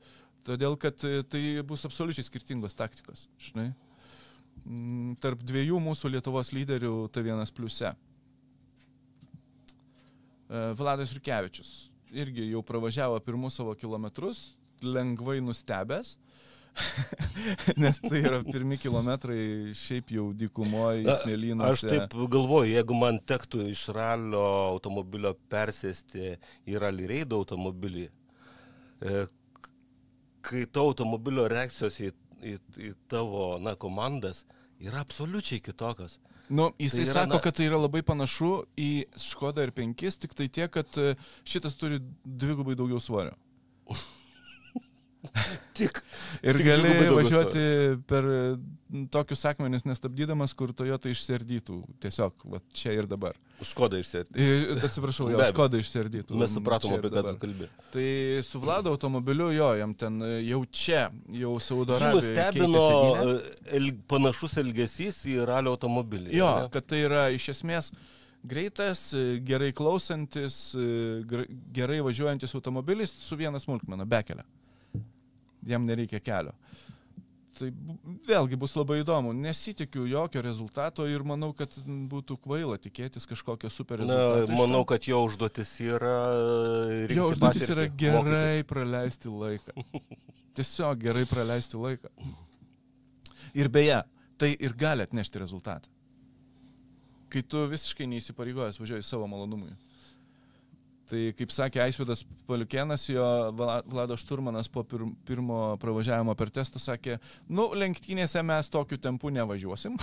Todėl, 0.46 0.78
kad 0.78 1.02
e, 1.08 1.24
tai 1.26 1.42
bus 1.66 1.86
absoliučiai 1.88 2.28
skirtingos 2.28 2.78
taktikos, 2.78 3.26
žinai. 3.42 3.72
Mm, 4.66 5.16
Tarp 5.22 5.42
dviejų 5.46 5.80
mūsų 5.82 6.14
Lietuvos 6.14 6.52
lyderių 6.54 6.94
T1 7.14 7.54
pliuse. 7.58 7.92
E, 10.50 10.62
Vladas 10.78 11.14
Riukevičius 11.16 11.76
irgi 12.16 12.50
jau 12.52 12.62
pravažiavo 12.64 13.20
pirmus 13.26 13.58
savo 13.60 13.74
kilometrus, 13.76 14.54
lengvai 14.84 15.40
nustebęs, 15.44 16.16
nes 17.82 18.00
tai 18.04 18.20
yra 18.24 18.42
pirmi 18.44 18.78
kilometrai 18.80 19.74
šiaip 19.78 20.12
jau 20.16 20.26
dykumoje, 20.38 21.06
Na, 21.08 21.16
smėlynuose. 21.22 21.88
Aš 21.88 21.94
taip 21.94 22.16
galvoju, 22.34 22.74
jeigu 22.74 22.98
man 23.00 23.20
tektų 23.32 23.68
iš 23.72 23.88
ralio 23.96 24.44
automobilio 24.74 25.36
persėsti 25.52 26.36
į 26.68 26.82
rally 26.84 27.08
reido 27.12 27.40
automobilį, 27.44 28.10
e, 29.02 29.26
kai 30.46 30.66
to 30.72 30.86
automobilio 30.92 31.48
reakcijos 31.52 32.00
į, 32.04 32.12
į, 32.44 32.58
į 32.90 32.94
tavo 33.12 33.56
na, 33.62 33.76
komandas 33.80 34.44
yra 34.84 35.04
absoliučiai 35.06 35.64
kitokios. 35.64 36.20
Nu, 36.50 36.70
jisai 36.78 37.00
Tai 37.00 37.06
yra, 37.06 37.14
sako, 37.14 37.34
na- 37.34 37.42
kad 37.42 37.56
tai 37.58 37.66
yra 37.66 37.80
labai 37.82 38.04
panašu 38.06 38.52
į 38.78 38.90
Škodą 39.18 39.64
ir 39.66 39.72
5, 39.74 40.20
tik 40.22 40.36
tai 40.38 40.46
tiek, 40.48 40.70
kad 40.70 41.00
e, 41.02 41.16
šitas 41.48 41.74
turi 41.80 41.98
dvigubai 42.26 42.76
daugiau 42.78 43.02
svorio. 43.02 43.34
Tik. 45.78 46.00
Ir 46.46 46.60
Tik 46.60 46.68
gali 46.68 46.92
važiuoti 47.12 47.66
per 48.08 48.28
e, 48.32 48.40
tokius 49.12 49.44
akmenis 49.50 49.86
nestabdydamas, 49.88 50.54
kur 50.58 50.72
Toyota 50.78 51.10
išsiardytų. 51.12 51.82
Tiesiog, 52.04 52.46
va, 52.52 52.62
čia 52.76 52.94
ir 52.96 53.10
dabar. 53.10 53.36
Škoda. 53.66 54.00
Ir, 54.00 54.76
atsiprašau, 54.84 55.30
jo. 55.32 55.40
Škoda 55.52 55.80
išsiardytų. 55.82 56.38
Mes 56.40 56.56
supratom, 56.56 56.96
apie 56.98 57.12
ką 57.12 57.24
tu 57.28 57.36
kalbi. 57.42 57.70
Tai 57.94 58.08
su 58.46 58.60
Vlado 58.64 58.92
automobiliu, 58.96 59.50
jo, 59.56 59.70
jam 59.80 59.96
ten 59.98 60.20
e, 60.24 60.34
jau 60.50 60.62
čia, 60.72 61.06
jau 61.44 61.56
Saudo 61.64 61.96
Arabijoje. 61.98 62.34
nustebino 62.34 62.84
e, 63.22 63.38
el, 63.80 63.94
panašus 64.12 64.60
elgesys 64.64 65.24
į 65.32 65.40
ralio 65.48 65.76
automobilį. 65.76 66.36
Jo, 66.36 66.52
ne? 66.66 66.74
kad 66.74 66.88
tai 66.92 67.06
yra 67.08 67.30
iš 67.36 67.50
esmės 67.56 67.92
greitas, 68.46 69.08
e, 69.16 69.40
gerai 69.46 69.72
klausantis, 69.76 70.60
gerai 71.76 72.04
važiuojantis 72.06 72.56
automobilis 72.60 73.16
su 73.24 73.40
viena 73.40 73.62
smulkmena, 73.62 74.08
bekelė. 74.08 74.46
Jam 75.66 75.86
nereikia 75.88 76.20
kelio. 76.22 76.54
Tai 77.56 77.70
vėlgi 78.28 78.58
bus 78.60 78.74
labai 78.76 78.98
įdomu. 79.00 79.32
Nesitikiu 79.40 80.04
jokio 80.12 80.42
rezultato 80.44 81.06
ir 81.08 81.24
manau, 81.24 81.54
kad 81.56 81.72
būtų 82.12 82.36
kvaila 82.44 82.76
tikėtis 82.84 83.24
kažkokio 83.32 83.70
super 83.72 84.04
Na, 84.04 84.18
rezultato. 84.18 84.52
iš 84.52 84.60
manau, 84.60 84.82
kad 84.90 85.08
jo 85.08 85.22
užduotis 85.24 85.72
yra. 85.86 86.16
jo 87.16 87.30
užduotis 87.32 87.64
yra 87.70 87.86
patirtį, 87.88 87.96
gerai 88.02 88.58
mokytis. 88.60 88.68
praleisti 88.74 89.32
laiką. 89.32 89.86
Tiesiog 90.60 91.00
gerai 91.08 91.24
praleisti 91.32 91.80
laiką. 91.80 92.12
Ir 93.56 93.72
beje, 93.72 94.02
tai 94.38 94.52
ir 94.60 94.76
gali 94.76 95.08
atnešti 95.08 95.40
rezultatą. 95.40 95.88
Kai 97.32 97.40
tu 97.42 97.64
visiškai 97.72 98.06
neįsipareigojęs 98.12 98.80
važiuoji 98.84 99.04
savo 99.08 99.28
malonumui. 99.32 99.72
Tai 101.06 101.20
kaip 101.38 101.52
sakė 101.54 101.84
Aisvidas 101.84 102.24
Paliukėnas, 102.50 103.04
jo 103.12 103.26
Vla- 103.58 103.84
Vlado 103.86 104.16
Šturmanas 104.18 104.70
po 104.72 104.82
pir, 104.88 105.04
pirmo 105.28 105.78
pravažiavimo 105.82 106.34
per 106.38 106.50
testą 106.54 106.82
sakė, 106.82 107.20
nu, 107.50 107.68
lenktynėse 107.78 108.42
mes 108.46 108.70
tokiu 108.74 108.98
tempu 109.02 109.30
nevažiuosim. 109.34 109.98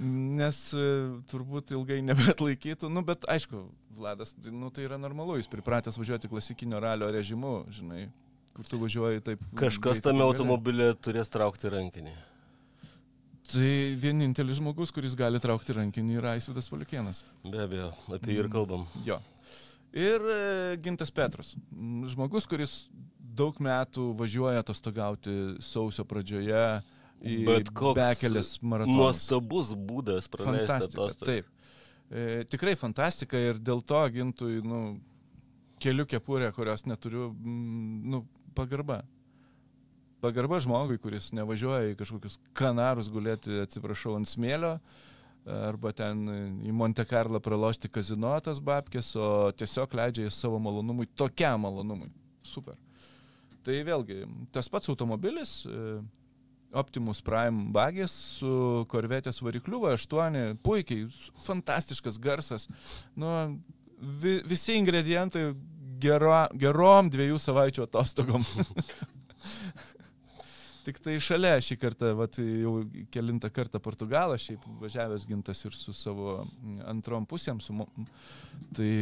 Nes 0.00 0.58
e, 0.72 0.84
turbūt 1.28 1.74
ilgai 1.76 1.98
nebetlaikytų, 2.06 2.88
nu, 2.88 3.02
bet 3.04 3.26
aišku, 3.28 3.66
Vladas, 3.98 4.32
nu, 4.48 4.70
tai 4.72 4.86
yra 4.86 4.96
normalu, 4.96 5.36
jis 5.36 5.50
pripratęs 5.52 5.98
važiuoti 6.00 6.30
klasikinio 6.30 6.78
ralio 6.80 7.10
režimu, 7.12 7.66
žinai, 7.74 8.06
kur 8.56 8.64
tu 8.70 8.78
važiuoji 8.80 9.20
taip. 9.26 9.42
Kažkas 9.60 10.00
tame 10.06 10.24
automobilė 10.24 10.94
turės 10.96 11.28
traukti 11.34 11.68
rankinį. 11.74 12.14
Tai 13.50 13.70
vienintelis 13.98 14.60
žmogus, 14.60 14.92
kuris 14.94 15.16
gali 15.18 15.40
traukti 15.42 15.74
rankinį, 15.74 16.20
yra 16.20 16.36
Aisvidas 16.36 16.70
Paliukėnas. 16.70 17.24
Be 17.42 17.64
abejo, 17.64 17.90
apie 18.14 18.36
jį 18.36 18.44
ir 18.44 18.48
kalbam. 18.52 18.84
Jo. 19.06 19.18
Ir 19.90 20.22
e, 20.22 20.76
Gintas 20.84 21.10
Petras. 21.10 21.56
M, 21.74 22.04
Žmogus, 22.10 22.46
kuris 22.46 22.74
daug 23.18 23.58
metų 23.62 24.12
važiuoja 24.18 24.62
atostogauti 24.62 25.34
sausio 25.64 26.04
pradžioje 26.06 26.64
į 27.20 27.38
Bet 27.48 27.72
bekelės 27.98 28.56
maratoną. 28.62 29.00
Nuostabus 29.02 29.74
būdas 29.74 30.30
praleisti 30.30 30.76
atostogas. 30.76 31.18
Taip. 31.18 31.50
E, 32.10 32.44
tikrai 32.50 32.76
fantastika 32.78 33.38
ir 33.38 33.58
dėl 33.58 33.82
to 33.86 34.00
gintui, 34.14 34.60
nu, 34.66 35.00
keliu 35.82 36.06
kepurę, 36.06 36.52
kurios 36.54 36.86
neturiu, 36.86 37.30
mm, 37.34 38.10
nu, 38.14 38.24
pagarba. 38.54 39.02
Pagarba 40.20 40.58
žmogui, 40.60 40.98
kuris 41.00 41.30
nevažiuoja 41.32 41.92
į 41.92 41.96
kažkokius 41.96 42.36
kanarus 42.56 43.08
gulėti, 43.12 43.62
atsiprašau, 43.62 44.18
ant 44.18 44.28
smėlio, 44.28 44.74
arba 45.48 45.92
ten 45.96 46.26
į 46.66 46.74
Monte 46.76 47.06
Carlo 47.08 47.40
pralošti 47.40 47.88
kazino 47.92 48.34
tas 48.44 48.60
babkės, 48.60 49.14
o 49.16 49.50
tiesiog 49.56 49.96
leidžia 49.96 50.28
į 50.28 50.34
savo 50.34 50.60
malonumui, 50.62 51.08
tokiam 51.16 51.64
malonumui. 51.64 52.10
Super. 52.44 52.76
Tai 53.64 53.76
vėlgi, 53.84 54.24
tas 54.52 54.68
pats 54.72 54.88
automobilis, 54.92 55.62
e, 55.68 56.00
Optimus 56.80 57.20
Prime 57.24 57.66
bagis 57.74 58.12
su 58.38 58.84
korvetės 58.92 59.40
varikliu 59.42 59.82
V8, 59.82 60.60
puikiai, 60.64 61.08
fantastiškas 61.44 62.20
garsas. 62.22 62.68
Nu, 63.18 63.32
vi, 64.22 64.38
visi 64.46 64.76
ingredientai 64.78 65.50
gero, 66.00 66.34
gerom 66.54 67.10
dviejų 67.12 67.40
savaičių 67.42 67.88
atostogom. 67.88 68.46
Tik 70.80 71.00
tai 71.04 71.18
šalia 71.20 71.58
šį 71.60 71.76
kartą, 71.80 72.14
vat, 72.16 72.38
jau 72.40 72.78
kelintą 73.12 73.50
kartą 73.52 73.80
Portugalą, 73.84 74.38
šiaip 74.40 74.62
važiavęs 74.80 75.26
gintas 75.28 75.60
ir 75.68 75.76
su 75.76 75.92
savo 75.96 76.38
antrom 76.88 77.26
pusėm, 77.28 77.60
su, 77.60 77.74
tai, 78.76 78.92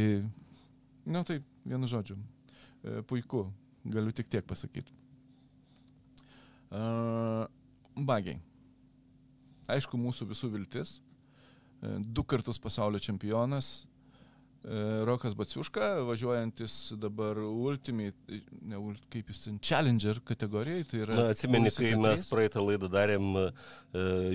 na 1.07 1.23
tai, 1.27 1.39
vienu 1.63 1.87
žodžiu, 1.87 2.17
e, 2.19 2.99
puiku, 3.07 3.45
galiu 3.87 4.11
tik 4.15 4.27
tiek 4.27 4.47
pasakyti. 4.47 4.91
Uh, 6.69 7.47
bagiai. 8.05 8.37
Aišku, 9.69 9.97
mūsų 9.97 10.27
visų 10.29 10.49
viltis. 10.53 10.97
E, 11.81 11.95
Du 12.01 12.23
kartus 12.25 12.59
pasaulio 12.61 12.99
čempionas. 13.01 13.87
E, 14.63 14.79
Rokas 15.07 15.35
Baciuška, 15.37 15.87
važiuojantis 16.07 16.75
dabar 16.99 17.37
Ultimate, 17.39 18.39
ne, 18.61 18.79
kaip 19.13 19.29
jis 19.31 19.43
ten, 19.45 19.59
Challenger 19.63 20.19
kategorijai. 20.25 20.85
Tai 20.89 21.01
yra 21.05 21.19
Na, 21.19 21.27
atsimeni, 21.33 21.71
kai 21.75 21.93
mes 21.99 22.25
praeitą 22.29 22.63
laidą 22.65 22.89
darėm, 22.93 23.29
e, 23.41 23.45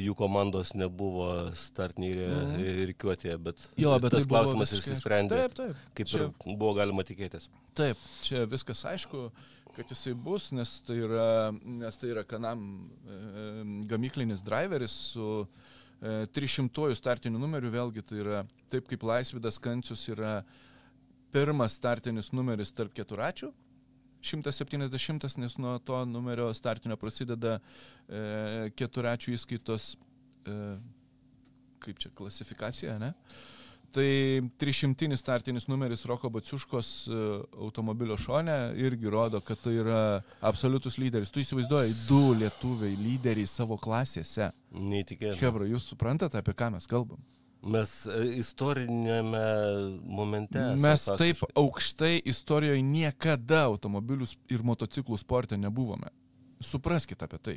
jų 0.05 0.17
komandos 0.19 0.75
nebuvo 0.79 1.29
startinėje 1.59 2.31
mm. 2.31 2.55
reikiuotėje, 2.93 3.37
bet, 3.51 3.67
Jo, 3.81 3.97
bet 4.03 4.17
tas 4.17 4.25
tai 4.25 4.33
klausimas 4.33 4.73
visiškai 4.75 4.95
išsisprendė, 4.95 5.43
Taip, 5.45 5.59
taip. 5.61 5.85
kaip 5.99 6.11
čia- 6.11 6.25
ir 6.25 6.57
buvo 6.57 6.73
galima 6.79 7.05
tikėtis. 7.07 7.51
Taip, 7.75 8.01
čia 8.25 8.47
viskas 8.51 8.85
aišku, 8.91 9.29
kad 9.75 9.91
jisai 9.91 10.15
bus, 10.15 10.53
nes 10.55 10.79
tai 10.87 11.01
yra, 11.03 11.29
nes 11.53 11.99
tai 11.99 12.13
yra 12.15 12.25
kanam 12.27 12.67
e, 13.05 13.23
gamyklinis 13.91 14.45
driveris 14.47 14.95
su 15.15 15.31
e, 15.45 15.73
300 16.05 16.95
startiniu 16.99 17.41
numeriu, 17.41 17.71
vėlgi 17.73 18.03
tai 18.05 18.21
yra 18.21 18.41
taip 18.73 18.89
kaip 18.91 19.05
Laisvidas 19.09 19.57
Kancius 19.63 20.03
yra 20.13 20.43
pirmas 21.33 21.79
startinis 21.79 22.29
numeris 22.37 22.73
tarp 22.77 22.93
keturačių. 22.95 23.51
170, 24.25 25.37
nes 25.41 25.57
nuo 25.61 25.79
to 25.85 25.99
numerio 26.09 26.47
startinio 26.57 26.97
prasideda 26.97 27.59
e, 27.59 28.71
keturačių 28.77 29.35
įskaitos, 29.37 29.91
e, 30.49 30.55
kaip 31.85 32.01
čia, 32.01 32.13
klasifikacija, 32.17 32.97
ne? 33.03 33.13
Tai 33.95 34.43
300 34.59 35.17
startinis 35.17 35.69
numeris 35.71 36.03
Roko 36.05 36.29
Baciuškos 36.35 36.89
e, 37.07 37.19
automobilio 37.63 38.17
šone 38.19 38.73
irgi 38.77 39.11
rodo, 39.11 39.39
kad 39.41 39.61
tai 39.63 39.77
yra 39.79 40.01
absoliutus 40.41 40.99
lyderis. 40.99 41.31
Tu 41.31 41.45
įsivaizduoji, 41.45 41.95
du 42.09 42.33
lietuviai 42.41 42.97
lyderiai 42.99 43.47
savo 43.47 43.79
klasėse. 43.79 44.51
Neįtikėtina. 44.75 45.39
Hebra, 45.39 45.69
jūs 45.71 45.87
suprantate, 45.93 46.41
apie 46.41 46.57
ką 46.59 46.73
mes 46.75 46.91
kalbam? 46.91 47.23
Mes 47.63 47.93
e, 48.11 48.25
istorinėme 48.43 49.45
momente. 50.03 50.67
Mes 50.83 51.07
taip 51.15 51.47
aukštai 51.55 52.19
istorijoje 52.35 52.83
niekada 52.83 53.63
automobilių 53.69 54.27
ir 54.51 54.67
motociklų 54.67 55.21
sporte 55.23 55.61
nebuvome. 55.61 56.11
Supraskite 56.67 57.31
apie 57.31 57.41
tai. 57.47 57.57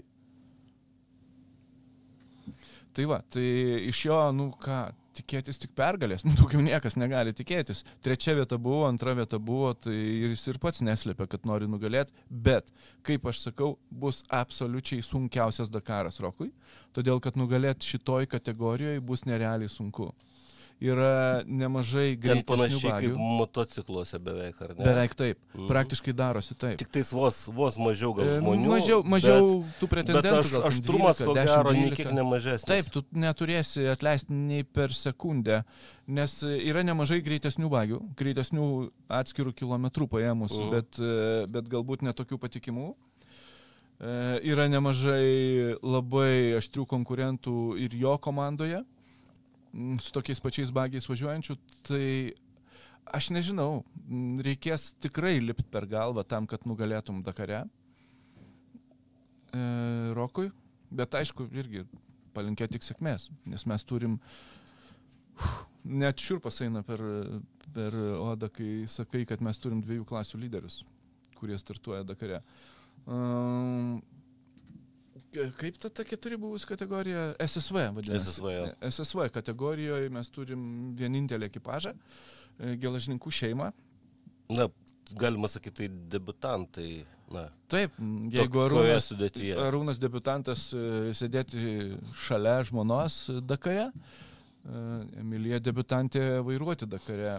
Tai 2.94 3.10
va, 3.10 3.20
tai 3.26 3.50
iš 3.90 4.06
jo, 4.06 4.22
nu 4.38 4.52
ką, 4.62 4.86
tikėtis 5.18 5.62
tik 5.62 5.74
pergalės, 5.78 6.24
nu 6.28 6.36
daugiau 6.38 6.64
niekas 6.66 6.98
negali 7.00 7.34
tikėtis. 7.36 7.84
Trečia 8.06 8.38
vieta 8.38 8.60
buvo, 8.62 8.86
antra 8.90 9.16
vieta 9.18 9.40
buvo, 9.40 9.74
tai 9.78 9.96
jis 9.96 10.46
ir 10.52 10.62
pats 10.64 10.84
neslėpia, 10.86 11.30
kad 11.32 11.48
nori 11.50 11.70
nugalėti, 11.70 12.16
bet, 12.30 12.72
kaip 13.08 13.28
aš 13.30 13.48
sakau, 13.50 13.76
bus 13.90 14.24
absoliučiai 14.34 15.06
sunkiausias 15.06 15.72
Dakaras 15.74 16.22
Rokui, 16.24 16.52
todėl 16.96 17.22
kad 17.24 17.40
nugalėti 17.40 17.96
šitoj 17.96 18.30
kategorijoje 18.32 19.04
bus 19.04 19.26
nerealiai 19.30 19.72
sunku. 19.72 20.12
Yra 20.78 21.42
nemažai 21.50 22.12
greitesnių 22.22 22.46
panašiai 22.46 22.92
bagių. 22.92 23.08
kaip 23.10 23.22
motocikluose 23.40 24.20
beveik, 24.22 24.60
ar 24.62 24.76
ne? 24.78 24.84
Beveik 24.86 25.16
taip. 25.18 25.40
Mhm. 25.56 25.68
Praktiškai 25.72 26.14
darosi 26.14 26.54
taip. 26.54 26.78
Tik 26.78 26.92
tais 26.94 27.10
vos, 27.12 27.48
vos 27.50 27.78
mažiau 27.82 28.14
gal 28.14 28.28
E, 28.30 28.36
žmonių. 28.38 28.70
Mažiau, 28.76 29.00
mažiau 29.04 29.64
tų 29.80 29.88
Bet, 29.88 29.90
pretendentų. 29.90 30.22
bet 30.22 30.34
aš, 30.46 30.52
gal 30.54 30.68
aštrumas 30.70 31.18
12, 31.18 31.26
ko 31.26 31.34
10, 31.34 31.48
gero 31.50 31.64
12. 31.72 31.82
nei 31.82 31.96
kiek 31.98 32.12
nemažesnis. 32.14 32.68
Taip, 32.70 32.92
tu 32.94 33.02
neturėsi 33.12 33.88
atleisti 33.90 34.34
nei 34.38 34.62
per 34.64 34.90
sekundę, 34.94 35.64
nes 36.08 36.38
yra 36.46 36.84
nemažai 36.86 37.24
greitesnių 37.26 37.70
bagių, 37.74 38.00
greitesnių 38.16 38.92
atskirų 39.10 39.54
kilometrų 39.58 40.08
paėmus, 40.08 40.54
Mhm. 40.54 40.70
bet, 40.70 41.00
e, 41.02 41.48
bet 41.48 41.66
galbūt 41.74 42.06
netokių 42.06 42.38
patikimų. 42.38 42.94
E, 44.00 44.40
Yra 44.46 44.68
nemažai 44.70 45.74
labai 45.82 46.54
aštrių 46.62 46.86
konkurentų 46.86 47.80
ir 47.82 47.90
jo 47.98 48.16
komandoje, 48.22 48.86
su 50.02 50.12
tokiais 50.16 50.42
pačiais 50.44 50.72
bagiais 50.74 51.08
važiuojančių, 51.10 51.56
tai 51.88 52.08
aš 53.18 53.30
nežinau, 53.36 53.84
m, 54.08 54.38
reikės 54.44 54.92
tikrai 55.04 55.38
lipti 55.44 55.68
per 55.72 55.88
galvą 55.90 56.26
tam, 56.28 56.48
kad 56.50 56.66
nugalėtum 56.70 57.22
Dakare. 57.26 57.64
E, 59.56 59.62
Rokui, 60.18 60.52
bet 60.92 61.16
aišku, 61.20 61.48
irgi 61.56 61.86
palinkėti 62.36 62.78
tik 62.78 62.86
sėkmės, 62.86 63.30
nes 63.50 63.66
mes 63.70 63.86
turim, 63.88 64.20
net 66.04 66.22
šiurpas 66.22 66.62
eina 66.66 66.84
per, 66.86 67.02
per 67.74 67.96
odą, 68.18 68.52
kai 68.54 68.86
sakai, 68.92 69.26
kad 69.30 69.42
mes 69.46 69.60
turim 69.62 69.82
dviejų 69.86 70.06
klasių 70.10 70.42
lyderius, 70.44 70.82
kurie 71.40 71.58
startuoja 71.62 72.06
Dakare. 72.08 72.44
Um, 73.08 74.02
Kaip 75.34 75.78
ta, 75.82 75.90
ta 75.90 76.06
keturi 76.08 76.38
buvus 76.40 76.66
kategorija? 76.66 77.34
SSV 77.44 77.90
vadinasi. 77.96 78.32
SSV, 78.32 78.52
jo. 78.54 78.68
SSV 78.92 79.28
kategorijoje 79.34 80.10
mes 80.14 80.30
turim 80.34 80.62
vienintelį 80.98 81.50
ekipažą, 81.52 81.94
e, 81.94 82.76
gelažininkų 82.82 83.34
šeimą. 83.40 83.72
Na, 84.56 84.70
galima 85.20 85.50
sakyti, 85.52 85.76
tai 85.84 85.90
debutantai. 86.16 86.92
Na, 87.32 87.50
Taip, 87.68 87.98
jeigu 88.32 88.62
Arūnas. 88.64 89.10
Arūnas 89.66 90.00
debutantas 90.00 90.70
e, 90.72 91.12
sėdėti 91.18 91.98
šalia 92.24 92.62
žmonos 92.70 93.26
Dakare, 93.44 93.90
Emilija 94.68 95.60
debutantė 95.64 96.42
vairuoti 96.44 96.88
Dakare. 96.90 97.38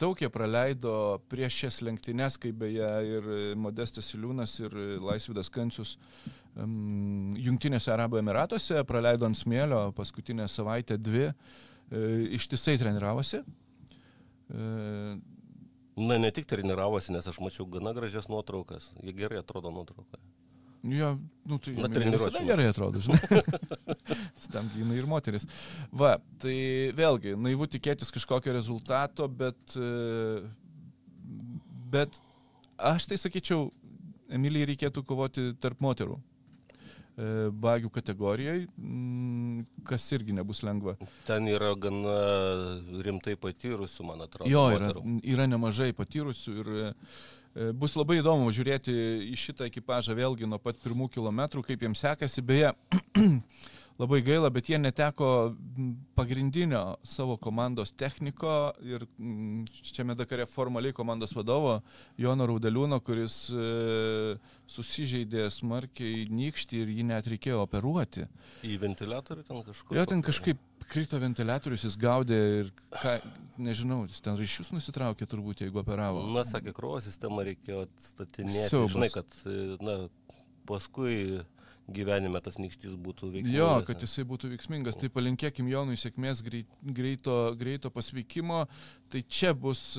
Daug 0.00 0.20
jie 0.22 0.30
praleido 0.32 1.18
prieš 1.28 1.58
šias 1.64 1.80
lenktynes, 1.84 2.38
kaip 2.40 2.56
beje 2.62 2.88
ir 3.08 3.28
Modestas 3.60 4.08
Iliūnas, 4.16 4.54
ir 4.62 4.76
Laisvidas 5.04 5.52
Kancius 5.52 5.98
um, 6.56 7.34
Junktinėse 7.36 7.92
Arabų 7.92 8.22
Emiratuose, 8.22 8.80
praleido 8.88 9.28
ant 9.28 9.36
smėlio 9.36 9.84
paskutinę 9.98 10.48
savaitę 10.48 10.96
dvi, 10.96 11.28
e, 11.28 12.02
ištisai 12.40 12.78
treniravosi. 12.80 13.42
E, 13.42 14.72
Na, 15.92 16.16
ne 16.16 16.30
tik 16.32 16.46
treniravosi, 16.48 17.12
nes 17.12 17.26
aš 17.28 17.36
mačiau 17.44 17.66
gana 17.68 17.92
gražias 17.92 18.30
nuotraukas. 18.32 18.88
Jie 19.04 19.12
gerai 19.12 19.42
atrodo 19.42 19.68
nuotraukoje. 19.74 20.31
Jo, 20.82 21.12
nu 21.46 21.58
tai 21.62 21.76
Na, 21.76 21.86
metu. 21.86 22.00
gerai 22.46 22.66
atrodo, 22.66 22.98
žinai. 23.04 23.42
Stamdynai 24.46 24.96
ir 24.98 25.06
moteris. 25.06 25.46
Va, 25.94 26.16
tai 26.42 26.56
vėlgi, 26.98 27.36
naivu 27.38 27.68
tikėtis 27.70 28.10
kažkokio 28.14 28.54
rezultato, 28.56 29.28
bet, 29.30 29.76
e, 29.78 30.42
bet 31.94 32.18
aš 32.78 33.06
tai 33.12 33.20
sakyčiau, 33.22 33.70
Emilijai 34.32 34.70
reikėtų 34.70 35.02
kovoti 35.04 35.42
tarp 35.60 35.82
moterų. 35.84 36.14
E, 37.12 37.24
Bagių 37.52 37.90
kategorijai, 37.92 38.62
kas 39.84 40.06
irgi 40.16 40.32
nebus 40.32 40.62
lengva. 40.64 40.94
Ten 41.28 41.50
yra 41.52 41.74
gana 41.76 42.14
rimtai 43.04 43.34
patyrusių, 43.36 44.06
man 44.08 44.24
atrodo. 44.24 44.48
Jo, 44.48 44.62
yra, 44.72 44.88
moterų. 44.88 45.18
yra 45.34 45.46
nemažai 45.52 45.90
patyrusių 45.98 46.54
ir 46.62 46.70
e, 46.72 46.88
bus 47.54 47.96
labai 47.98 48.20
įdomu 48.22 48.52
žiūrėti 48.54 48.94
į 49.28 49.36
šitą 49.36 49.68
ekipažą 49.68 50.16
vėlgi 50.16 50.48
nuo 50.48 50.60
pat 50.62 50.78
pirmų 50.82 51.10
kilometrų, 51.12 51.64
kaip 51.66 51.84
jiems 51.84 52.00
sekasi. 52.04 52.44
Beje, 52.44 52.72
labai 54.00 54.22
gaila, 54.24 54.50
bet 54.52 54.70
jie 54.70 54.78
neteko 54.80 55.28
pagrindinio 56.16 56.96
savo 57.04 57.36
komandos 57.40 57.92
techniko 57.92 58.72
ir 58.84 59.04
šiame 59.84 60.16
Dakare 60.18 60.46
formaliai 60.48 60.96
komandos 60.96 61.34
vadovo 61.36 61.78
Jono 62.20 62.48
Raudeliūno, 62.48 63.00
kuris 63.04 63.36
e, 63.52 64.36
susižeidė 64.72 65.48
smarkiai 65.52 66.26
nykštį 66.32 66.82
ir 66.82 66.94
jį 66.96 67.08
net 67.12 67.30
reikėjo 67.34 67.62
operuoti. 67.66 68.26
Į 68.66 68.80
ventiliatorių 68.82 69.46
ten 69.48 69.64
kažkur. 69.68 69.98
Jo 69.98 70.08
ten 70.08 70.24
kažkaip 70.24 70.60
krito 70.92 71.18
ventiliatorius, 71.22 71.86
jis 71.86 71.96
gaudė 72.00 72.38
ir, 72.60 72.70
ką, 73.00 73.16
nežinau, 73.62 74.02
jis 74.10 74.20
ten 74.24 74.36
ryšius 74.38 74.72
nusitraukė 74.74 75.28
turbūt, 75.30 75.64
jeigu 75.64 75.80
operavo. 75.82 76.26
Na, 76.34 76.44
sakė, 76.48 76.74
kraujo 76.76 77.00
sistemą 77.06 77.46
reikėjo 77.48 77.86
atstatinėti. 77.86 78.68
Siaubas. 78.68 78.96
Žinai, 78.96 79.10
kad, 79.14 79.38
na, 79.84 79.96
paskui 80.68 81.16
gyvenime 81.90 82.40
tas 82.44 82.58
nykštys 82.60 82.94
būtų 83.00 83.30
veiksmingas. 83.32 83.56
Jo, 83.56 83.70
kad 83.86 84.02
jisai 84.04 84.24
būtų 84.28 84.52
veiksmingas. 84.52 84.98
Tai 85.00 85.10
palinkėkim 85.12 85.68
Jonui 85.70 85.98
sėkmės 85.98 86.42
greit, 86.46 86.68
greito, 86.82 87.38
greito 87.58 87.90
pasveikimo. 87.90 88.66
Tai 89.12 89.20
čia 89.28 89.50
bus, 89.52 89.98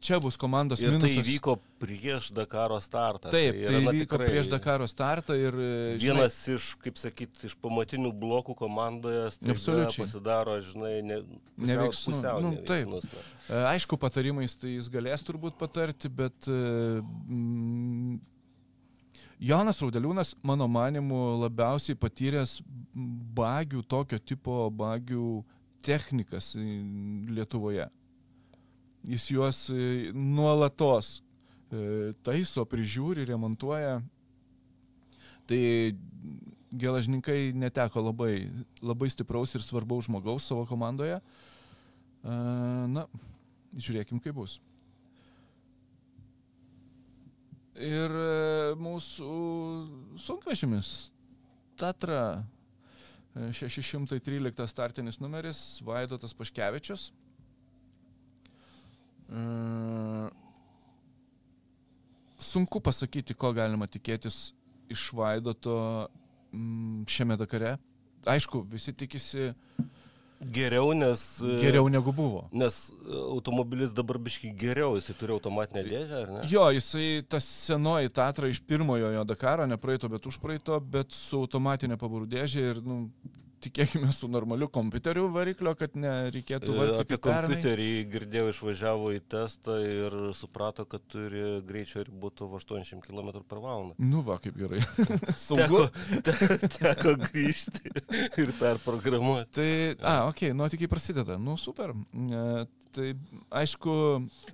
čia 0.00 0.16
bus 0.24 0.38
komandos 0.40 0.80
Ir 0.80 0.94
tai 0.94 0.96
minusas. 0.96 1.18
įvyko 1.20 1.58
prieš 1.82 2.30
Dakaro 2.36 2.78
startą. 2.80 3.28
Taip, 3.34 3.58
tai 3.60 3.82
na, 3.82 3.92
įvyko 3.92 4.06
tikrai 4.06 4.30
prieš 4.30 4.48
Dakaro 4.52 4.86
startą 4.88 5.36
ir 5.36 5.52
e, 5.52 5.68
žinai, 6.00 6.14
Vienas 6.22 6.38
iš, 6.54 6.70
kaip 6.80 6.96
sakyti, 6.96 7.44
iš 7.50 7.58
pamatinių 7.60 8.14
blokų 8.16 8.56
komandoje 8.56 9.26
pasidaro, 9.98 10.56
žinai, 10.64 10.94
ne, 11.04 11.20
pusiau, 11.58 11.68
Neveiksnu, 11.74 12.14
pusiau 12.14 12.40
nu, 12.46 12.54
taip. 12.62 12.88
neveiksnus, 12.88 13.12
na. 13.12 13.26
E, 13.52 13.60
Aišku, 13.74 14.00
patarimais 14.00 14.56
tai 14.56 14.78
jis 14.78 14.88
galės 14.92 15.26
turbūt 15.28 15.60
patarti, 15.60 16.08
bet 16.08 16.48
mm, 16.48 18.18
Jonas 19.38 19.78
Raudeliūnas, 19.78 20.32
mano 20.42 20.66
manimu, 20.66 21.38
labiausiai 21.44 21.94
patyręs 21.98 22.58
bagių, 23.38 23.84
tokio 23.86 24.18
tipo 24.18 24.64
bagių 24.74 25.44
technikas 25.84 26.56
e, 26.58 26.64
Lietuvoje. 27.30 27.86
Jis 29.06 29.28
juos 29.30 29.60
e, 29.70 30.10
nuolatos 30.10 31.20
e, 31.70 32.12
taiso, 32.26 32.66
prižiūri, 32.66 33.28
remontuoja. 33.30 34.00
Tai 35.48 35.62
gelažninkai 36.74 37.54
neteko 37.56 38.02
labai, 38.10 38.32
labai 38.82 39.08
stipraus 39.14 39.54
ir 39.54 39.64
svarbaus 39.64 40.10
žmogaus 40.10 40.50
savo 40.50 40.66
komandoje. 40.68 41.22
Na, 42.20 43.06
žiūrėkim, 43.72 44.18
kaip 44.20 44.36
bus. 44.36 44.58
Ir 47.78 48.10
e, 48.10 48.74
mūsų 48.78 49.32
sunkvežimis 50.18 50.88
Tatra 51.78 52.42
e, 53.36 53.52
613 53.54 54.66
startinis 54.66 55.20
numeris 55.22 55.60
Vaidotas 55.86 56.34
Paškevičius. 56.34 57.12
E, 59.30 59.42
Sunku 62.38 62.80
pasakyti, 62.82 63.34
ko 63.38 63.52
galima 63.54 63.86
tikėtis 63.90 64.52
iš 64.90 65.08
Vaidoto 65.14 65.78
šiame 67.10 67.36
Dakare. 67.38 67.76
Aišku, 68.26 68.62
visi 68.70 68.94
tikisi 68.96 69.52
Geriau, 70.38 70.92
nes... 70.94 71.40
e, 71.42 71.56
geriau 71.58 71.88
negu 71.90 72.12
buvo. 72.14 72.44
Nes 72.54 72.76
e, 72.90 73.14
automobilis 73.34 73.90
dabar 73.90 74.20
biškai 74.22 74.52
geriau, 74.54 74.94
jisai 74.94 75.16
turi 75.18 75.34
automatinę 75.34 75.82
dėžę, 75.82 76.20
ar 76.22 76.30
ne? 76.30 76.42
Jo, 76.46 76.68
jisai 76.70 77.24
tas 77.26 77.46
senoji 77.66 78.12
Tatra 78.14 78.50
iš 78.50 78.60
pirmojo 78.62 79.10
jo 79.16 79.24
Dakaro, 79.26 79.66
ne 79.66 79.78
praeito, 79.82 80.10
bet 80.12 80.30
užpraeito, 80.30 80.78
bet 80.94 81.10
su 81.16 81.42
automatinė 81.42 81.98
pavarų 81.98 82.30
dėžė 82.30 82.68
ir, 82.70 82.80
nu, 82.86 83.00
tikėkime, 83.64 84.10
su 84.14 84.28
normaliu 84.30 84.68
kompiuteriu 84.72 85.28
variklio, 85.34 85.74
kad 85.78 85.94
nereikėtų 85.98 86.72
E, 86.72 86.78
vargti 86.78 87.04
Apie 87.04 87.18
kompiuterį 87.26 87.88
girdėjau, 88.12 88.48
išvažiavo 88.52 89.12
į 89.16 89.22
testą 89.30 89.78
ir 89.84 90.16
suprato, 90.38 90.86
kad 90.88 91.04
turi 91.10 91.42
greičio 91.68 92.04
ribotuvą 92.06 92.60
80 92.60 93.04
km 93.04 93.42
per 93.42 93.62
valandą. 93.64 93.96
Nu, 94.00 94.22
va, 94.26 94.38
kaip 94.42 94.58
gerai. 94.58 94.82
Teko, 95.08 95.36
Saugu. 95.38 95.84
te, 96.26 96.34
teko 96.78 97.14
grįžti 97.26 97.92
ir 98.42 98.52
perprogramuoti. 98.60 99.50
Tai, 99.58 99.70
a, 100.02 100.16
okei, 100.28 100.50
okay, 100.50 100.58
nuotikiai 100.58 100.90
prasideda. 100.90 101.38
Nu, 101.40 101.56
super. 101.60 101.94
E, 102.14 102.66
tai, 102.96 103.14
aišku, 103.62 103.96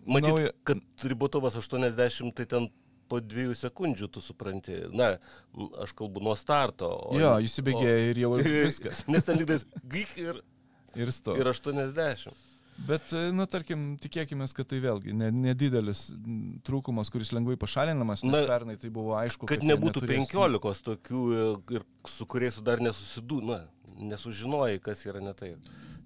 Matyt, 0.05 0.31
nauja- 0.31 0.55
kad 0.67 1.09
ribotuvas 1.11 1.59
80, 1.61 2.35
tai 2.37 2.49
ten 2.51 2.71
po 3.09 3.21
dviejų 3.21 3.55
sekundžių 3.59 4.09
tu 4.15 4.21
supranti. 4.25 4.79
Na, 4.93 5.15
aš 5.83 5.93
kalbu 5.97 6.23
nuo 6.25 6.35
starto. 6.39 6.89
o- 7.11 7.19
jo, 7.19 7.35
įsibėgėja 7.45 8.11
ir 8.11 8.23
jau 8.25 8.33
viskas. 8.41 9.05
Nes 9.09 9.25
ten 9.25 9.39
lygtais 9.39 9.65
gyk 9.85 10.17
ir, 10.19 10.43
Ir 10.95 11.11
sto. 11.11 11.35
ir 11.37 11.47
80. 11.51 12.33
Bet, 12.89 13.13
e, 13.15 13.29
nu, 13.31 13.45
tarkim, 13.47 13.95
tikėkime, 14.03 14.47
kad 14.55 14.67
tai 14.67 14.81
vėlgi 14.83 15.13
ne- 15.15 15.31
nedidelis 15.31 16.09
trūkumas, 16.67 17.07
kuris 17.11 17.31
lengvai 17.31 17.55
pašalinamas, 17.59 18.25
nes 18.27 18.35
Na, 18.35 18.41
pernai 18.49 18.75
tai 18.83 18.91
buvo 18.91 19.13
aišku, 19.15 19.47
Kad 19.47 19.63
jie 19.63 19.69
nebūtų 19.71 20.03
neturės- 20.03 20.27
15 20.33 20.83
tokių 20.89 21.21
e, 21.35 21.75
ir 21.79 21.85
su 22.11 22.27
kuriais 22.27 22.59
dar 22.67 22.83
nesusidū, 22.83 23.39
na, 23.47 23.61
nesužinojai, 23.95 24.81
kas 24.83 25.05
yra 25.07 25.21
ne 25.23 25.33
taip. 25.39 25.59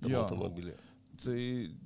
automobilyje. 0.04 0.76
Tai 1.18 1.38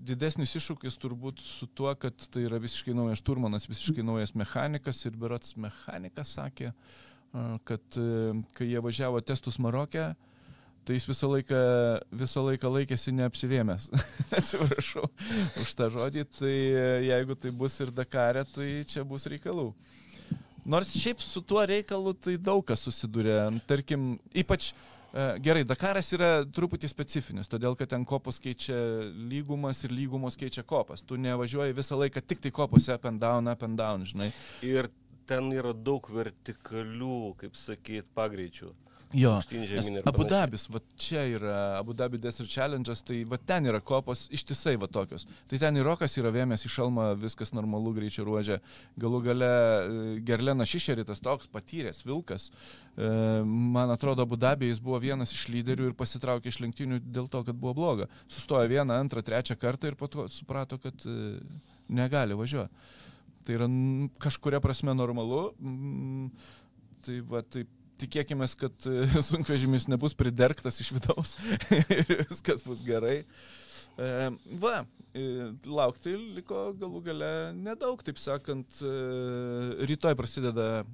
didesnis 0.04 0.52
iššūkis 0.58 0.98
turbūt 1.00 1.40
su 1.40 1.68
tuo, 1.72 1.92
kad 1.96 2.16
tai 2.34 2.44
yra 2.44 2.58
visiškai 2.60 2.92
naujas 2.96 3.22
šturmanas, 3.22 3.68
visiškai 3.70 4.04
naujas 4.04 4.34
mechanikas 4.36 5.00
ir 5.08 5.16
berots 5.16 5.54
mechanikas 5.60 6.34
sakė, 6.36 6.72
kad 7.68 7.96
e, 7.96 8.34
kai 8.52 8.68
jie 8.68 8.82
važiavo 8.84 9.22
testus 9.24 9.56
Marokė, 9.62 10.10
tai 10.84 10.98
jis 10.98 11.08
visą 11.08 11.30
laiką, 11.32 11.62
visą 12.24 12.44
laiką 12.44 12.74
laikėsi 12.76 13.14
neapsivėmęs. 13.16 13.88
Atsiprašau 14.38 15.08
už 15.64 15.74
tą 15.80 15.88
žodį, 15.96 16.26
tai 16.36 16.52
e, 16.52 16.86
jeigu 17.08 17.38
tai 17.40 17.56
bus 17.56 17.80
ir 17.80 17.94
Dakare, 17.94 18.44
tai 18.52 18.70
čia 18.88 19.06
bus 19.08 19.24
reikalų. 19.32 19.70
Nors 20.68 20.92
šiaip 20.92 21.24
su 21.24 21.40
tuo 21.40 21.64
reikalu 21.66 22.12
tai 22.14 22.36
daug 22.36 22.60
kas 22.68 22.84
susiduria. 22.84 23.48
Tarkim, 23.66 24.18
ypač 24.44 24.74
e, 24.74 24.76
gerai, 25.44 25.62
Dakaras 25.68 26.08
yra 26.16 26.30
truputį 26.48 26.88
specifinis, 26.88 27.50
todėl 27.52 27.76
kad 27.76 27.90
ten 27.92 28.06
kopos 28.08 28.40
keičia 28.40 28.76
lygumas 29.28 29.84
ir 29.84 29.92
lygumos 29.92 30.38
keičia 30.40 30.64
kopas. 30.64 31.04
Tu 31.04 31.18
nevažiuoji 31.20 31.76
visą 31.76 31.98
laiką 32.00 32.22
tik 32.24 32.40
tai 32.44 32.52
kopose 32.54 32.94
up 32.94 33.04
and 33.08 33.20
down, 33.20 33.50
up 33.52 33.62
and 33.66 33.76
down, 33.78 34.06
žinai. 34.08 34.30
Ir 34.64 34.88
ten 35.28 35.52
yra 35.52 35.74
daug 35.76 36.08
vertikalių, 36.10 37.34
kaip 37.42 37.58
sakyt, 37.58 38.08
pagreičių. 38.16 38.72
Jo. 39.12 39.32
Abu. 40.08 40.24
Dabis, 40.24 40.64
va 40.72 40.80
čia 40.96 41.22
yra 41.28 41.56
Abu 41.78 41.92
Dhabi 41.92 42.18
Desert 42.18 42.48
Challenge'as, 42.48 43.02
tai 43.04 43.22
va 43.28 43.36
ten 43.36 43.66
yra 43.68 43.80
kopos 43.84 44.24
ištisai 44.32 44.78
va 44.80 44.88
tokios. 44.88 45.26
Tai 45.50 45.58
ten 45.60 45.76
ir 45.76 45.84
Rokas 45.86 46.16
yra 46.20 46.32
vėmęs 46.32 46.64
į 46.64 46.70
šalmą, 46.72 47.10
viskas 47.20 47.52
normalu 47.52 47.92
greičio 47.96 48.24
ruožė. 48.24 48.58
Galų 49.00 49.20
gale 49.26 49.50
e, 49.50 50.06
Gerlenas 50.24 50.72
Šišeritas 50.72 51.20
toks 51.24 51.50
patyręs, 51.52 52.04
vilkas. 52.08 52.48
E, 52.96 53.10
Man 53.44 53.92
atrodo, 53.92 54.24
Abu 54.24 54.38
Dabė 54.40 54.70
jis 54.70 54.80
buvo 54.80 55.02
vienas 55.02 55.34
iš 55.36 55.44
lyderių 55.52 55.90
ir 55.90 55.98
pasitraukė 55.98 56.48
iš 56.48 56.62
lenktynių 56.64 57.02
dėl 57.04 57.28
to, 57.32 57.44
kad 57.44 57.58
buvo 57.58 57.76
bloga. 57.76 58.08
Sustojo 58.32 58.64
vieną, 58.72 58.96
antrą, 58.96 59.24
trečią 59.26 59.58
kartą 59.60 59.92
ir 59.92 60.00
po 60.00 60.08
to 60.08 60.24
suprato, 60.32 60.80
kad 60.80 61.04
e, 61.04 61.36
negali 61.92 62.38
važiuoti. 62.38 62.90
Tai 63.42 63.54
yra 63.58 63.66
kažkuria 64.22 64.62
prasme 64.62 64.94
normalu. 64.96 65.48
Mm, 65.60 66.58
Tai 67.02 67.16
va, 67.26 67.40
taip 67.42 67.66
tikėkime, 68.00 68.48
kad 68.58 68.86
e, 68.88 69.06
sunkvežimis 69.30 69.88
nebus 69.90 70.16
priderktas 70.18 70.80
iš 70.82 70.94
vidaus 70.96 71.36
ir 71.98 72.06
viskas 72.28 72.64
bus 72.66 72.82
gerai. 72.86 73.22
E, 74.00 74.10
va, 74.62 74.82
e, 75.12 75.24
laukti 75.68 76.14
liko 76.38 76.70
galų 76.80 77.02
gale 77.10 77.32
nedaug, 77.56 78.00
taip 78.04 78.20
sakant, 78.20 78.80
rytoj 79.88 80.16
prasideda 80.18 80.86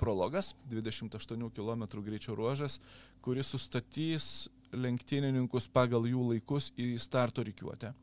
prologas, 0.00 0.52
28 0.72 1.48
km 1.56 1.86
greičio 2.04 2.36
ruožas, 2.36 2.80
kuris 3.24 3.54
sustatys 3.54 4.48
lenktynininkus 4.76 5.70
pagal 5.72 6.04
jų 6.10 6.32
laikus 6.34 6.72
į 6.76 6.96
starto 7.00 7.44
reikiuotę. 7.46 7.94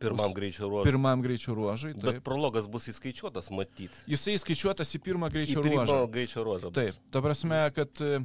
Pirmam 0.00 0.32
greičio 0.36 0.68
ruožui. 0.68 0.90
pirmam 0.90 1.22
greičio 1.22 1.54
ruožui. 1.54 1.92
Bet 1.94 2.16
Taip. 2.16 2.24
prologas 2.24 2.68
bus 2.68 2.88
įskaičiuotas, 2.92 3.50
matyti. 3.54 3.90
Jisai 4.10 4.38
skaičiuotas 4.40 4.94
į 4.96 5.02
pirmą 5.04 5.28
Į 5.28 5.36
greičio 5.36 5.62
pirmą 5.62 5.84
ruožą. 5.84 6.10
greičio 6.10 6.44
ruožą. 6.44 6.70
bus. 6.70 6.78
Taip, 6.80 7.02
ta 7.10 7.22
prasme, 7.24 7.60
kad 7.76 8.00
e, 8.00 8.22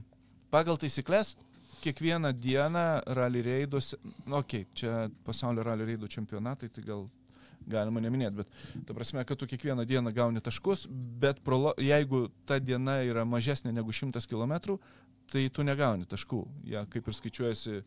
pagal 0.52 0.80
taisyklės 0.82 1.36
kiekvieną 1.84 2.32
dieną 2.34 2.86
rally 3.06 3.42
reiduose, 3.46 3.98
nu, 4.26 4.40
okei, 4.40 4.64
okay, 4.66 4.74
čia 4.74 5.10
pasaulio 5.24 5.64
rally 5.64 5.86
reidų 5.86 6.10
čempionatai, 6.10 6.72
tai 6.74 6.84
gal 6.84 7.06
galima 7.68 8.02
neminėti, 8.02 8.42
bet 8.42 8.86
ta 8.88 8.94
prasme, 8.94 9.24
kad 9.26 9.40
tu 9.42 9.48
kiekvieną 9.50 9.86
dieną 9.86 10.14
gauni 10.14 10.42
taškus, 10.42 10.86
bet 10.90 11.42
prolo, 11.46 11.74
jeigu 11.82 12.28
ta 12.46 12.60
diena 12.60 13.00
yra 13.06 13.26
mažesnė 13.26 13.74
negu 13.74 13.94
100 13.94 14.26
km, 14.30 14.78
tai 15.32 15.48
tu 15.50 15.66
negauni 15.66 16.06
taškų. 16.06 16.42
Jie 16.70 16.84
kaip 16.94 17.08
ir 17.10 17.18
skaičiuojasi 17.18 17.74
e, 17.76 17.84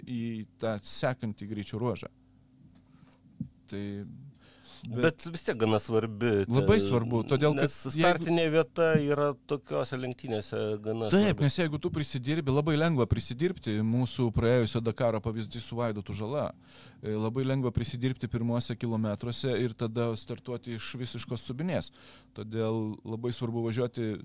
į 0.00 0.22
tą 0.60 0.78
sekantį 0.82 1.48
greičio 1.50 1.80
ruožą. 1.80 2.08
Tai 3.68 3.84
Bet, 4.86 5.02
bet 5.02 5.24
vis 5.34 5.42
tiek 5.42 5.56
gana 5.58 5.78
svarbi. 5.82 6.44
ta- 6.46 6.54
Labai 6.54 6.76
svarbu, 6.78 7.24
todėl 7.26 7.50
kad 7.56 7.64
nes 7.64 7.72
jeigu- 7.88 7.98
startinė 7.98 8.44
vieta 8.52 8.86
yra 9.02 9.32
tokiose 9.50 9.96
lenktynėse 9.98 10.60
gana 10.84 11.08
Taip, 11.10 11.24
svarbi. 11.34 11.42
nes 11.42 11.56
jeigu 11.58 11.80
tu 11.82 11.90
prisidirbi, 11.90 12.52
labai 12.54 12.76
lengva 12.78 13.04
prisidirbti, 13.10 13.74
mūsų 13.82 14.28
praėjusio 14.32 14.80
Dakaro 14.80 15.18
pavyzdys 15.20 15.66
su 15.66 15.74
Vaidotu 15.76 16.14
žala, 16.14 16.52
E, 17.02 17.10
labai 17.14 17.44
lengva 17.44 17.70
prisidirbti 17.70 18.26
pirmuose 18.28 18.74
kilometruose 18.76 19.50
ir 19.62 19.70
tada 19.74 20.14
startuoti 20.16 20.74
iš 20.74 20.94
visiškos 20.98 21.42
subinės. 21.46 21.90
Todėl 22.34 22.96
labai 23.04 23.30
svarbu 23.30 23.62
važiuoti 23.66 24.20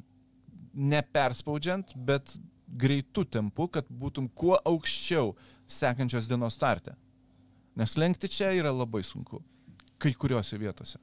neperspaudžiant, 0.74 1.94
bet 1.96 2.38
greitų 2.78 3.26
tempu, 3.30 3.68
kad 3.72 3.86
būtum 3.90 4.30
kuo 4.34 4.58
aukščiau 4.66 5.36
sekančios 5.70 6.28
dienos 6.28 6.54
starte. 6.58 6.96
Nes 7.80 7.98
lenkti 7.98 8.30
čia 8.30 8.52
yra 8.54 8.72
labai 8.74 9.04
sunku. 9.06 9.42
Kai 9.98 10.14
kuriuose 10.14 10.60
vietose. 10.62 11.00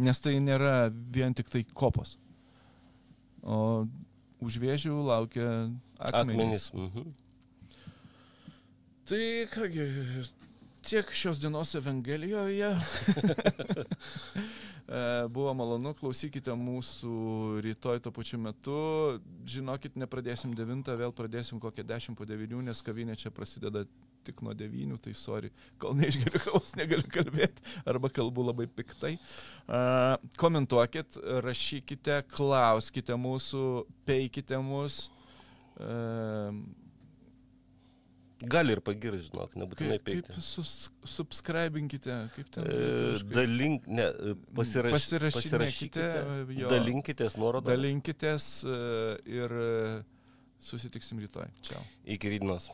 Nes 0.00 0.20
tai 0.22 0.38
nėra 0.40 0.90
vien 0.90 1.34
tik 1.36 1.50
tai 1.52 1.64
kopos. 1.74 2.16
O 3.42 3.86
už 4.40 4.56
vėžių 4.60 4.94
laukia 5.04 5.48
akmenys. 5.98 6.70
Akmenys. 6.70 6.70
Mhm. 6.72 7.10
Tai 9.10 9.22
kągi, 9.50 9.84
tiek 10.86 11.12
šios 11.12 11.40
dienos 11.42 11.74
Evangelijoje. 11.74 12.74
E, 14.90 15.28
Buvo 15.30 15.52
malonu, 15.54 15.92
klausykite 15.94 16.50
mūsų 16.58 17.10
rytoj 17.62 18.00
tuo 18.02 18.10
pačiu 18.10 18.40
metu. 18.42 18.74
Žinokit, 19.46 19.94
nepradėsim 19.94 20.50
9, 20.58 20.90
vėl 20.98 21.14
pradėsim 21.14 21.60
kokią 21.62 21.84
10 21.86 22.18
po 22.18 22.26
9, 22.26 22.58
nes 22.66 22.82
kavinė 22.82 23.14
čia 23.14 23.30
prasideda 23.30 23.84
tik 24.26 24.42
nuo 24.46 24.54
9, 24.56 24.98
tai 25.04 25.14
sorry, 25.16 25.50
kol 25.82 25.94
neišgeriu 25.98 26.42
kavos 26.46 26.74
negaliu 26.78 27.08
kalbėti, 27.12 27.64
arba 27.88 28.10
kalbu 28.12 28.44
labai 28.50 28.66
piktai. 28.68 29.14
E, 29.16 29.80
Komentuokit, 30.40 31.20
rašykite, 31.46 32.20
klauskite 32.34 33.16
mūsų, 33.20 33.64
peikite 34.08 34.60
mus. 34.64 35.06
E, 35.80 35.96
Gali 38.40 38.72
ir 38.72 38.80
pagirti, 38.80 39.26
žinok, 39.26 39.52
nebūtinai 39.60 39.98
peikti. 40.00 40.40
sus, 40.40 40.86
subscribinkite, 41.04 42.14
kaip 42.32 42.46
ten. 42.54 42.64
E? 42.72 43.18
Dalink, 43.34 43.84
ne, 43.84 44.06
e, 44.08 44.32
pasiraš, 44.56 44.94
Pasirašinėkite, 44.94 46.06
pasirašykite, 46.06 46.54
jo. 46.56 46.70
dalinkitės 46.72 47.36
nuorodą. 47.36 47.74
Dalinkitės 47.74 48.46
e, 48.64 48.78
ir 49.28 49.52
e, 49.52 49.74
susitiksim 50.64 51.20
rytoj. 51.20 51.52
Čia. 51.68 51.82
Iki 52.16 52.32
rydienos. 52.38 52.70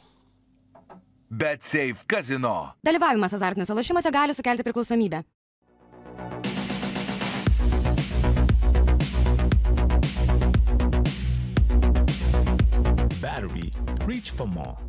BetSafe 1.30 2.06
kazino. 2.06 2.72
Dalyvavimas 2.86 3.34
azartiniuose 3.34 3.74
lošimuose 3.74 4.10
gali 4.10 4.34
sukelti 4.34 4.62
priklausomybę. 4.62 5.22
Battery. 13.20 13.72
Reach 14.06 14.30
for 14.30 14.46
more. 14.46 14.85